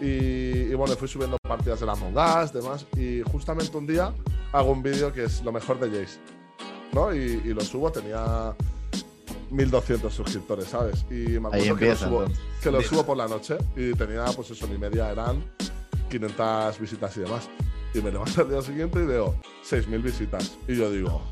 Y, 0.00 0.72
bueno, 0.72 0.96
fui 0.96 1.06
subiendo 1.06 1.36
partidas 1.46 1.80
de 1.80 1.86
la 1.86 1.92
Among 1.92 2.16
Us, 2.16 2.50
demás, 2.50 2.86
y 2.96 3.20
justamente 3.30 3.76
un 3.76 3.86
día 3.86 4.10
hago 4.52 4.72
un 4.72 4.82
vídeo 4.82 5.12
que 5.12 5.24
es 5.24 5.42
lo 5.44 5.52
mejor 5.52 5.78
de 5.78 6.00
Jace, 6.00 6.18
¿no? 6.94 7.14
Y, 7.14 7.52
lo 7.52 7.60
subo, 7.60 7.92
tenía 7.92 8.56
1200 9.50 10.14
suscriptores, 10.14 10.64
¿sabes? 10.68 11.04
Y 11.10 11.38
me 11.38 11.48
acuerdo 11.48 11.76
que, 11.76 11.88
lo 11.90 11.96
subo, 11.96 12.24
que 12.62 12.70
lo 12.70 12.80
subo 12.80 13.04
por 13.04 13.18
la 13.18 13.28
noche 13.28 13.58
y 13.76 13.92
tenía, 13.92 14.24
pues 14.34 14.50
eso, 14.50 14.66
mi 14.66 14.78
media 14.78 15.12
eran 15.12 15.44
500 16.08 16.80
visitas 16.80 17.16
y 17.16 17.20
demás. 17.20 17.48
Y 17.94 18.00
me 18.00 18.10
levanto 18.10 18.42
al 18.42 18.50
día 18.50 18.60
siguiente 18.60 18.98
y 18.98 19.06
veo 19.06 19.34
6.000 19.68 20.02
visitas. 20.02 20.58
Y 20.68 20.76
yo 20.76 20.90
digo, 20.90 21.22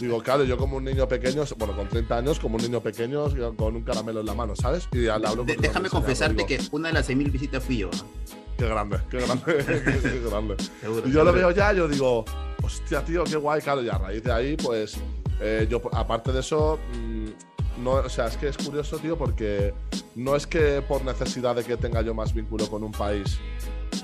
digo, 0.00 0.22
claro, 0.22 0.44
yo 0.44 0.56
como 0.56 0.78
un 0.78 0.84
niño 0.84 1.06
pequeño, 1.06 1.44
bueno, 1.56 1.76
con 1.76 1.88
30 1.88 2.16
años, 2.16 2.40
como 2.40 2.56
un 2.56 2.62
niño 2.62 2.80
pequeño 2.80 3.26
con 3.56 3.76
un 3.76 3.82
caramelo 3.82 4.20
en 4.20 4.26
la 4.26 4.34
mano, 4.34 4.56
¿sabes? 4.56 4.88
Y 4.92 5.06
al 5.06 5.24
hablo 5.24 5.44
Déjame 5.44 5.88
confesarte 5.88 6.46
que 6.46 6.58
una 6.72 6.88
de 6.88 6.94
las 6.94 7.08
6.000 7.08 7.30
visitas 7.30 7.62
fui 7.62 7.78
yo. 7.78 7.90
Qué 8.58 8.66
grande, 8.66 8.98
qué 9.10 9.20
grande, 9.20 9.44
qué 10.02 10.20
grande. 10.28 10.56
y 11.06 11.10
yo 11.12 11.24
lo 11.24 11.32
veo 11.32 11.50
ya, 11.52 11.72
yo 11.72 11.86
digo, 11.88 12.24
hostia, 12.62 13.04
tío, 13.04 13.24
qué 13.24 13.36
guay, 13.36 13.60
claro, 13.60 13.82
y 13.82 13.88
a 13.88 13.98
raíz 13.98 14.22
de 14.22 14.32
ahí, 14.32 14.56
pues, 14.56 14.96
eh, 15.40 15.66
yo, 15.68 15.80
aparte 15.92 16.32
de 16.32 16.40
eso, 16.40 16.78
mm, 16.94 17.26
no, 17.78 17.92
o 17.92 18.08
sea, 18.08 18.26
es 18.26 18.36
que 18.36 18.48
es 18.48 18.56
curioso, 18.56 18.98
tío, 18.98 19.16
porque 19.16 19.74
no 20.14 20.36
es 20.36 20.46
que 20.46 20.82
por 20.82 21.04
necesidad 21.04 21.54
de 21.54 21.64
que 21.64 21.76
tenga 21.76 22.02
yo 22.02 22.14
más 22.14 22.34
vínculo 22.34 22.68
con 22.68 22.82
un 22.84 22.92
país, 22.92 23.38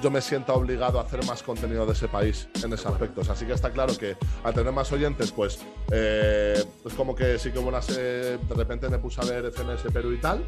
yo 0.03 0.11
me 0.11 0.21
sienta 0.21 0.53
obligado 0.53 0.99
a 1.01 1.03
hacer 1.03 1.25
más 1.25 1.43
contenido 1.43 1.85
de 1.87 1.93
ese 1.93 2.09
país 2.09 2.49
en 2.63 2.73
ese 2.73 2.89
aspecto. 2.89 3.23
Así 3.29 3.47
que 3.47 3.53
está 3.53 3.71
claro 3.71 3.97
que 3.97 4.17
al 4.45 4.55
tener 4.55 4.73
más 4.73 4.93
oyentes, 4.93 5.33
pues 5.33 5.59
eh, 5.91 6.63
es 6.85 6.95
como 6.95 7.15
que 7.15 7.39
sí 7.39 7.51
que 7.51 7.59
buenas, 7.59 7.87
de 7.89 8.39
repente 8.57 8.89
me 8.89 8.99
puse 8.99 9.21
a 9.21 9.25
ver 9.25 9.51
FMS 9.53 9.93
Perú 9.93 10.13
y 10.13 10.19
tal, 10.19 10.45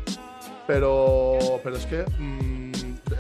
pero, 0.67 1.39
pero 1.63 1.77
es 1.77 1.87
que... 1.87 2.05
Mm, 2.19 2.61
eh, 2.61 2.70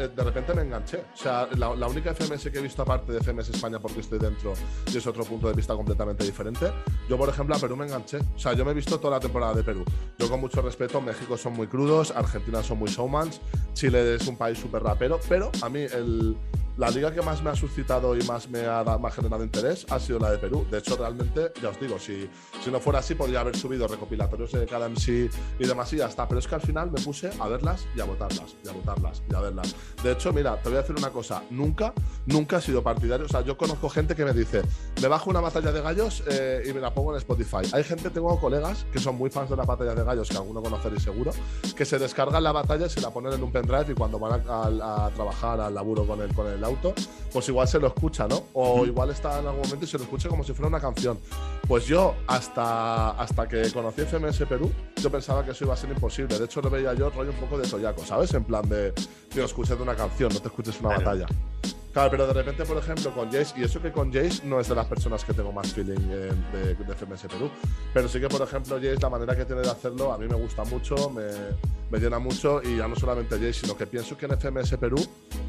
de 0.09 0.25
repente 0.25 0.55
me 0.55 0.63
enganché. 0.63 1.05
O 1.15 1.17
sea, 1.17 1.49
la, 1.57 1.87
única 1.87 2.15
FMS 2.15 2.51
que 2.51 2.59
he 2.59 2.63
visto 2.63 2.83
aparte 2.83 3.13
de 3.13 3.21
FMS 3.21 3.51
España 3.51 3.79
porque 3.79 4.01
estoy 4.01 4.19
dentro 4.19 4.55
y 4.93 4.97
es 4.97 5.07
otro 5.07 5.25
punto 5.25 5.49
de 5.49 5.55
vista 5.55 5.75
completamente 5.75 6.25
diferente, 6.25 6.71
yo 7.09 7.17
por 7.17 7.29
ejemplo 7.29 7.55
a 7.55 7.59
Perú 7.59 7.77
me 7.77 7.87
enganché. 7.87 8.19
O 8.19 8.39
sea, 8.39 8.53
yo 8.53 8.65
me 8.65 8.73
he 8.73 8.75
visto 8.75 8.99
toda 8.99 9.17
la 9.17 9.21
temporada 9.21 9.55
de 9.55 9.63
Perú. 9.63 9.85
Yo 10.19 10.29
con 10.29 10.41
mucho 10.41 10.63
respeto, 10.63 11.01
México 11.01 11.37
son 11.37 11.55
muy 11.55 11.67
crudos, 11.67 12.13
Argentina 12.13 12.63
son 12.63 12.79
muy 12.79 12.89
showmans, 12.89 13.41
Chile 13.75 14.15
es 14.15 14.27
un 14.27 14.37
país 14.37 14.59
súper 14.59 14.83
rapero, 14.83 15.21
pero 15.29 15.51
a 15.63 15.69
mí 15.69 15.81
el, 15.81 16.37
la 16.81 16.89
liga 16.91 17.13
que 17.13 17.21
más 17.21 17.43
me 17.43 17.51
ha 17.51 17.55
suscitado 17.55 18.17
y 18.17 18.23
más 18.23 18.49
me 18.49 18.65
ha, 18.65 18.83
más 18.83 19.15
generado 19.15 19.45
interés 19.45 19.85
ha 19.91 20.01
sido 20.01 20.19
la 20.19 20.31
de 20.31 20.39
Perú. 20.39 20.67
De 20.71 20.79
hecho, 20.79 20.97
realmente, 20.97 21.53
ya 21.61 21.69
os 21.69 21.79
digo, 21.79 21.99
si, 21.99 22.27
si 22.65 22.71
no 22.71 22.81
fuera 22.81 23.01
así, 23.01 23.15
podría 23.15 23.41
haber 23.41 23.55
subido 23.55 23.87
recopilatorios 23.87 24.51
de 24.53 24.65
cada 24.65 24.89
MC 24.89 25.31
y 25.59 25.67
demás 25.67 25.93
y 25.93 25.99
ya 25.99 26.07
está. 26.07 26.27
Pero 26.27 26.39
es 26.39 26.49
que 26.49 26.55
al 26.55 26.63
final 26.63 26.91
me 26.91 26.99
puse 27.03 27.31
a 27.39 27.49
verlas 27.49 27.87
y 27.95 28.01
a 28.01 28.07
votarlas, 28.07 28.57
y 28.65 28.69
a 28.71 28.73
votarlas, 28.73 29.23
y 29.31 29.35
a 29.35 29.41
verlas. 29.41 29.77
De 30.03 30.13
hecho, 30.13 30.33
mira, 30.33 30.57
te 30.57 30.71
voy 30.71 30.79
a 30.79 30.81
decir 30.81 30.97
una 30.97 31.11
cosa. 31.11 31.43
Nunca, 31.51 31.93
nunca 32.25 32.57
he 32.57 32.61
sido 32.63 32.83
partidario. 32.83 33.27
O 33.27 33.29
sea, 33.29 33.43
yo 33.43 33.59
conozco 33.59 33.91
gente 33.91 34.15
que 34.15 34.25
me 34.25 34.33
dice, 34.33 34.63
me 35.03 35.09
bajo 35.09 35.29
una 35.29 35.41
batalla 35.41 35.73
de 35.73 35.83
gallos 35.83 36.25
eh, 36.31 36.63
y 36.67 36.73
me 36.73 36.81
la 36.81 36.95
pongo 36.95 37.13
en 37.13 37.19
Spotify. 37.19 37.69
Hay 37.75 37.85
gente, 37.85 38.09
tengo 38.09 38.41
colegas 38.41 38.87
que 38.91 39.01
son 39.01 39.17
muy 39.17 39.29
fans 39.29 39.51
de 39.51 39.57
la 39.57 39.65
batalla 39.65 39.95
de 39.95 40.03
gallos, 40.03 40.31
que 40.31 40.37
alguno 40.39 40.63
conoceréis 40.63 41.03
seguro, 41.03 41.33
que 41.77 41.85
se 41.85 41.99
descargan 41.99 42.43
la 42.43 42.53
batalla 42.53 42.87
y 42.87 42.89
se 42.89 43.03
la 43.03 43.11
ponen 43.11 43.35
en 43.35 43.43
un 43.43 43.53
pendrive 43.53 43.93
y 43.93 43.95
cuando 43.95 44.19
van 44.19 44.43
a, 44.49 45.11
trabajar 45.15 45.61
al 45.61 45.75
laburo 45.75 46.07
con 46.07 46.23
el, 46.23 46.33
con 46.33 46.47
el 46.47 46.70
pues 47.33 47.49
igual 47.49 47.69
se 47.69 47.79
lo 47.79 47.89
escucha, 47.89 48.27
¿no? 48.27 48.45
O 48.55 48.85
igual 48.85 49.11
está 49.11 49.39
en 49.41 49.47
algún 49.47 49.63
momento 49.63 49.85
y 49.85 49.89
se 49.89 49.99
lo 49.99 50.05
escucha 50.05 50.29
como 50.29 50.45
si 50.45 50.53
fuera 50.53 50.69
una 50.69 50.81
canción. 50.81 51.19
Pues 51.67 51.87
yo, 51.87 52.15
hasta, 52.27 53.11
hasta 53.11 53.49
que 53.49 53.71
conocí 53.73 54.03
FMS 54.03 54.39
Perú, 54.49 54.71
yo 54.97 55.11
pensaba 55.11 55.45
que 55.45 55.53
eso 55.53 55.65
iba 55.65 55.75
a 55.75 55.77
ser 55.77 55.91
imposible. 55.91 56.39
De 56.39 56.45
hecho, 56.45 56.61
lo 56.61 56.71
veía 56.71 56.95
yo 56.95 57.11
rollo 57.11 57.31
un 57.31 57.37
poco 57.37 57.59
de 57.59 57.69
toyaco, 57.69 58.05
¿sabes? 58.05 58.33
En 58.35 58.45
plan 58.45 58.69
de, 58.69 58.93
tío, 59.29 59.45
escuches 59.45 59.77
de 59.77 59.83
una 59.83 59.95
canción, 59.95 60.33
no 60.33 60.41
te 60.41 60.49
escuches 60.49 60.81
una 60.81 60.97
batalla. 60.97 61.27
Claro, 61.93 62.11
pero 62.11 62.27
de 62.29 62.33
repente, 62.33 62.65
por 62.65 62.77
ejemplo, 62.77 63.13
con 63.13 63.33
Jace, 63.33 63.59
y 63.59 63.65
eso 63.65 63.83
que 63.83 63.91
con 63.91 64.13
Jace 64.13 64.43
no 64.45 64.61
es 64.61 64.69
de 64.69 64.77
las 64.77 64.87
personas 64.87 65.25
que 65.25 65.33
tengo 65.35 65.51
más 65.51 65.73
feeling 65.73 65.99
de, 65.99 66.75
de, 66.75 66.95
FMS 66.95 67.23
Perú, 67.23 67.51
pero 67.93 68.09
sí 68.09 68.21
que, 68.21 68.29
por 68.29 68.43
ejemplo, 68.43 68.77
Jace, 68.77 69.01
la 69.01 69.09
manera 69.09 69.37
que 69.37 69.45
tiene 69.45 69.63
de 69.63 69.71
hacerlo, 69.71 70.13
a 70.13 70.19
mí 70.19 70.29
me 70.29 70.37
gusta 70.37 70.63
mucho, 70.65 71.11
me, 71.11 71.25
me 71.91 71.99
llena 71.99 72.21
mucho, 72.21 72.63
y 72.63 72.77
ya 72.77 72.87
no 72.87 72.95
solamente 72.95 73.35
Jace, 73.35 73.55
sino 73.55 73.77
que 73.77 73.89
pienso 73.89 74.17
que 74.17 74.27
en 74.27 74.39
FMS 74.39 74.77
Perú 74.77 75.05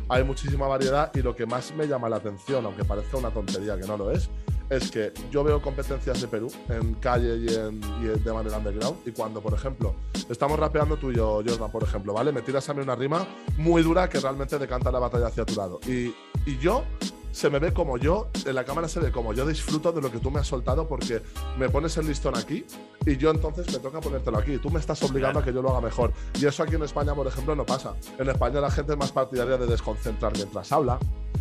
hay 0.09 0.23
muchísima 0.23 0.67
variedad, 0.67 1.11
y 1.13 1.21
lo 1.21 1.35
que 1.35 1.45
más 1.45 1.75
me 1.75 1.87
llama 1.87 2.09
la 2.09 2.15
atención, 2.15 2.65
aunque 2.65 2.85
parezca 2.85 3.17
una 3.17 3.29
tontería 3.29 3.79
que 3.79 3.85
no 3.85 3.95
lo 3.95 4.09
es, 4.09 4.27
es 4.71 4.89
que 4.89 5.11
yo 5.29 5.43
veo 5.43 5.61
competencias 5.61 6.21
de 6.21 6.27
Perú 6.29 6.49
en 6.69 6.93
calle 6.95 7.35
y, 7.35 7.53
en, 7.53 7.81
de 8.23 8.33
manera 8.33 8.57
underground. 8.57 8.99
Y 9.05 9.11
cuando, 9.11 9.41
por 9.41 9.53
ejemplo, 9.53 9.95
estamos 10.29 10.57
rapeando 10.57 10.95
tú 10.95 11.11
y 11.11 11.15
yo, 11.15 11.43
Jordan, 11.45 11.69
por 11.69 11.83
ejemplo, 11.83 12.13
¿vale? 12.13 12.31
Me 12.31 12.41
tiras 12.41 12.69
a 12.69 12.73
mí 12.73 12.81
una 12.81 12.95
rima 12.95 13.27
muy 13.57 13.83
dura 13.83 14.07
que 14.07 14.21
realmente 14.21 14.57
decanta 14.57 14.89
la 14.89 14.99
batalla 14.99 15.27
hacia 15.27 15.45
tu 15.45 15.55
lado. 15.55 15.81
Y, 15.85 16.15
y 16.45 16.57
yo 16.57 16.83
se 17.31 17.49
me 17.49 17.59
ve 17.59 17.73
como 17.73 17.97
yo, 17.97 18.27
en 18.45 18.55
la 18.55 18.65
cámara 18.65 18.87
se 18.87 18.99
ve 18.99 19.11
como 19.11 19.33
yo 19.33 19.45
disfruto 19.45 19.91
de 19.91 20.01
lo 20.01 20.11
que 20.11 20.19
tú 20.19 20.29
me 20.29 20.39
has 20.39 20.47
soltado 20.47 20.87
porque 20.87 21.21
me 21.57 21.69
pones 21.69 21.95
el 21.97 22.07
listón 22.07 22.37
aquí 22.37 22.65
y 23.05 23.17
yo 23.17 23.31
entonces 23.31 23.71
me 23.71 23.79
toca 23.79 24.01
ponértelo 24.01 24.37
aquí. 24.37 24.57
Tú 24.57 24.69
me 24.69 24.79
estás 24.79 25.01
obligando 25.03 25.39
a 25.39 25.43
que 25.43 25.53
yo 25.53 25.61
lo 25.61 25.69
haga 25.69 25.81
mejor. 25.81 26.11
Y 26.39 26.45
eso 26.45 26.63
aquí 26.63 26.75
en 26.75 26.83
España, 26.83 27.15
por 27.15 27.27
ejemplo, 27.27 27.55
no 27.55 27.65
pasa. 27.65 27.95
En 28.19 28.29
España 28.29 28.59
la 28.59 28.69
gente 28.69 28.93
es 28.93 28.97
más 28.97 29.11
partidaria 29.11 29.57
de 29.57 29.65
desconcentrar 29.65 30.33
mientras 30.35 30.71
habla, 30.71 30.99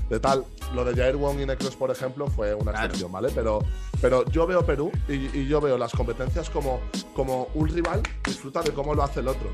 de 0.08 0.20
tal. 0.20 0.44
Lo 0.74 0.84
de 0.84 0.94
Jair 0.94 1.16
Wong 1.16 1.40
y 1.40 1.46
Necros, 1.46 1.74
por 1.74 1.90
ejemplo, 1.90 2.28
fue 2.28 2.54
una 2.54 2.70
excepción, 2.70 3.10
¿vale? 3.10 3.30
Pero, 3.34 3.60
pero 4.00 4.24
yo 4.30 4.46
veo 4.46 4.64
Perú 4.64 4.92
y, 5.08 5.46
yo 5.46 5.60
veo 5.60 5.76
las 5.76 5.92
competencias 5.92 6.48
como, 6.50 6.80
como 7.14 7.48
un 7.54 7.68
rival 7.68 8.00
disfruta 8.24 8.62
de 8.62 8.72
cómo 8.72 8.94
lo 8.94 9.02
hace 9.02 9.20
el 9.20 9.28
otro. 9.28 9.50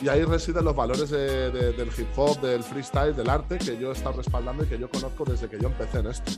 Y 0.00 0.08
ahí 0.08 0.24
residen 0.24 0.64
los 0.64 0.74
valores 0.74 1.10
del 1.10 1.90
hip 1.96 2.08
hop, 2.16 2.40
del 2.40 2.62
freestyle, 2.62 3.14
del 3.14 3.28
arte 3.28 3.58
que 3.58 3.76
yo 3.78 3.90
he 3.90 3.92
estado 3.92 4.16
respaldando 4.16 4.64
y 4.64 4.66
que 4.66 4.78
yo 4.78 4.88
conozco 4.90 5.24
desde 5.24 5.48
que 5.48 5.58
yo 5.58 5.68
empecé 5.68 5.98
en 5.98 6.06
esto. 6.06 6.32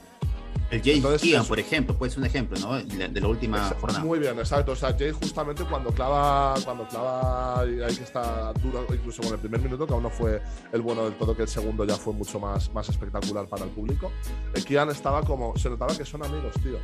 El 0.72 0.82
Jay 0.82 1.02
Kian, 1.18 1.44
por 1.44 1.60
ejemplo, 1.60 1.94
puede 1.94 2.10
ser 2.10 2.20
un 2.20 2.24
ejemplo, 2.24 2.58
¿no? 2.58 2.78
De 2.82 3.20
la 3.20 3.28
última 3.28 3.62
jornada. 3.78 4.02
Muy 4.02 4.18
bien, 4.18 4.38
exacto. 4.38 4.72
O 4.72 4.76
sea, 4.76 4.96
Jay 4.98 5.10
justamente 5.10 5.64
cuando 5.64 5.90
clava, 5.90 6.54
cuando 6.64 6.88
clava, 6.88 7.60
hay 7.60 7.94
que 7.94 8.02
está 8.02 8.54
duro, 8.54 8.86
incluso 8.90 9.22
con 9.22 9.34
el 9.34 9.38
primer 9.38 9.60
minuto, 9.60 9.86
que 9.86 9.92
aún 9.92 10.02
no 10.02 10.08
fue 10.08 10.40
el 10.72 10.80
bueno 10.80 11.04
del 11.04 11.12
todo, 11.14 11.36
que 11.36 11.42
el 11.42 11.48
segundo 11.48 11.84
ya 11.84 11.96
fue 11.96 12.14
mucho 12.14 12.40
más, 12.40 12.72
más 12.72 12.88
espectacular 12.88 13.46
para 13.48 13.64
el 13.64 13.70
público. 13.70 14.10
El 14.54 14.64
Kian 14.64 14.88
estaba 14.88 15.22
como, 15.22 15.54
se 15.58 15.68
notaba 15.68 15.94
que 15.94 16.06
son 16.06 16.24
amigos, 16.24 16.54
tío. 16.62 16.78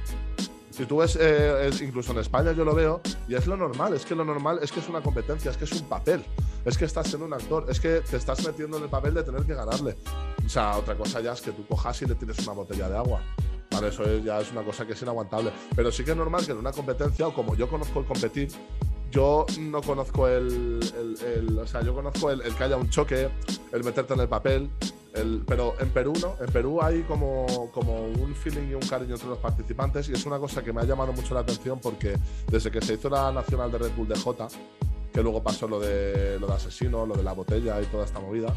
Si 0.71 0.85
tú 0.85 0.99
ves, 0.99 1.17
eh, 1.19 1.71
incluso 1.81 2.13
en 2.13 2.19
España 2.19 2.53
yo 2.53 2.67
lo 2.67 2.75
veo, 2.75 3.01
y 3.27 3.37
es 3.37 3.47
lo 3.47 3.57
normal, 3.57 3.95
es 3.95 4.05
que 4.05 4.15
lo 4.15 4.25
normal 4.25 4.59
es 4.63 4.71
que 4.71 4.81
es 4.81 4.89
una 4.91 5.01
competencia, 5.01 5.51
es 5.51 5.57
que 5.57 5.65
es 5.65 5.73
un 5.73 5.89
papel, 5.89 6.23
es 6.65 6.79
que 6.79 6.85
estás 6.85 7.09
siendo 7.09 7.27
un 7.27 7.35
actor, 7.35 7.67
es 7.69 7.81
que 7.81 8.01
te 8.01 8.17
estás 8.17 8.45
metiendo 8.47 8.77
en 8.77 8.85
el 8.85 8.91
papel 8.91 9.15
de 9.15 9.23
tener 9.23 9.43
que 9.45 9.55
ganarle. 9.55 9.97
O 10.45 10.49
sea, 10.49 10.77
otra 10.77 10.97
cosa 10.97 11.21
ya 11.21 11.33
es 11.33 11.41
que 11.41 11.53
tú 11.53 11.67
cojas 11.67 12.01
y 12.03 12.07
le 12.07 12.15
tires 12.15 12.39
una 12.41 12.53
botella 12.53 12.89
de 12.89 12.97
agua. 12.97 13.21
Vale, 13.71 13.89
eso 13.89 14.19
ya 14.19 14.41
es 14.41 14.51
una 14.51 14.63
cosa 14.63 14.87
que 14.87 14.95
es 14.95 15.03
inaguantable. 15.03 15.53
Pero 15.77 15.93
sí 15.93 16.05
que 16.05 16.13
es 16.13 16.17
normal 16.17 16.45
que 16.45 16.53
en 16.53 16.59
una 16.59 16.73
competencia, 16.73 17.29
o 17.29 17.35
como 17.35 17.55
yo 17.55 17.69
conozco 17.69 18.01
el 18.01 18.07
competir, 18.07 18.51
yo 19.11 19.47
no 19.59 19.81
conozco 19.83 20.29
el, 20.29 20.81
o 21.61 21.67
sea, 21.67 21.83
yo 21.83 21.95
conozco 21.95 22.31
el, 22.31 22.43
que 22.43 22.65
haya 22.65 22.77
un 22.77 22.91
choque, 22.91 23.31
el 23.73 23.85
meterte 23.85 24.15
en 24.15 24.21
el 24.21 24.29
papel, 24.29 24.71
pero 25.47 25.75
en 25.81 25.91
Perú 25.91 26.13
no, 26.21 26.37
en 26.41 26.53
Perú 26.53 26.81
hay 26.83 27.03
como, 27.03 27.71
como 27.73 28.03
un 28.03 28.35
feeling 28.35 28.71
y 28.71 28.75
un 28.75 28.83
cariño 28.83 29.15
entre 29.15 29.29
los 29.29 29.39
participantes 29.39 30.09
y 30.09 30.13
es 30.13 30.27
una 30.27 30.39
cosa 30.39 30.63
que 30.63 30.73
me 30.73 30.83
ha 30.83 30.85
llamado 30.85 31.13
mucho 31.13 31.35
la 31.35 31.41
atención 31.41 31.81
porque 31.81 32.17
desde 32.49 32.71
que 32.71 32.81
se 32.81 32.95
hizo 32.95 33.09
la 33.09 33.33
nacional 33.33 33.73
de 33.73 33.79
Red 33.79 33.93
Bull 33.97 34.09
de 34.09 34.19
J, 34.19 34.49
que 35.19 35.23
luego 35.25 35.43
pasó 35.43 35.67
lo 35.67 35.81
de, 35.81 36.39
lo 36.39 36.47
de 36.47 36.53
asesino, 36.53 37.05
lo 37.05 37.17
de 37.17 37.25
la 37.25 37.33
botella 37.33 37.83
y 37.83 37.87
toda 37.87 38.05
esta 38.05 38.21
movida, 38.21 38.55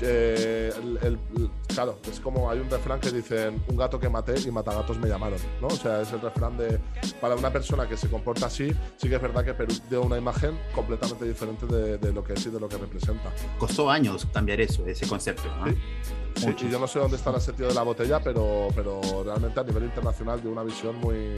el, 0.00 1.18
claro, 1.66 1.98
es 2.08 2.20
como 2.20 2.48
hay 2.48 2.60
un 2.60 2.70
refrán 2.70 3.00
que 3.00 3.10
dicen 3.10 3.60
un 3.66 3.76
gato 3.76 3.98
que 3.98 4.08
maté 4.08 4.38
y 4.38 4.52
matagatos 4.52 4.98
me 4.98 5.08
llamaron, 5.08 5.40
¿no? 5.60 5.66
O 5.66 5.70
sea, 5.70 6.02
es 6.02 6.12
el 6.12 6.20
refrán 6.20 6.56
de 6.56 6.78
para 7.20 7.34
una 7.34 7.52
persona 7.52 7.88
que 7.88 7.96
se 7.96 8.08
comporta 8.08 8.46
así, 8.46 8.72
sí 8.98 9.08
que 9.08 9.16
es 9.16 9.20
verdad 9.20 9.44
que 9.44 9.52
Perú 9.52 9.74
dio 9.90 10.02
una 10.02 10.16
imagen 10.16 10.56
completamente 10.72 11.24
diferente 11.24 11.66
de, 11.66 12.12
lo 12.12 12.22
que 12.22 12.34
es 12.34 12.46
y 12.46 12.50
de 12.50 12.60
lo 12.60 12.68
que 12.68 12.76
representa. 12.76 13.32
Costó 13.58 13.90
años 13.90 14.28
cambiar 14.32 14.60
eso, 14.60 14.86
ese 14.86 15.08
concepto, 15.08 15.48
¿no? 15.58 15.72
Sí. 16.36 16.54
y 16.66 16.70
yo 16.70 16.78
no 16.78 16.86
sé 16.86 17.00
dónde 17.00 17.16
está 17.16 17.34
el 17.34 17.40
sentido 17.40 17.68
de 17.70 17.74
la 17.74 17.82
botella, 17.82 18.20
pero, 18.20 18.68
pero 18.76 19.24
realmente 19.24 19.58
a 19.58 19.64
nivel 19.64 19.82
internacional 19.82 20.40
dio 20.40 20.52
una 20.52 20.62
visión 20.62 21.00
muy, 21.00 21.34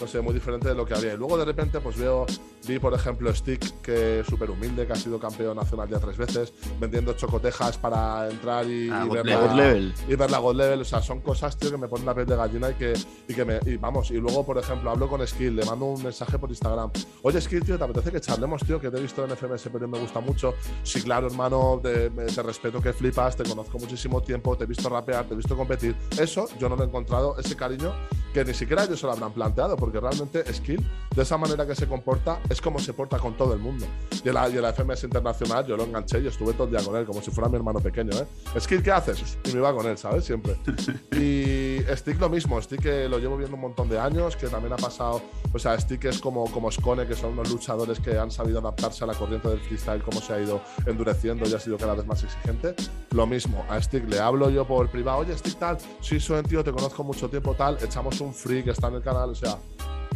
no 0.00 0.06
sé, 0.06 0.20
muy 0.20 0.34
diferente 0.34 0.68
de 0.68 0.74
lo 0.74 0.84
que 0.84 0.94
había. 0.94 1.14
Y 1.14 1.16
luego 1.16 1.36
de 1.38 1.44
repente, 1.44 1.80
pues 1.80 1.96
veo, 1.96 2.26
vi 2.66 2.78
por 2.78 2.94
ejemplo 2.94 3.34
Stick, 3.34 3.80
que 3.80 4.20
es 4.20 4.26
súper 4.26 4.50
humilde, 4.50 4.86
que 4.86 4.92
ha 4.92 4.96
sido 4.96 5.18
campeón 5.18 5.56
nacional 5.56 5.88
ya 5.88 5.98
tres 5.98 6.16
veces, 6.16 6.52
vendiendo 6.78 7.12
chocotejas 7.14 7.78
para 7.78 8.28
entrar 8.28 8.66
y, 8.66 8.88
ah, 8.90 9.06
ver, 9.10 9.26
la, 9.26 9.54
level. 9.54 9.94
y 10.08 10.14
ver 10.14 10.30
la 10.30 10.38
God 10.38 10.56
Level. 10.56 10.80
O 10.80 10.84
sea, 10.84 11.02
son 11.02 11.20
cosas, 11.20 11.56
tío, 11.56 11.70
que 11.70 11.76
me 11.76 11.88
ponen 11.88 12.06
la 12.06 12.14
piel 12.14 12.26
de 12.26 12.36
gallina 12.36 12.70
y 12.70 12.74
que, 12.74 12.94
y 13.28 13.34
que 13.34 13.44
me. 13.44 13.58
Y 13.66 13.76
vamos, 13.76 14.10
y 14.10 14.14
luego, 14.14 14.44
por 14.44 14.58
ejemplo, 14.58 14.90
hablo 14.90 15.08
con 15.08 15.26
Skill, 15.26 15.56
le 15.56 15.64
mando 15.64 15.86
un 15.86 16.02
mensaje 16.02 16.38
por 16.38 16.50
Instagram. 16.50 16.90
Oye, 17.22 17.40
Skill, 17.40 17.64
tío, 17.64 17.78
¿te 17.78 17.84
apetece 17.84 18.12
que 18.12 18.20
charlemos, 18.20 18.62
tío? 18.64 18.80
Que 18.80 18.90
te 18.90 18.98
he 18.98 19.00
visto 19.00 19.24
en 19.24 19.30
FMS, 19.30 19.68
pero 19.72 19.88
me 19.88 19.98
gusta 19.98 20.20
mucho. 20.20 20.54
Sí, 20.82 21.02
claro, 21.02 21.26
hermano, 21.26 21.80
te, 21.82 22.10
te 22.10 22.42
respeto 22.42 22.80
que 22.80 22.92
flipas, 22.92 23.36
te 23.36 23.44
conozco 23.44 23.78
muchísimo 23.78 24.22
tiempo, 24.22 24.56
te 24.56 24.64
he 24.64 24.66
visto 24.66 24.88
rapear, 24.88 25.26
te 25.26 25.34
he 25.34 25.36
visto 25.36 25.56
competir. 25.56 25.94
Eso 26.18 26.46
yo 26.58 26.68
no 26.68 26.76
lo 26.76 26.84
he 26.84 26.86
encontrado, 26.86 27.36
ese 27.38 27.56
cariño 27.56 27.92
que 28.38 28.44
ni 28.44 28.54
siquiera 28.54 28.84
ellos 28.84 29.00
se 29.00 29.06
lo 29.06 29.12
habrán 29.12 29.32
planteado 29.32 29.76
porque 29.76 29.98
realmente 29.98 30.44
Skill, 30.52 30.84
de 31.14 31.22
esa 31.22 31.36
manera 31.36 31.66
que 31.66 31.74
se 31.74 31.88
comporta, 31.88 32.38
es 32.48 32.60
como 32.60 32.78
se 32.78 32.92
porta 32.92 33.18
con 33.18 33.36
todo 33.36 33.52
el 33.52 33.58
mundo. 33.58 33.84
Y 34.24 34.28
en 34.28 34.34
la, 34.34 34.48
y 34.48 34.52
la 34.52 34.72
FMS 34.72 35.02
Internacional 35.04 35.66
yo 35.66 35.76
lo 35.76 35.82
enganché 35.82 36.20
y 36.20 36.28
estuve 36.28 36.52
todo 36.52 36.64
el 36.64 36.70
día 36.70 36.84
con 36.84 36.94
él, 36.94 37.04
como 37.04 37.20
si 37.20 37.32
fuera 37.32 37.48
mi 37.48 37.56
hermano 37.56 37.80
pequeño, 37.80 38.12
¿eh? 38.16 38.60
Skill, 38.60 38.82
¿qué 38.82 38.92
haces? 38.92 39.38
Y 39.44 39.52
me 39.52 39.58
iba 39.58 39.74
con 39.74 39.86
él, 39.86 39.98
¿sabes? 39.98 40.24
Siempre. 40.24 40.56
Y 41.18 41.80
Stick 41.96 42.20
lo 42.20 42.28
mismo, 42.28 42.60
Stick 42.62 42.82
que 42.82 43.08
lo 43.08 43.18
llevo 43.18 43.36
viendo 43.36 43.56
un 43.56 43.62
montón 43.62 43.88
de 43.88 43.98
años, 43.98 44.36
que 44.36 44.46
también 44.46 44.72
ha 44.72 44.76
pasado, 44.76 45.20
o 45.52 45.58
sea, 45.58 45.78
Stick 45.80 46.04
es 46.04 46.20
como, 46.20 46.50
como 46.52 46.70
Skone, 46.70 47.06
que 47.06 47.14
son 47.14 47.32
unos 47.32 47.50
luchadores 47.50 47.98
que 47.98 48.16
han 48.16 48.30
sabido 48.30 48.60
adaptarse 48.60 49.02
a 49.02 49.06
la 49.08 49.14
corriente 49.14 49.48
del 49.48 49.58
freestyle, 49.58 50.02
cómo 50.02 50.20
se 50.20 50.32
ha 50.32 50.40
ido 50.40 50.60
endureciendo 50.86 51.48
y 51.48 51.54
ha 51.54 51.58
sido 51.58 51.76
cada 51.76 51.94
vez 51.94 52.06
más 52.06 52.22
exigente. 52.22 52.74
Lo 53.10 53.26
mismo, 53.26 53.64
a 53.68 53.80
Stick 53.82 54.08
le 54.08 54.20
hablo 54.20 54.50
yo 54.50 54.64
por 54.66 54.88
privado, 54.90 55.18
oye, 55.18 55.36
Stick 55.36 55.58
tal, 55.58 55.78
sí, 56.00 56.20
soy 56.20 56.38
un 56.38 56.44
tío, 56.44 56.62
te 56.62 56.70
conozco 56.70 57.02
mucho 57.02 57.28
tiempo 57.28 57.54
tal, 57.54 57.78
echamos 57.82 58.20
un 58.20 58.27
free 58.32 58.62
que 58.62 58.70
está 58.70 58.88
en 58.88 58.94
el 58.94 59.02
canal, 59.02 59.30
o 59.30 59.34
sea, 59.34 59.58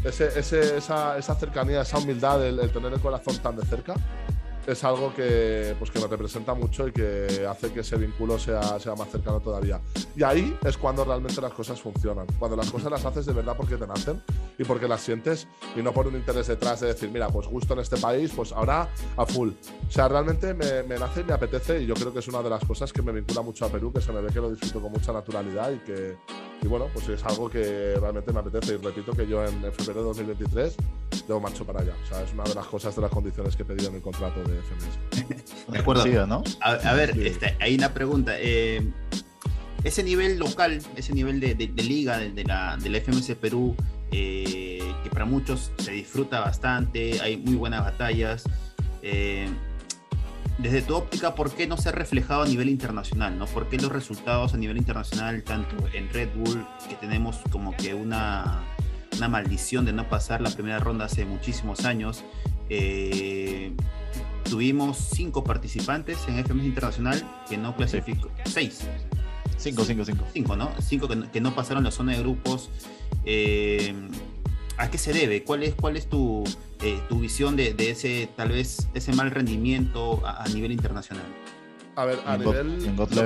ese, 0.04 0.38
ese, 0.38 0.76
esa, 0.78 1.16
esa, 1.16 1.34
cercanía, 1.34 1.82
esa 1.82 1.98
humildad, 1.98 2.44
el, 2.44 2.58
el 2.58 2.70
tener 2.70 2.92
el 2.92 3.00
corazón 3.00 3.38
tan 3.38 3.56
de 3.56 3.64
cerca, 3.64 3.94
es 4.66 4.84
algo 4.84 5.12
que, 5.14 5.74
pues, 5.78 5.90
que 5.90 5.98
me 5.98 6.06
representa 6.06 6.54
mucho 6.54 6.86
y 6.86 6.92
que 6.92 7.46
hace 7.48 7.72
que 7.72 7.80
ese 7.80 7.96
vínculo 7.96 8.38
sea, 8.38 8.78
sea 8.78 8.94
más 8.94 9.10
cercano 9.10 9.40
todavía. 9.40 9.80
Y 10.16 10.22
ahí 10.22 10.56
es 10.64 10.76
cuando 10.76 11.04
realmente 11.04 11.40
las 11.40 11.52
cosas 11.52 11.80
funcionan. 11.80 12.26
Cuando 12.38 12.56
las 12.56 12.70
cosas 12.70 12.90
las 12.90 13.04
haces 13.04 13.26
de 13.26 13.32
verdad 13.32 13.56
porque 13.56 13.76
te 13.76 13.86
nacen 13.86 14.22
y 14.58 14.64
porque 14.64 14.86
las 14.86 15.00
sientes 15.00 15.48
y 15.74 15.82
no 15.82 15.92
por 15.92 16.06
un 16.06 16.14
interés 16.14 16.46
detrás 16.46 16.80
de 16.80 16.88
decir, 16.88 17.10
mira, 17.10 17.28
pues 17.28 17.46
justo 17.46 17.74
en 17.74 17.80
este 17.80 17.96
país, 17.96 18.32
pues 18.34 18.52
ahora 18.52 18.88
a 19.16 19.26
full. 19.26 19.50
O 19.88 19.90
sea, 19.90 20.08
realmente 20.08 20.54
me, 20.54 20.82
me 20.84 20.98
nace 20.98 21.22
y 21.22 21.24
me 21.24 21.32
apetece 21.32 21.82
y 21.82 21.86
yo 21.86 21.94
creo 21.94 22.12
que 22.12 22.20
es 22.20 22.28
una 22.28 22.42
de 22.42 22.50
las 22.50 22.64
cosas 22.64 22.92
que 22.92 23.02
me 23.02 23.12
vincula 23.12 23.42
mucho 23.42 23.64
a 23.64 23.68
Perú, 23.68 23.92
que 23.92 24.00
se 24.00 24.12
me 24.12 24.20
ve 24.20 24.32
que 24.32 24.40
lo 24.40 24.50
disfruto 24.50 24.80
con 24.80 24.92
mucha 24.92 25.12
naturalidad 25.12 25.72
y 25.72 25.78
que, 25.78 26.16
y 26.62 26.68
bueno, 26.68 26.88
pues 26.94 27.08
es 27.08 27.24
algo 27.24 27.50
que 27.50 27.96
realmente 28.00 28.32
me 28.32 28.40
apetece. 28.40 28.74
Y 28.74 28.76
repito 28.76 29.12
que 29.12 29.26
yo 29.26 29.44
en, 29.44 29.64
en 29.64 29.72
febrero 29.72 30.00
de 30.00 30.06
2023 30.06 30.76
debo 31.26 31.40
marcho 31.40 31.64
para 31.64 31.80
allá. 31.80 31.94
O 32.04 32.06
sea, 32.06 32.22
es 32.22 32.32
una 32.32 32.44
de 32.44 32.54
las 32.54 32.66
cosas, 32.66 32.94
de 32.94 33.02
las 33.02 33.10
condiciones 33.10 33.56
que 33.56 33.62
he 33.62 33.66
pedido 33.66 33.88
en 33.88 33.96
el 33.96 34.02
contrato 34.02 34.40
de 34.44 34.60
FMS. 34.60 35.72
de 35.72 35.78
acuerdo. 35.80 36.26
¿no? 36.26 36.44
A, 36.60 36.70
a 36.72 36.94
ver, 36.94 37.14
sí. 37.14 37.26
este, 37.26 37.56
hay 37.60 37.74
una 37.74 37.92
pregunta. 37.92 38.34
Eh, 38.38 38.88
ese 39.82 40.04
nivel 40.04 40.38
local, 40.38 40.80
ese 40.94 41.12
nivel 41.12 41.40
de, 41.40 41.54
de, 41.56 41.66
de 41.66 41.82
liga 41.82 42.18
de, 42.18 42.30
de, 42.30 42.44
la, 42.44 42.76
de 42.76 42.88
la 42.88 43.00
FMS 43.00 43.34
Perú, 43.34 43.74
eh, 44.12 44.80
que 45.02 45.10
para 45.10 45.24
muchos 45.24 45.72
se 45.78 45.90
disfruta 45.90 46.40
bastante, 46.40 47.20
hay 47.20 47.36
muy 47.36 47.56
buenas 47.56 47.82
batallas. 47.82 48.44
Eh, 49.02 49.48
desde 50.62 50.82
tu 50.82 50.94
óptica, 50.94 51.34
¿por 51.34 51.50
qué 51.50 51.66
no 51.66 51.76
se 51.76 51.88
ha 51.88 51.92
reflejado 51.92 52.42
a 52.42 52.46
nivel 52.46 52.68
internacional? 52.68 53.36
¿no? 53.36 53.46
¿Por 53.46 53.68
qué 53.68 53.78
los 53.78 53.90
resultados 53.90 54.54
a 54.54 54.56
nivel 54.56 54.76
internacional, 54.76 55.42
tanto 55.42 55.76
en 55.92 56.08
Red 56.10 56.28
Bull, 56.36 56.64
que 56.88 56.94
tenemos 56.94 57.40
como 57.50 57.76
que 57.76 57.94
una, 57.94 58.62
una 59.16 59.28
maldición 59.28 59.84
de 59.84 59.92
no 59.92 60.08
pasar 60.08 60.40
la 60.40 60.50
primera 60.50 60.78
ronda 60.78 61.06
hace 61.06 61.24
muchísimos 61.24 61.84
años? 61.84 62.24
Eh, 62.70 63.74
tuvimos 64.48 64.98
cinco 64.98 65.42
participantes 65.42 66.18
en 66.28 66.38
FMS 66.44 66.64
Internacional 66.64 67.42
que 67.48 67.58
no 67.58 67.74
clasificó. 67.74 68.30
Sí. 68.44 68.52
Seis. 68.52 68.86
Cinco, 69.56 69.84
cinco, 69.84 70.04
cinco. 70.04 70.24
Cinco, 70.32 70.56
¿no? 70.56 70.70
Cinco 70.80 71.08
que, 71.08 71.28
que 71.30 71.40
no 71.40 71.54
pasaron 71.54 71.82
la 71.82 71.90
zona 71.90 72.12
de 72.12 72.18
grupos. 72.18 72.70
Eh, 73.24 73.94
¿A 74.82 74.90
qué 74.90 74.98
se 74.98 75.12
debe? 75.12 75.44
¿Cuál 75.44 75.62
es, 75.62 75.76
cuál 75.76 75.96
es 75.96 76.08
tu, 76.08 76.42
eh, 76.82 77.00
tu 77.08 77.20
visión 77.20 77.54
de, 77.54 77.72
de, 77.72 77.92
ese, 77.92 78.28
tal 78.36 78.48
vez, 78.48 78.88
ese 78.94 79.12
mal 79.12 79.30
rendimiento 79.30 80.20
a, 80.26 80.42
a 80.42 80.48
nivel 80.48 80.72
internacional? 80.72 81.24
A 81.94 82.04
ver, 82.04 82.18
a 82.26 82.36
nivel, 82.36 82.78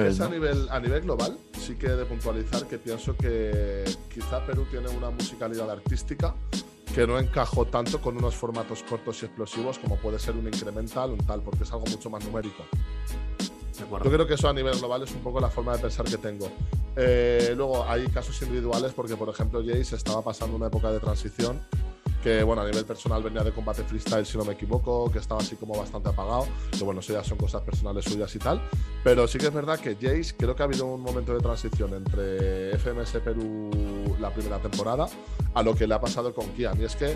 es 0.07 0.21
a, 0.21 0.29
nivel, 0.29 0.69
a 0.69 0.79
nivel 0.81 1.01
global, 1.01 1.39
sí 1.59 1.77
que 1.77 1.87
he 1.87 1.97
de 1.97 2.05
puntualizar 2.05 2.67
que 2.67 2.77
pienso 2.77 3.17
que 3.17 3.85
quizá 4.13 4.45
Perú 4.45 4.67
tiene 4.71 4.91
una 4.91 5.09
musicalidad 5.09 5.71
artística 5.71 6.35
que 6.95 7.07
no 7.07 7.19
encajó 7.19 7.65
tanto 7.65 8.03
con 8.03 8.19
unos 8.19 8.35
formatos 8.35 8.83
cortos 8.83 9.23
y 9.23 9.25
explosivos 9.25 9.79
como 9.79 9.97
puede 9.97 10.19
ser 10.19 10.37
un 10.37 10.47
incremental, 10.47 11.13
un 11.13 11.25
tal, 11.25 11.41
porque 11.41 11.63
es 11.63 11.73
algo 11.73 11.87
mucho 11.87 12.11
más 12.11 12.23
numérico. 12.23 12.65
Yo 13.79 14.11
creo 14.11 14.27
que 14.27 14.35
eso 14.35 14.49
a 14.49 14.53
nivel 14.53 14.79
global 14.79 15.03
es 15.03 15.13
un 15.13 15.21
poco 15.21 15.41
la 15.41 15.51
forma 15.51 15.73
de 15.75 15.79
pensar 15.79 16.07
que 16.07 16.19
tengo. 16.19 16.49
Eh, 16.97 17.53
luego 17.57 17.85
hay 17.85 18.07
casos 18.09 18.41
individuales 18.43 18.93
porque, 18.95 19.17
por 19.17 19.29
ejemplo, 19.29 19.63
Jace 19.65 19.97
estaba 19.97 20.23
pasando 20.23 20.57
una 20.57 20.67
época 20.67 20.91
de 20.91 21.01
transición 21.01 21.61
que 22.27 22.43
bueno, 22.43 22.63
a 22.63 22.67
nivel 22.67 22.85
personal 22.85 23.23
venía 23.23 23.45
de 23.45 23.53
combate 23.53 23.85
freestyle, 23.85 24.27
si 24.27 24.37
no 24.37 24.45
me 24.45 24.55
equivoco, 24.55 25.09
que 25.13 25.21
estaba 25.21 25.41
así 25.41 25.55
como 25.55 25.79
bastante 25.79 26.09
apagado, 26.09 26.49
que 26.77 26.83
bueno, 26.83 26.99
eso 26.99 27.13
ya 27.13 27.23
son 27.23 27.39
cosas 27.39 27.63
personales 27.63 28.05
suyas 28.05 28.35
y 28.35 28.41
tal, 28.41 28.61
pero 29.05 29.29
sí 29.29 29.39
que 29.39 29.47
es 29.47 29.55
verdad 29.55 29.79
que 29.79 29.95
Jace 29.95 30.35
creo 30.37 30.57
que 30.57 30.63
ha 30.65 30.65
habido 30.65 30.87
un 30.87 31.03
momento 31.03 31.33
de 31.33 31.39
transición 31.39 31.95
entre 31.95 32.77
FMS 32.79 33.19
Perú 33.25 33.71
la 34.19 34.31
primera 34.35 34.59
temporada 34.59 35.07
a 35.55 35.63
lo 35.63 35.77
que 35.77 35.87
le 35.87 35.95
ha 35.95 36.01
pasado 36.01 36.35
con 36.35 36.49
Kian, 36.49 36.81
y 36.81 36.85
es 36.87 36.97
que 36.97 37.15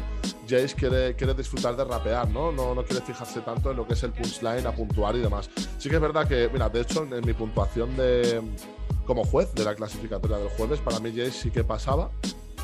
Jace 0.49 0.77
quiere, 0.77 1.17
quiere 1.17 1.35
disfrutar 1.35 1.77
de 1.77 1.83
rapear, 1.83 2.29
¿no? 2.29 2.53
¿no? 2.53 2.73
No 2.73 2.85
quiere 2.85 3.05
fijarse 3.05 3.41
tanto 3.41 3.73
en 3.73 3.79
lo 3.79 3.89
que 3.89 3.95
es 3.95 4.03
el 4.05 4.13
punchline, 4.13 4.65
a 4.65 4.73
puntuar 4.73 5.17
y 5.17 5.19
demás. 5.19 5.51
Sí 5.77 5.89
que 5.89 5.97
es 5.97 6.01
verdad 6.01 6.29
que, 6.29 6.49
mira, 6.53 6.69
de 6.69 6.83
hecho, 6.83 7.03
en, 7.03 7.27
mi 7.27 7.33
puntuación 7.33 7.97
de 7.97 8.41
como 9.07 9.25
juez 9.25 9.53
de 9.55 9.65
la 9.65 9.75
clasificatoria 9.75 10.37
del 10.37 10.51
jueves, 10.51 10.79
para 10.79 11.01
mí 11.01 11.11
Jace 11.11 11.33
sí 11.33 11.51
que 11.51 11.65
pasaba, 11.65 12.13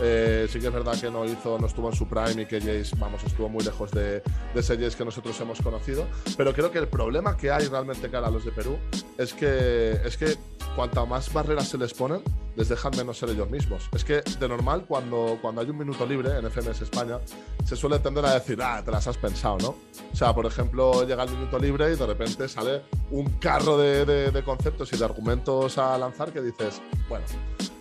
eh, 0.00 0.46
sí 0.50 0.60
que 0.60 0.66
es 0.66 0.72
verdad 0.72 0.98
que 1.00 1.10
no 1.10 1.24
hizo, 1.24 1.58
no 1.58 1.66
estuvo 1.66 1.88
en 1.88 1.96
su 1.96 2.06
prime 2.06 2.42
y 2.42 2.46
que 2.46 2.60
Jace, 2.60 2.96
vamos, 2.98 3.22
estuvo 3.24 3.48
muy 3.48 3.64
lejos 3.64 3.90
de, 3.90 4.20
de, 4.20 4.60
ese 4.60 4.76
Jace 4.76 4.96
que 4.96 5.04
nosotros 5.04 5.38
hemos 5.40 5.60
conocido. 5.60 6.06
Pero 6.36 6.52
creo 6.52 6.70
que 6.70 6.78
el 6.78 6.88
problema 6.88 7.36
que 7.36 7.50
hay 7.50 7.66
realmente 7.68 8.10
cara 8.10 8.28
a 8.28 8.30
los 8.30 8.44
de 8.44 8.52
Perú 8.52 8.78
es 9.18 9.32
que, 9.32 9.92
es 10.04 10.16
que 10.16 10.36
cuanta 10.76 11.06
más 11.06 11.32
barreras 11.32 11.68
se 11.68 11.78
les 11.78 11.94
ponen, 11.94 12.22
les 12.54 12.68
dejan 12.68 12.92
menos 12.96 13.18
ser 13.18 13.30
ellos 13.30 13.50
mismos. 13.50 13.88
Es 13.92 14.04
que 14.04 14.20
de 14.20 14.48
normal, 14.48 14.84
cuando, 14.86 15.38
cuando 15.40 15.62
hay 15.62 15.70
un 15.70 15.78
minuto 15.78 16.06
libre 16.06 16.38
en 16.38 16.50
FMS 16.50 16.82
España, 16.82 17.18
se 17.64 17.76
suele 17.76 17.98
tender 17.98 18.24
a 18.26 18.34
decir, 18.34 18.60
ah, 18.62 18.82
te 18.84 18.90
las 18.90 19.06
has 19.06 19.16
pensado, 19.16 19.56
¿no? 19.58 19.68
O 20.12 20.16
sea, 20.16 20.34
por 20.34 20.46
ejemplo, 20.46 21.06
llega 21.06 21.24
el 21.24 21.30
minuto 21.30 21.58
libre 21.58 21.92
y 21.92 21.96
de 21.96 22.06
repente 22.06 22.48
sale 22.48 22.82
un 23.10 23.26
carro 23.38 23.78
de, 23.78 24.04
de, 24.04 24.44
conceptos 24.44 24.92
y 24.92 24.96
de 24.96 25.04
argumentos 25.04 25.78
a 25.78 25.96
lanzar 25.96 26.32
que 26.32 26.42
dices, 26.42 26.80
bueno, 27.08 27.24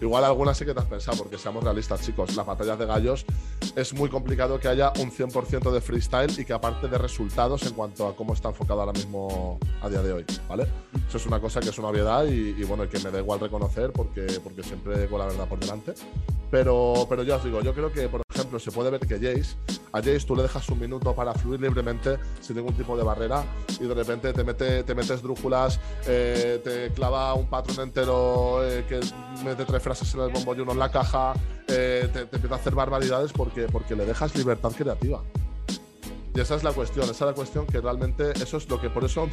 igual 0.01 0.23
algunas 0.23 0.57
sí 0.57 0.65
que 0.65 0.73
te 0.73 0.79
has 0.79 0.85
pensado, 0.85 1.17
porque 1.17 1.37
seamos 1.37 1.63
realistas, 1.63 1.99
chicos, 2.05 2.35
las 2.35 2.45
batallas 2.45 2.77
de 2.77 2.85
gallos 2.85 3.25
es 3.75 3.93
muy 3.93 4.09
complicado 4.09 4.59
que 4.59 4.67
haya 4.67 4.93
un 4.99 5.11
100% 5.11 5.71
de 5.71 5.81
freestyle 5.81 6.39
y 6.39 6.45
que 6.45 6.53
aparte 6.53 6.87
de 6.87 6.97
resultados 6.97 7.63
en 7.63 7.73
cuanto 7.73 8.07
a 8.07 8.15
cómo 8.15 8.33
está 8.33 8.49
enfocado 8.49 8.81
ahora 8.81 8.93
mismo 8.93 9.59
a 9.81 9.89
día 9.89 10.01
de 10.01 10.13
hoy, 10.13 10.25
¿vale? 10.47 10.67
Eso 11.07 11.17
es 11.17 11.25
una 11.25 11.39
cosa 11.39 11.59
que 11.59 11.69
es 11.69 11.77
una 11.79 11.87
obviedad 11.87 12.25
y, 12.25 12.55
y 12.57 12.63
bueno, 12.63 12.87
que 12.87 12.99
me 12.99 13.09
da 13.09 13.19
igual 13.19 13.39
reconocer 13.39 13.91
porque, 13.91 14.27
porque 14.43 14.61
siempre 14.61 15.07
con 15.07 15.19
la 15.19 15.25
verdad 15.25 15.47
por 15.47 15.59
delante. 15.59 15.93
Pero, 16.51 17.07
pero 17.09 17.23
ya 17.23 17.37
os 17.37 17.43
digo, 17.43 17.61
yo 17.61 17.73
creo 17.73 17.91
que, 17.91 18.07
por 18.07 18.21
ejemplo, 18.45 18.59
se 18.59 18.71
puede 18.71 18.91
ver 18.91 18.99
que 18.99 19.15
Jace, 19.15 19.55
a 19.91 19.97
Jace 19.97 20.21
tú 20.21 20.35
le 20.35 20.43
dejas 20.43 20.67
un 20.69 20.79
minuto 20.79 21.13
para 21.15 21.33
fluir 21.33 21.59
libremente 21.59 22.17
sin 22.41 22.55
ningún 22.55 22.73
tipo 22.73 22.95
de 22.95 23.03
barrera 23.03 23.43
y 23.79 23.85
de 23.85 23.93
repente 23.93 24.31
te, 24.33 24.43
mete, 24.43 24.83
te 24.83 24.95
metes 24.95 25.21
drújulas, 25.21 25.79
eh, 26.07 26.61
te 26.63 26.93
clava 26.93 27.33
un 27.33 27.49
patrón 27.49 27.87
entero 27.87 28.63
eh, 28.63 28.85
que 28.87 28.99
mete 29.43 29.65
tres 29.65 29.81
frases 29.81 30.13
en 30.13 30.21
el 30.21 30.29
bombo 30.29 30.55
y 30.55 30.59
uno 30.59 30.73
en 30.73 30.79
la 30.79 30.91
caja, 30.91 31.33
eh, 31.67 32.07
te, 32.13 32.25
te, 32.25 32.35
empieza 32.35 32.55
a 32.55 32.59
hacer 32.59 32.75
barbaridades 32.75 33.33
porque, 33.33 33.67
porque 33.71 33.95
le 33.95 34.05
dejas 34.05 34.35
libertad 34.35 34.71
creativa. 34.71 35.23
Y 36.35 36.41
esa 36.41 36.55
es 36.55 36.63
la 36.65 36.73
cuestión, 36.73 37.05
esa 37.05 37.13
es 37.13 37.21
la 37.21 37.33
cuestión 37.33 37.65
que 37.65 37.79
realmente 37.79 38.31
eso 38.31 38.57
es 38.57 38.69
lo 38.69 38.79
que 38.79 38.89
por 38.89 39.05
eso 39.05 39.29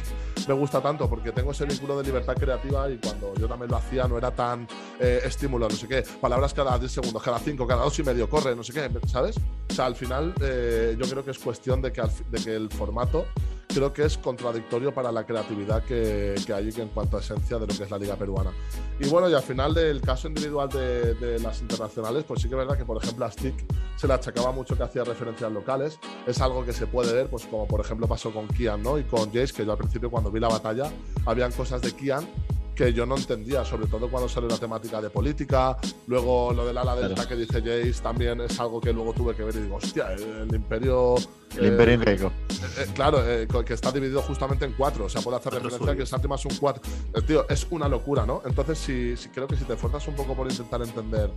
me 0.47 0.53
gusta 0.53 0.81
tanto, 0.81 1.09
porque 1.09 1.33
tengo 1.33 1.51
ese 1.51 1.65
vínculo 1.65 1.97
de 1.97 2.03
libertad 2.05 2.33
creativa 2.33 2.89
y 2.89 2.97
cuando 2.97 3.33
yo 3.35 3.45
también 3.45 3.69
lo 3.69 3.75
hacía 3.75 4.07
no 4.07 4.17
era 4.17 4.31
tan 4.31 4.65
eh, 5.01 5.19
estímulo, 5.25 5.67
no 5.67 5.75
sé 5.75 5.85
qué, 5.85 6.05
palabras 6.21 6.53
cada 6.53 6.79
10 6.79 6.89
segundos, 6.89 7.21
cada 7.21 7.39
5, 7.39 7.67
cada 7.67 7.83
2 7.83 7.99
y 7.99 8.03
medio, 8.03 8.29
corre, 8.29 8.55
no 8.55 8.63
sé 8.63 8.71
qué, 8.71 8.89
¿sabes? 9.07 9.35
O 9.69 9.73
sea, 9.73 9.85
al 9.85 9.95
final 9.95 10.33
eh, 10.41 10.95
yo 10.97 11.05
creo 11.09 11.25
que 11.25 11.31
es 11.31 11.39
cuestión 11.39 11.81
de 11.81 11.91
que, 11.91 12.01
de 12.01 12.41
que 12.41 12.55
el 12.55 12.69
formato 12.69 13.25
creo 13.73 13.91
que 13.91 14.03
es 14.03 14.17
contradictorio 14.17 14.93
para 14.93 15.11
la 15.11 15.25
creatividad 15.25 15.83
que, 15.83 16.35
que, 16.45 16.53
hay 16.53 16.69
en 16.77 16.89
cuanto 16.89 17.17
a 17.17 17.19
esencia 17.19 17.57
de 17.57 17.67
lo 17.67 17.73
que 17.75 17.83
es 17.83 17.91
la 17.91 17.97
liga 17.97 18.15
peruana. 18.15 18.51
Y 18.99 19.07
bueno, 19.09 19.29
y 19.29 19.33
al 19.33 19.41
final 19.41 19.73
del 19.73 20.01
caso 20.01 20.27
individual 20.27 20.69
de, 20.69 21.15
de, 21.15 21.39
las 21.39 21.61
internacionales, 21.61 22.23
pues 22.27 22.41
sí 22.41 22.47
que 22.47 22.55
es 22.55 22.59
verdad 22.59 22.77
que, 22.77 22.85
por 22.85 23.01
ejemplo, 23.03 23.25
a 23.25 23.31
Stick 23.31 23.55
se 23.95 24.07
le 24.07 24.13
achacaba 24.13 24.51
mucho 24.51 24.77
que 24.77 24.83
hacía 24.83 25.03
referencias 25.03 25.51
locales. 25.51 25.99
Es 26.27 26.39
algo 26.41 26.65
que 26.65 26.73
se 26.73 26.87
puede 26.87 27.13
ver, 27.13 27.27
pues 27.29 27.45
como 27.45 27.67
por 27.67 27.81
ejemplo 27.81 28.07
pasó 28.07 28.31
con 28.31 28.47
Kian, 28.47 28.81
¿no? 28.81 28.97
Y 28.97 29.03
con 29.03 29.31
Jace, 29.33 29.53
que 29.53 29.65
yo 29.65 29.71
al 29.71 29.77
principio 29.77 30.09
cuando 30.11 30.31
vi 30.31 30.39
la 30.39 30.49
batalla, 30.49 30.91
habían 31.25 31.51
cosas 31.51 31.81
de 31.81 31.91
Kian 31.91 32.27
que 32.75 32.93
yo 32.93 33.05
no 33.05 33.15
entendía, 33.15 33.63
sobre 33.63 33.87
todo 33.87 34.09
cuando 34.09 34.27
sale 34.27 34.47
la 34.47 34.57
temática 34.57 35.01
de 35.01 35.09
política. 35.09 35.77
Luego 36.07 36.53
lo 36.53 36.65
del 36.65 36.77
ala 36.77 36.95
delta 36.95 37.13
claro. 37.13 37.29
que 37.29 37.35
dice 37.35 37.61
Jace 37.61 38.01
también 38.01 38.41
es 38.41 38.59
algo 38.59 38.81
que 38.81 38.91
luego 38.91 39.13
tuve 39.13 39.35
que 39.35 39.43
ver 39.43 39.55
y 39.55 39.59
digo, 39.59 39.75
hostia, 39.75 40.13
el 40.13 40.53
imperio. 40.53 41.15
El 41.57 41.65
eh, 41.65 41.67
imperio 41.67 41.93
incaico. 41.95 42.31
Eh, 42.77 42.87
claro, 42.93 43.23
eh, 43.25 43.47
que 43.65 43.73
está 43.73 43.91
dividido 43.91 44.21
justamente 44.21 44.65
en 44.65 44.73
cuatro. 44.73 45.05
O 45.05 45.09
sea, 45.09 45.21
puede 45.21 45.37
hacer 45.37 45.53
referencia 45.53 45.91
a 45.91 45.95
que 45.95 46.05
Santi 46.05 46.27
más 46.27 46.45
un 46.45 46.55
cuatro. 46.57 46.81
tío, 47.27 47.47
es 47.47 47.67
una 47.69 47.87
locura, 47.87 48.25
¿no? 48.25 48.41
Entonces, 48.45 48.79
si, 48.79 49.15
si, 49.15 49.29
creo 49.29 49.47
que 49.47 49.55
si 49.55 49.65
te 49.65 49.73
esfuerzas 49.73 50.07
un 50.07 50.15
poco 50.15 50.35
por 50.35 50.49
intentar 50.49 50.81
entender 50.81 51.29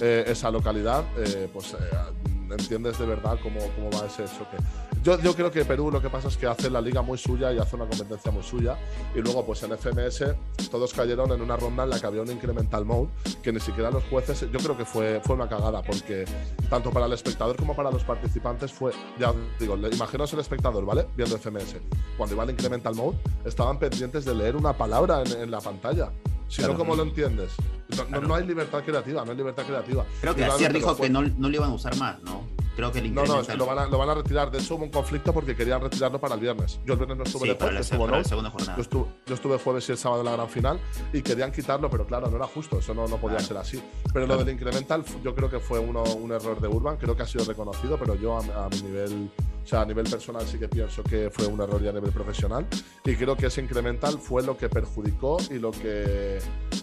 esa 0.00 0.50
localidad, 0.50 1.04
pues 1.52 1.76
entiendes 2.54 2.98
de 2.98 3.06
verdad 3.06 3.38
cómo, 3.42 3.60
cómo 3.74 3.90
va 3.90 4.06
ese 4.06 4.24
choque. 4.24 4.56
Yo, 5.02 5.20
yo 5.20 5.34
creo 5.34 5.50
que 5.50 5.64
Perú 5.64 5.90
lo 5.90 6.00
que 6.00 6.08
pasa 6.08 6.28
es 6.28 6.36
que 6.36 6.46
hace 6.46 6.70
la 6.70 6.80
liga 6.80 7.02
muy 7.02 7.18
suya 7.18 7.52
y 7.52 7.58
hace 7.58 7.76
una 7.76 7.86
competencia 7.86 8.30
muy 8.30 8.42
suya. 8.42 8.76
Y 9.14 9.20
luego, 9.20 9.44
pues 9.44 9.62
en 9.62 9.76
FMS, 9.76 10.24
todos 10.70 10.92
cayeron 10.94 11.30
en 11.32 11.40
una 11.40 11.56
ronda 11.56 11.84
en 11.84 11.90
la 11.90 12.00
que 12.00 12.06
había 12.06 12.22
un 12.22 12.30
incremental 12.30 12.84
mode 12.84 13.08
que 13.42 13.52
ni 13.52 13.60
siquiera 13.60 13.90
los 13.90 14.04
jueces, 14.04 14.40
yo 14.40 14.58
creo 14.58 14.76
que 14.76 14.84
fue, 14.84 15.20
fue 15.24 15.34
una 15.34 15.48
cagada, 15.48 15.82
porque 15.82 16.24
tanto 16.70 16.90
para 16.90 17.06
el 17.06 17.12
espectador 17.12 17.56
como 17.56 17.74
para 17.74 17.90
los 17.90 18.04
participantes 18.04 18.72
fue, 18.72 18.92
ya 19.18 19.32
digo, 19.58 19.76
imaginaos 19.76 20.32
el 20.32 20.40
espectador, 20.40 20.84
¿vale? 20.84 21.06
Viendo 21.16 21.36
FMS. 21.36 21.76
Cuando 22.16 22.34
iba 22.34 22.44
al 22.44 22.50
incremental 22.50 22.94
mode, 22.94 23.18
estaban 23.44 23.78
pendientes 23.78 24.24
de 24.24 24.34
leer 24.34 24.56
una 24.56 24.72
palabra 24.72 25.22
en, 25.22 25.42
en 25.42 25.50
la 25.50 25.60
pantalla. 25.60 26.12
Si 26.52 26.60
no, 26.62 26.76
¿cómo 26.76 26.94
lo 26.94 27.02
entiendes? 27.02 27.52
No, 28.10 28.20
no, 28.20 28.34
hay 28.34 28.46
libertad 28.46 28.82
creativa, 28.84 29.24
no 29.24 29.30
hay 29.30 29.36
libertad 29.36 29.64
creativa. 29.64 30.04
Creo 30.20 30.34
que 30.34 30.44
así 30.44 30.66
dijo 30.68 30.94
que 30.96 31.08
no, 31.08 31.22
no 31.22 31.48
le 31.48 31.56
iban 31.56 31.70
a 31.70 31.74
usar 31.74 31.96
más, 31.96 32.22
¿no? 32.22 32.42
Creo 32.76 32.90
que 32.92 33.00
el 33.00 33.14
No, 33.14 33.24
no, 33.24 33.42
lo 33.42 33.66
van, 33.66 33.78
a, 33.78 33.86
lo 33.86 33.98
van 33.98 34.08
a 34.10 34.14
retirar. 34.14 34.50
De 34.50 34.58
hecho, 34.58 34.76
hubo 34.76 34.84
un 34.84 34.90
conflicto 34.90 35.32
porque 35.32 35.54
querían 35.54 35.80
retirarlo 35.82 36.18
para 36.20 36.34
el 36.34 36.40
viernes. 36.40 36.80
Yo 36.86 36.94
el 36.94 36.98
viernes 36.98 37.18
no 37.18 37.24
estuve 37.24 37.42
sí, 37.42 37.48
después, 37.48 37.68
para 37.70 37.80
estuvo 37.80 38.06
la, 38.06 38.18
no. 38.18 38.24
segunda 38.24 38.50
jornada. 38.50 38.76
Yo 38.76 38.82
estuve, 38.82 39.04
yo 39.26 39.34
estuve 39.34 39.58
jueves 39.58 39.88
y 39.88 39.92
el 39.92 39.98
sábado 39.98 40.20
en 40.22 40.26
la 40.26 40.32
gran 40.32 40.48
final 40.48 40.80
y 41.12 41.20
querían 41.22 41.52
quitarlo, 41.52 41.90
pero 41.90 42.06
claro, 42.06 42.28
no 42.28 42.36
era 42.36 42.46
justo, 42.46 42.78
eso 42.78 42.94
no, 42.94 43.06
no 43.08 43.16
podía 43.18 43.38
Claro. 43.38 43.48
ser 43.48 43.56
así. 43.58 43.82
Pero 44.12 44.26
lo 44.26 44.36
del 44.42 44.54
incremental, 44.54 45.04
yo 45.22 45.34
creo 45.34 45.50
que 45.50 45.58
fue 45.58 45.78
uno, 45.80 46.02
un 46.02 46.32
error 46.32 46.60
de 46.60 46.68
Urban, 46.68 46.96
creo 46.96 47.14
que 47.14 47.22
ha 47.22 47.26
sido 47.26 47.44
reconocido, 47.44 47.98
pero 47.98 48.14
yo 48.14 48.38
a, 48.38 48.64
a 48.66 48.68
mi 48.70 48.80
nivel, 48.82 49.30
o 49.62 49.66
sea, 49.66 49.82
a 49.82 49.84
nivel 49.86 50.08
personal 50.08 50.44
sí 50.46 50.58
que 50.58 50.68
pienso 50.68 51.02
que 51.04 51.30
fue 51.30 51.46
un 51.46 51.60
error 51.60 51.82
ya 51.82 51.90
a 51.90 51.92
nivel 51.92 52.10
profesional 52.10 52.66
y 53.04 53.14
creo 53.14 53.36
que 53.36 53.46
ese 53.46 53.60
incremental 53.62 54.18
fue 54.18 54.42
lo 54.42 54.56
que 54.56 54.68
perjudicó 54.68 55.38
y 55.50 55.58
lo 55.58 55.70
que, 55.70 56.38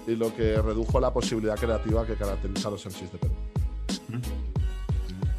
y 0.08 0.16
lo 0.16 0.34
que 0.36 0.62
redujo 0.62 1.00
la 1.00 1.12
posibilidad 1.14 1.56
creativa 1.58 2.06
que 2.06 2.16
caracteriza 2.16 2.70
a 2.70 2.72
los 2.72 2.86
MCs 2.86 3.12
de 3.12 3.18
Perú. 3.18 3.34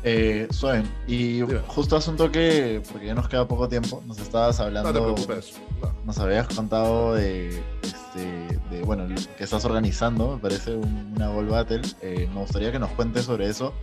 Eh, 0.03 0.49
Suen, 0.51 0.91
y 1.07 1.41
Dime. 1.43 1.61
justo 1.67 1.95
hace 1.97 2.09
un 2.11 2.17
toque, 2.17 2.83
porque 2.91 3.07
ya 3.07 3.15
nos 3.15 3.29
queda 3.29 3.47
poco 3.47 3.69
tiempo, 3.69 4.03
nos 4.07 4.19
estabas 4.19 4.59
hablando, 4.59 4.93
No 4.93 4.99
te 4.99 5.05
preocupes. 5.05 5.53
No. 5.83 5.93
nos 6.07 6.19
habías 6.19 6.49
contado 6.49 7.15
de, 7.15 7.63
este, 7.83 8.59
de, 8.71 8.83
bueno, 8.83 9.07
que 9.37 9.45
estás 9.45 9.63
organizando, 9.67 10.37
me 10.37 10.39
parece 10.41 10.75
un- 10.75 11.13
una 11.17 11.29
Gold 11.29 11.51
Battle. 11.51 11.83
Eh, 12.01 12.27
me 12.33 12.41
gustaría 12.41 12.73
que 12.73 12.79
nos 12.79 12.91
cuentes 12.93 13.27
sobre 13.27 13.47
eso. 13.51 13.75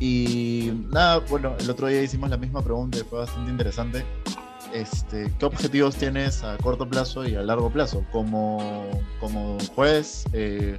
Y 0.00 0.72
nada, 0.90 1.18
bueno, 1.30 1.54
el 1.58 1.70
otro 1.70 1.86
día 1.88 2.02
hicimos 2.02 2.28
la 2.30 2.36
misma 2.36 2.62
pregunta 2.62 2.98
y 2.98 3.02
fue 3.02 3.20
bastante 3.20 3.50
interesante. 3.50 4.04
Este, 4.74 5.32
¿Qué 5.38 5.44
objetivos 5.46 5.96
tienes 5.96 6.42
a 6.42 6.56
corto 6.58 6.88
plazo 6.88 7.26
y 7.26 7.34
a 7.34 7.42
largo 7.42 7.70
plazo? 7.70 8.04
Como, 8.12 8.84
como 9.20 9.56
juez, 9.74 10.24
eh, 10.32 10.78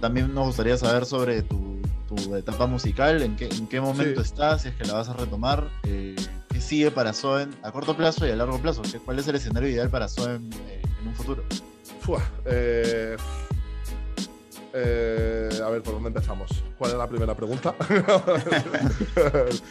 también 0.00 0.32
nos 0.34 0.46
gustaría 0.48 0.76
saber 0.76 1.04
sobre 1.06 1.42
tu, 1.42 1.80
tu 2.08 2.36
etapa 2.36 2.66
musical, 2.66 3.22
en 3.22 3.34
qué, 3.34 3.48
en 3.48 3.66
qué 3.66 3.80
momento 3.80 4.22
Sí. 4.22 4.28
estás, 4.30 4.62
si 4.62 4.68
es 4.68 4.74
que 4.74 4.84
la 4.84 4.92
vas 4.94 5.08
a 5.08 5.14
retomar, 5.14 5.68
eh, 5.84 6.14
qué 6.50 6.60
sigue 6.60 6.90
para 6.90 7.12
Soen 7.12 7.50
a 7.62 7.72
corto 7.72 7.96
plazo 7.96 8.26
y 8.26 8.30
a 8.30 8.36
largo 8.36 8.58
plazo, 8.60 8.82
¿Qué- 8.82 8.98
cuál 9.00 9.18
es 9.18 9.26
el 9.26 9.36
escenario 9.36 9.68
ideal 9.68 9.90
para 9.90 10.06
Soen 10.06 10.50
eh, 10.68 10.82
en 11.00 11.08
un 11.08 11.14
futuro. 11.14 11.42
Fua, 12.00 12.22
eh, 12.44 13.16
eh, 14.74 15.48
a 15.64 15.68
ver, 15.70 15.82
¿por 15.82 15.94
dónde 15.94 16.08
empezamos? 16.08 16.50
¿Cuál 16.76 16.90
es 16.92 16.98
la 16.98 17.08
primera 17.08 17.34
pregunta? 17.34 17.74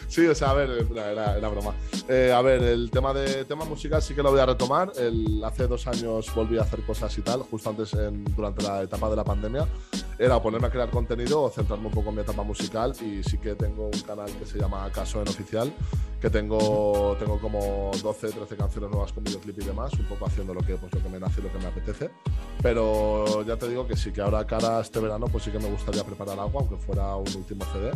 sí, 0.07 0.25
o 0.27 0.35
sea, 0.35 0.51
a 0.51 0.53
ver, 0.53 0.69
era, 0.91 1.37
era- 1.37 1.49
broma. 1.49 1.73
Eh, 2.07 2.31
a 2.35 2.41
ver, 2.41 2.61
el 2.63 2.89
tema 2.89 3.13
de 3.13 3.45
tema 3.45 3.65
musical 3.65 4.01
sí 4.01 4.13
que 4.15 4.23
lo 4.23 4.31
voy 4.31 4.39
a 4.39 4.45
retomar. 4.45 4.91
El, 4.97 5.43
hace 5.43 5.67
dos 5.67 5.85
años 5.87 6.33
volví 6.33 6.57
a 6.57 6.61
hacer 6.61 6.81
cosas 6.83 7.15
y 7.17 7.21
tal, 7.21 7.41
justo 7.43 7.69
antes, 7.69 7.93
en- 7.93 8.23
durante 8.35 8.63
la 8.63 8.81
etapa 8.83 9.09
de 9.09 9.15
la 9.15 9.23
pandemia. 9.23 9.67
Era 10.17 10.41
ponerme 10.41 10.67
a 10.67 10.69
crear 10.69 10.89
contenido 10.89 11.41
o 11.41 11.49
centrarme 11.49 11.87
un 11.87 11.93
poco 11.93 12.09
en 12.09 12.15
mi 12.15 12.21
etapa 12.21 12.43
musical. 12.43 12.93
Y 13.01 13.23
sí 13.23 13.37
que 13.37 13.55
tengo 13.55 13.87
un 13.87 14.01
canal 14.01 14.31
que 14.31 14.45
se 14.45 14.57
llama 14.59 14.89
Caso 14.91 15.21
en 15.21 15.27
Oficial, 15.27 15.73
que 16.21 16.29
tengo, 16.29 17.15
tengo 17.19 17.39
como 17.39 17.91
12, 18.01 18.29
13 18.29 18.55
canciones 18.55 18.89
nuevas 18.89 19.11
con 19.11 19.23
videoclip 19.23 19.59
y 19.61 19.65
demás, 19.65 19.91
un 19.93 20.05
poco 20.05 20.25
haciendo 20.27 20.53
lo 20.53 20.61
que, 20.61 20.75
pues, 20.75 20.93
lo 20.93 21.01
que 21.03 21.09
me 21.09 21.19
nace 21.19 21.41
y 21.41 21.43
lo 21.43 21.51
que 21.51 21.57
me 21.59 21.65
apetece. 21.65 22.09
Pero 22.61 23.43
ya 23.43 23.57
te 23.57 23.67
digo 23.67 23.85
que 23.87 23.97
sí, 23.97 24.11
que 24.13 24.21
ahora 24.21 24.45
cara 24.47 24.77
a 24.77 24.81
este 24.93 24.99
verano, 24.99 25.25
pues 25.25 25.43
sí 25.43 25.49
que 25.49 25.57
me 25.57 25.71
gustaría 25.71 26.03
preparar 26.03 26.39
algo, 26.39 26.59
aunque 26.59 26.75
fuera 26.77 27.15
un 27.15 27.25
último 27.35 27.65
CD, 27.73 27.89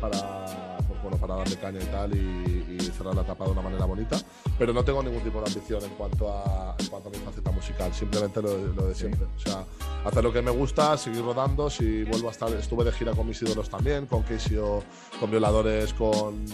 para, 0.00 0.76
pues, 0.86 1.02
bueno, 1.02 1.16
para 1.16 1.34
darle 1.34 1.56
caña 1.56 1.80
y 1.82 1.86
tal 1.86 2.16
y, 2.16 2.76
y 2.78 2.80
cerrar 2.96 3.16
la 3.16 3.22
etapa 3.22 3.46
de 3.46 3.50
una 3.50 3.62
manera 3.62 3.84
bonita. 3.84 4.16
Pero 4.56 4.72
no 4.72 4.84
tengo 4.84 5.02
ningún 5.02 5.22
tipo 5.24 5.40
de 5.40 5.46
ambición 5.48 5.82
en 5.82 5.90
cuanto 5.96 6.28
a, 6.32 6.76
en 6.78 6.86
cuanto 6.86 7.08
a 7.08 7.12
mi 7.12 7.18
faceta 7.18 7.50
musical, 7.50 7.92
simplemente 7.92 8.40
lo, 8.40 8.50
de- 8.56 8.74
lo 8.74 8.86
de 8.86 8.94
siempre. 8.94 9.26
O 9.36 9.40
sea, 9.40 9.64
hacer 10.04 10.22
lo 10.22 10.32
que 10.32 10.40
me 10.40 10.52
gusta, 10.52 10.96
seguir 10.96 11.24
rodando, 11.24 11.68
si 11.68 12.04
vuelvo 12.04 12.28
a 12.28 12.30
estar, 12.30 12.48
estuve 12.52 12.84
de 12.84 12.92
gira 12.92 13.10
con 13.12 13.26
mis 13.26 13.42
ídolos 13.42 13.68
también, 13.68 14.06
con 14.06 14.22
Casey 14.22 14.56
o 14.58 14.84
con 15.18 15.28
Violadores, 15.32 15.92
con, 15.94 16.44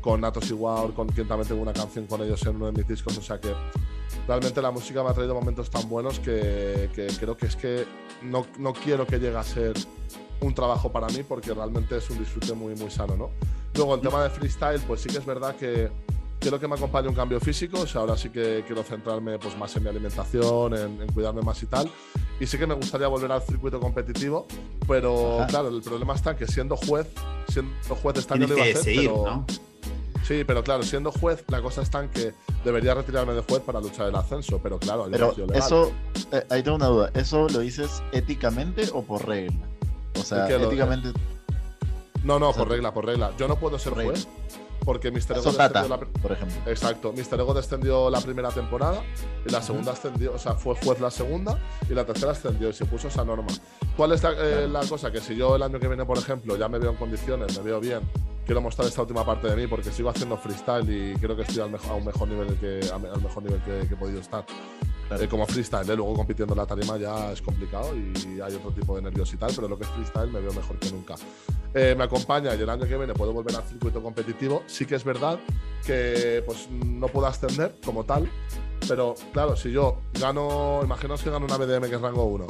con 0.00 0.20
Natos 0.20 0.52
Wow, 0.52 0.94
con 0.94 1.08
quien 1.08 1.26
también 1.26 1.48
tengo 1.48 1.62
una 1.62 1.72
canción 1.72 2.06
con 2.06 2.22
ellos 2.22 2.40
en 2.46 2.54
uno 2.54 2.66
de 2.66 2.72
mis 2.72 2.86
discos, 2.86 3.18
o 3.18 3.22
sea 3.22 3.40
que 3.40 3.52
realmente 4.26 4.62
la 4.62 4.70
música 4.70 5.02
me 5.02 5.10
ha 5.10 5.14
traído 5.14 5.34
momentos 5.34 5.70
tan 5.70 5.88
buenos 5.88 6.18
que, 6.20 6.90
que 6.94 7.06
creo 7.18 7.36
que 7.36 7.46
es 7.46 7.56
que 7.56 7.84
no, 8.22 8.46
no 8.58 8.72
quiero 8.72 9.06
que 9.06 9.18
llegue 9.18 9.36
a 9.36 9.42
ser 9.42 9.74
un 10.40 10.54
trabajo 10.54 10.90
para 10.90 11.06
mí 11.08 11.22
porque 11.22 11.52
realmente 11.54 11.96
es 11.96 12.08
un 12.10 12.18
disfrute 12.18 12.52
muy, 12.54 12.74
muy 12.74 12.90
sano, 12.90 13.16
¿no? 13.16 13.30
Luego, 13.74 13.94
el 13.94 14.00
tema 14.00 14.22
de 14.22 14.30
freestyle, 14.30 14.80
pues 14.86 15.00
sí 15.00 15.08
que 15.08 15.18
es 15.18 15.24
verdad 15.24 15.56
que 15.56 15.90
quiero 16.40 16.58
que 16.58 16.66
me 16.68 16.74
acompañe 16.74 17.08
un 17.08 17.14
cambio 17.14 17.40
físico, 17.40 17.80
o 17.80 17.86
sea, 17.86 18.00
ahora 18.02 18.16
sí 18.16 18.28
que 18.28 18.64
quiero 18.66 18.82
centrarme 18.82 19.38
pues, 19.38 19.56
más 19.56 19.74
en 19.76 19.84
mi 19.84 19.88
alimentación, 19.88 20.74
en, 20.74 21.00
en 21.02 21.12
cuidarme 21.12 21.40
más 21.42 21.62
y 21.62 21.66
tal. 21.66 21.90
Y 22.40 22.46
sí 22.46 22.58
que 22.58 22.66
me 22.66 22.74
gustaría 22.74 23.06
volver 23.06 23.30
al 23.32 23.42
circuito 23.42 23.78
competitivo, 23.78 24.46
pero 24.88 25.38
Ajá. 25.38 25.46
claro, 25.46 25.68
el 25.68 25.80
problema 25.80 26.14
está 26.14 26.32
en 26.32 26.36
que 26.38 26.46
siendo 26.48 26.76
juez, 26.76 27.06
siendo 27.48 27.72
juez 28.02 28.18
este 28.18 28.34
año 28.34 28.46
Tienes 28.46 28.58
lo 28.58 28.62
que 28.64 28.70
iba 28.70 28.78
a 28.78 28.80
hacer, 28.80 28.92
decidir, 28.94 29.10
pero- 29.10 29.24
¿no? 29.24 29.46
Sí, 30.22 30.44
pero 30.44 30.62
claro, 30.62 30.82
siendo 30.84 31.10
juez, 31.10 31.44
la 31.48 31.60
cosa 31.60 31.82
está 31.82 32.02
en 32.02 32.08
que 32.08 32.32
debería 32.64 32.94
retirarme 32.94 33.32
de 33.34 33.42
juez 33.42 33.60
para 33.60 33.80
luchar 33.80 34.08
el 34.08 34.14
ascenso, 34.14 34.60
pero 34.62 34.78
claro, 34.78 35.06
Pero 35.10 35.32
legal. 35.36 35.56
eso, 35.56 35.90
eh, 36.30 36.44
ahí 36.50 36.62
tengo 36.62 36.76
una 36.76 36.86
duda, 36.86 37.10
¿eso 37.14 37.48
lo 37.48 37.58
dices 37.58 38.02
éticamente 38.12 38.88
o 38.92 39.02
por 39.02 39.26
regla? 39.26 39.66
O 40.18 40.22
sea, 40.22 40.46
¿Qué 40.46 40.58
lo- 40.58 40.66
éticamente... 40.66 41.12
No, 42.22 42.38
no, 42.38 42.50
o 42.50 42.52
sea, 42.52 42.62
por 42.62 42.70
regla, 42.70 42.94
por 42.94 43.04
regla. 43.04 43.32
Yo 43.36 43.48
no 43.48 43.56
puedo 43.56 43.78
ser 43.80 43.94
regla. 43.94 44.12
juez 44.12 44.28
porque 44.84 45.12
Mr. 45.12 45.36
Ego 45.38 45.52
descendió 45.52 45.88
la 45.88 45.98
por 45.98 46.32
ejemplo. 46.32 46.56
Exacto, 46.66 47.12
Mr. 47.12 47.38
Ego 47.40 47.54
descendió 47.54 48.10
la 48.10 48.20
primera 48.20 48.48
temporada 48.50 49.00
y 49.46 49.50
la 49.50 49.62
segunda 49.62 49.92
ascendió, 49.92 50.32
o 50.34 50.38
sea, 50.38 50.54
fue 50.54 50.74
juez 50.74 51.00
la 51.00 51.10
segunda 51.12 51.56
y 51.88 51.94
la 51.94 52.04
tercera 52.04 52.32
ascendió 52.32 52.68
y 52.68 52.72
se 52.72 52.84
puso 52.84 53.06
esa 53.06 53.24
norma. 53.24 53.46
¿Cuál 53.96 54.10
es 54.12 54.22
la, 54.24 54.32
eh, 54.36 54.66
la 54.68 54.80
cosa? 54.86 55.12
Que 55.12 55.20
si 55.20 55.36
yo 55.36 55.54
el 55.54 55.62
año 55.62 55.78
que 55.78 55.86
viene, 55.86 56.04
por 56.04 56.18
ejemplo, 56.18 56.56
ya 56.56 56.68
me 56.68 56.78
veo 56.80 56.90
en 56.90 56.96
condiciones, 56.96 57.56
me 57.58 57.62
veo 57.64 57.78
bien, 57.78 58.00
quiero 58.44 58.60
mostrar 58.60 58.88
esta 58.88 59.02
última 59.02 59.24
parte 59.24 59.48
de 59.48 59.56
mí 59.56 59.66
porque 59.66 59.90
sigo 59.90 60.10
haciendo 60.10 60.36
freestyle 60.36 60.88
y 60.88 61.14
creo 61.18 61.36
que 61.36 61.42
estoy 61.42 61.60
al 61.60 61.70
mejor, 61.70 61.90
a 61.90 61.94
un 61.94 62.04
mejor 62.04 62.28
nivel 62.28 62.54
que, 62.58 62.80
al 62.92 63.22
mejor 63.22 63.42
nivel 63.42 63.60
que, 63.62 63.88
que 63.88 63.94
he 63.94 63.96
podido 63.96 64.20
estar. 64.20 64.44
Claro. 65.08 65.24
Eh, 65.24 65.28
como 65.28 65.46
freestyle, 65.46 65.88
¿eh? 65.90 65.96
luego 65.96 66.14
compitiendo 66.14 66.54
en 66.54 66.58
la 66.58 66.66
tarima 66.66 66.96
ya 66.96 67.32
es 67.32 67.42
complicado 67.42 67.94
y 67.94 68.40
hay 68.40 68.54
otro 68.54 68.70
tipo 68.70 68.96
de 68.96 69.02
nervios 69.02 69.32
y 69.34 69.36
tal, 69.36 69.52
pero 69.54 69.68
lo 69.68 69.78
que 69.78 69.84
es 69.84 69.90
freestyle 69.90 70.30
me 70.30 70.40
veo 70.40 70.52
mejor 70.52 70.78
que 70.78 70.90
nunca. 70.90 71.16
Eh, 71.74 71.94
me 71.96 72.04
acompaña 72.04 72.54
y 72.54 72.60
el 72.60 72.68
año 72.68 72.86
que 72.86 72.96
viene 72.96 73.14
puedo 73.14 73.32
volver 73.32 73.56
al 73.56 73.64
circuito 73.64 74.02
competitivo. 74.02 74.62
Sí 74.66 74.86
que 74.86 74.94
es 74.94 75.04
verdad 75.04 75.38
que 75.86 76.42
pues, 76.46 76.68
no 76.70 77.08
puedo 77.08 77.26
ascender 77.26 77.76
como 77.84 78.04
tal, 78.04 78.30
pero 78.88 79.14
claro, 79.32 79.56
si 79.56 79.70
yo 79.70 79.98
gano, 80.18 80.80
imaginaos 80.82 81.22
que 81.22 81.30
gano 81.30 81.46
una 81.46 81.56
BDM 81.56 81.88
que 81.88 81.96
es 81.96 82.00
rango 82.00 82.24
1, 82.24 82.46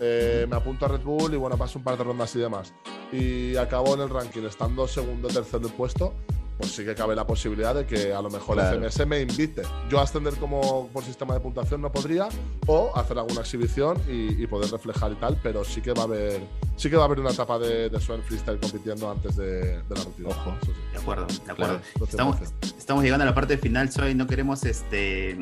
eh, 0.00 0.46
me 0.48 0.56
apunto 0.56 0.86
a 0.86 0.88
Red 0.88 1.02
Bull 1.02 1.34
y 1.34 1.36
bueno, 1.36 1.56
paso 1.56 1.78
un 1.78 1.84
par 1.84 1.96
de 1.96 2.04
rondas 2.04 2.34
y 2.36 2.38
demás, 2.38 2.74
y 3.12 3.56
acabo 3.56 3.94
en 3.94 4.00
el 4.00 4.08
ranking 4.10 4.42
estando 4.42 4.86
segundo 4.88 5.28
o 5.28 5.30
tercero 5.32 5.68
puesto, 5.68 6.12
pues 6.58 6.72
sí 6.72 6.84
que 6.86 6.94
cabe 6.94 7.14
la 7.14 7.26
posibilidad 7.26 7.74
de 7.74 7.84
que 7.84 8.14
a 8.14 8.22
lo 8.22 8.30
mejor 8.30 8.54
Claro. 8.56 8.80
FMS 8.88 9.06
me 9.06 9.20
invite. 9.20 9.60
Yo 9.90 9.98
a 9.98 10.04
ascender 10.04 10.34
como 10.36 10.88
por 10.88 11.04
sistema 11.04 11.34
de 11.34 11.40
puntuación 11.40 11.82
no 11.82 11.92
podría, 11.92 12.28
o 12.66 12.92
hacer 12.96 13.18
alguna 13.18 13.42
exhibición 13.42 14.00
y, 14.08 14.42
y 14.42 14.46
poder 14.46 14.70
reflejar 14.70 15.12
y 15.12 15.16
tal, 15.16 15.38
pero 15.42 15.64
sí 15.64 15.82
que 15.82 15.92
va 15.92 16.02
a 16.02 16.04
haber, 16.06 16.40
sí 16.76 16.88
que 16.88 16.96
va 16.96 17.02
a 17.02 17.04
haber 17.06 17.20
una 17.20 17.30
etapa 17.30 17.58
de, 17.58 17.90
de 17.90 18.00
Freestyle 18.00 18.58
compitiendo 18.58 19.10
antes 19.10 19.36
de, 19.36 19.82
de 19.82 19.94
la 19.94 20.02
retirada. 20.04 20.34
Ojo. 20.34 20.54
Sí. 20.64 20.72
De 20.92 20.98
acuerdo, 20.98 21.26
de 21.26 21.52
acuerdo. 21.52 21.80
Claro, 21.94 22.06
Estamos, 22.08 22.36
100%. 22.38 22.76
estamos 22.78 23.04
llegando 23.04 23.24
a 23.24 23.26
la 23.26 23.34
parte 23.34 23.58
final, 23.58 23.92
Soy, 23.92 24.14
no 24.14 24.26
queremos, 24.26 24.64
este, 24.64 25.36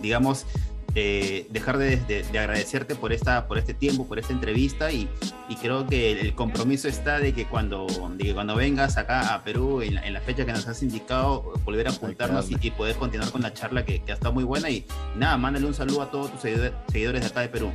digamos, 0.00 0.46
eh, 0.94 1.46
dejar 1.50 1.78
de, 1.78 1.96
de- 1.96 2.22
de 2.22 2.38
agradecerte 2.38 2.94
por, 2.94 3.12
esta, 3.12 3.46
por 3.48 3.58
este 3.58 3.74
tiempo, 3.74 4.06
por 4.06 4.18
esta 4.18 4.32
entrevista 4.32 4.92
y, 4.92 5.08
y 5.48 5.56
creo 5.56 5.86
que 5.86 6.12
el 6.20 6.34
compromiso 6.34 6.88
está 6.88 7.18
de 7.18 7.32
que 7.32 7.46
cuando, 7.46 7.86
de 8.16 8.24
que 8.24 8.34
cuando 8.34 8.54
vengas 8.56 8.96
acá 8.98 9.34
a 9.34 9.42
Perú 9.44 9.80
en 9.82 9.94
la, 9.96 10.06
en 10.06 10.12
la 10.14 10.20
fecha 10.20 10.44
que 10.44 10.52
nos 10.52 10.66
has 10.68 10.82
indicado, 10.82 11.52
volver 11.64 11.88
a 11.88 11.92
juntarnos 11.92 12.50
y, 12.50 12.56
y 12.60 12.70
poder 12.70 12.96
continuar 12.96 13.30
con 13.30 13.42
la 13.42 13.52
charla 13.52 13.84
que, 13.84 14.02
que 14.02 14.12
ha 14.12 14.14
estado 14.14 14.34
muy 14.34 14.44
buena 14.44 14.68
y 14.70 14.84
nada, 15.16 15.36
mándale 15.36 15.66
un 15.66 15.74
saludo 15.74 16.02
a 16.02 16.10
todos 16.10 16.30
tus 16.32 16.40
seguidores, 16.42 16.72
seguidores 16.90 17.20
de 17.22 17.26
acá 17.28 17.40
de 17.40 17.48
Perú. 17.48 17.72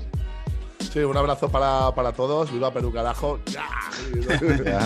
Sí, 0.92 1.00
un 1.00 1.18
abrazo 1.18 1.50
para, 1.50 1.94
para 1.94 2.14
todos. 2.14 2.52
Viva 2.52 2.72
Perú, 2.72 2.92
carajo. 2.92 3.40
Ya. 3.46 3.68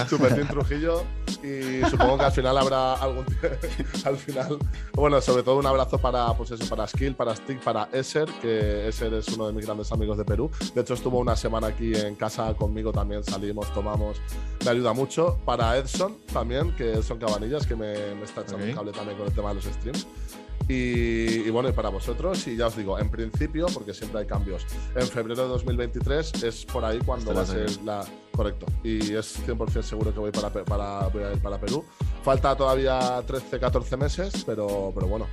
Super 0.09 0.35
Team 0.35 0.47
Trujillo. 0.47 1.03
Y 1.43 1.83
supongo 1.89 2.17
que 2.17 2.25
al 2.25 2.31
final 2.31 2.57
habrá 2.57 2.93
algún 2.93 3.25
al 4.05 4.17
final, 4.17 4.59
bueno, 4.93 5.19
sobre 5.21 5.41
todo 5.41 5.57
un 5.57 5.65
abrazo 5.65 5.97
para 5.97 6.31
pues 6.33 6.51
eso, 6.51 6.67
para 6.69 6.87
Skill, 6.87 7.15
para 7.15 7.35
Stick, 7.35 7.59
para 7.63 7.89
Esser, 7.91 8.27
que 8.41 8.87
Esser 8.87 9.13
es 9.15 9.27
uno 9.29 9.47
de 9.47 9.53
mis 9.53 9.65
grandes 9.65 9.91
amigos 9.91 10.17
de 10.17 10.25
Perú. 10.25 10.51
De 10.75 10.81
hecho, 10.81 10.93
estuvo 10.93 11.19
una 11.19 11.35
semana 11.35 11.67
aquí 11.67 11.95
en 11.95 12.15
casa 12.15 12.53
conmigo 12.53 12.91
también, 12.91 13.23
salimos, 13.23 13.73
tomamos, 13.73 14.21
me 14.63 14.71
ayuda 14.71 14.93
mucho. 14.93 15.39
Para 15.45 15.77
Edson 15.77 16.17
también, 16.31 16.75
que 16.75 16.93
Edson 16.93 17.17
Cabanillas, 17.17 17.65
que 17.65 17.75
me, 17.75 17.93
está 18.23 18.41
echando 18.41 18.65
un 18.65 18.73
cable 18.73 18.91
también 18.91 19.17
con 19.17 19.27
el 19.27 19.33
tema 19.33 19.49
de 19.49 19.55
los 19.55 19.65
streams. 19.65 20.07
Y, 20.67 21.49
bueno, 21.49 21.69
y 21.69 21.71
para 21.73 21.89
vosotros, 21.89 22.47
y 22.47 22.55
ya 22.55 22.67
os 22.67 22.77
digo, 22.77 22.97
en 22.97 23.09
principio, 23.09 23.65
porque 23.73 23.93
siempre 23.93 24.21
hay 24.21 24.25
cambios, 24.25 24.65
en 24.95 25.07
febrero 25.07 25.43
de 25.43 25.49
2023 25.49 26.43
es 26.43 26.65
por 26.65 26.85
ahí 26.85 26.99
cuando 26.99 27.33
va 27.33 27.41
a 27.41 27.45
ser 27.45 27.69
la. 27.83 28.05
Correcto. 28.31 28.65
Y 28.83 29.13
es 29.13 29.45
100% 29.45 29.81
seguro 29.81 30.13
que 30.13 30.19
voy 30.19 30.31
para, 30.31 30.49
para, 30.49 31.07
voy 31.09 31.23
a 31.23 31.33
ir 31.33 31.41
para 31.41 31.59
Perú. 31.59 31.83
Falta 32.23 32.55
todavía 32.55 33.21
13, 33.27 33.59
14 33.59 33.97
meses, 33.97 34.43
pero, 34.45 34.91
pero 34.95 35.07
bueno, 35.07 35.27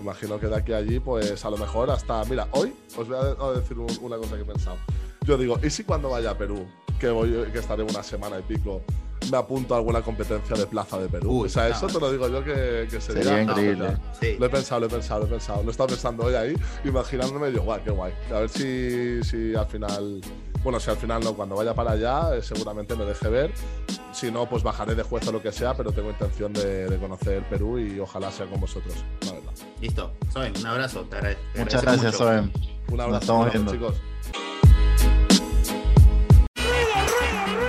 imagino 0.00 0.38
que 0.38 0.48
de 0.48 0.56
aquí 0.56 0.72
a 0.72 0.76
allí, 0.76 1.00
pues 1.00 1.44
a 1.44 1.50
lo 1.50 1.56
mejor 1.56 1.90
hasta. 1.90 2.24
Mira, 2.26 2.48
hoy 2.52 2.74
os 2.96 3.08
voy 3.08 3.16
a 3.16 3.58
decir 3.58 3.78
una 3.78 4.16
cosa 4.16 4.36
que 4.36 4.42
he 4.42 4.44
pensado. 4.44 4.76
Yo 5.24 5.38
digo, 5.38 5.58
¿y 5.62 5.70
si 5.70 5.84
cuando 5.84 6.10
vaya 6.10 6.30
a 6.30 6.38
Perú, 6.38 6.66
que, 6.98 7.08
voy, 7.10 7.30
que 7.52 7.58
estaré 7.58 7.82
una 7.82 8.02
semana 8.02 8.38
y 8.38 8.42
pico, 8.42 8.82
me 9.30 9.36
apunto 9.36 9.74
a 9.74 9.78
alguna 9.78 10.02
competencia 10.02 10.56
de 10.56 10.66
plaza 10.66 10.98
de 10.98 11.08
Perú. 11.08 11.44
o 11.44 11.48
sea, 11.48 11.68
eso 11.68 11.86
te 11.86 12.00
lo 12.00 12.10
digo 12.10 12.28
yo 12.28 12.44
que, 12.44 12.88
sería, 13.00 13.42
increíble. 13.42 13.96
Lo 14.38 14.46
he 14.46 14.48
pensado, 14.48 14.80
lo 14.80 14.86
he 14.86 14.90
pensado, 14.90 15.20
lo 15.20 15.26
he 15.26 15.30
pensado. 15.30 15.62
Lo 15.62 15.68
he 15.68 15.70
estado 15.70 15.88
pensando 15.88 16.24
hoy 16.24 16.34
ahí, 16.34 16.54
imaginándome 16.84 17.52
yo, 17.52 17.62
guay, 17.62 17.80
qué 17.84 17.90
guay. 17.90 18.12
A 18.30 18.40
ver 18.40 18.48
si, 18.48 19.22
si 19.22 19.54
al 19.54 19.66
final. 19.66 20.20
Bueno, 20.62 20.78
si 20.78 20.90
al 20.90 20.96
final 20.96 21.24
no, 21.24 21.34
cuando 21.34 21.56
vaya 21.56 21.74
para 21.74 21.92
allá, 21.92 22.36
eh, 22.36 22.42
seguramente 22.42 22.94
me 22.94 23.04
deje 23.04 23.28
ver. 23.28 23.52
Si 24.12 24.30
no, 24.30 24.48
pues 24.48 24.62
bajaré 24.62 24.94
de 24.94 25.02
juez 25.02 25.26
o 25.26 25.32
lo 25.32 25.42
que 25.42 25.50
sea, 25.50 25.74
pero 25.74 25.90
tengo 25.90 26.10
intención 26.10 26.52
de, 26.52 26.96
conocer 27.00 27.42
Perú 27.48 27.78
y 27.78 27.98
ojalá 27.98 28.30
sea 28.30 28.46
con 28.46 28.60
vosotros, 28.60 28.94
la 29.26 29.32
verdad. 29.32 29.52
Listo. 29.80 30.12
Soen, 30.32 30.56
un 30.56 30.66
abrazo. 30.66 31.04
Te 31.10 31.36
Muchas 31.58 31.82
gracias, 31.82 32.16
Soen. 32.16 32.52
Un 32.90 33.00
abrazo, 33.00 33.48
chicos. 33.70 33.96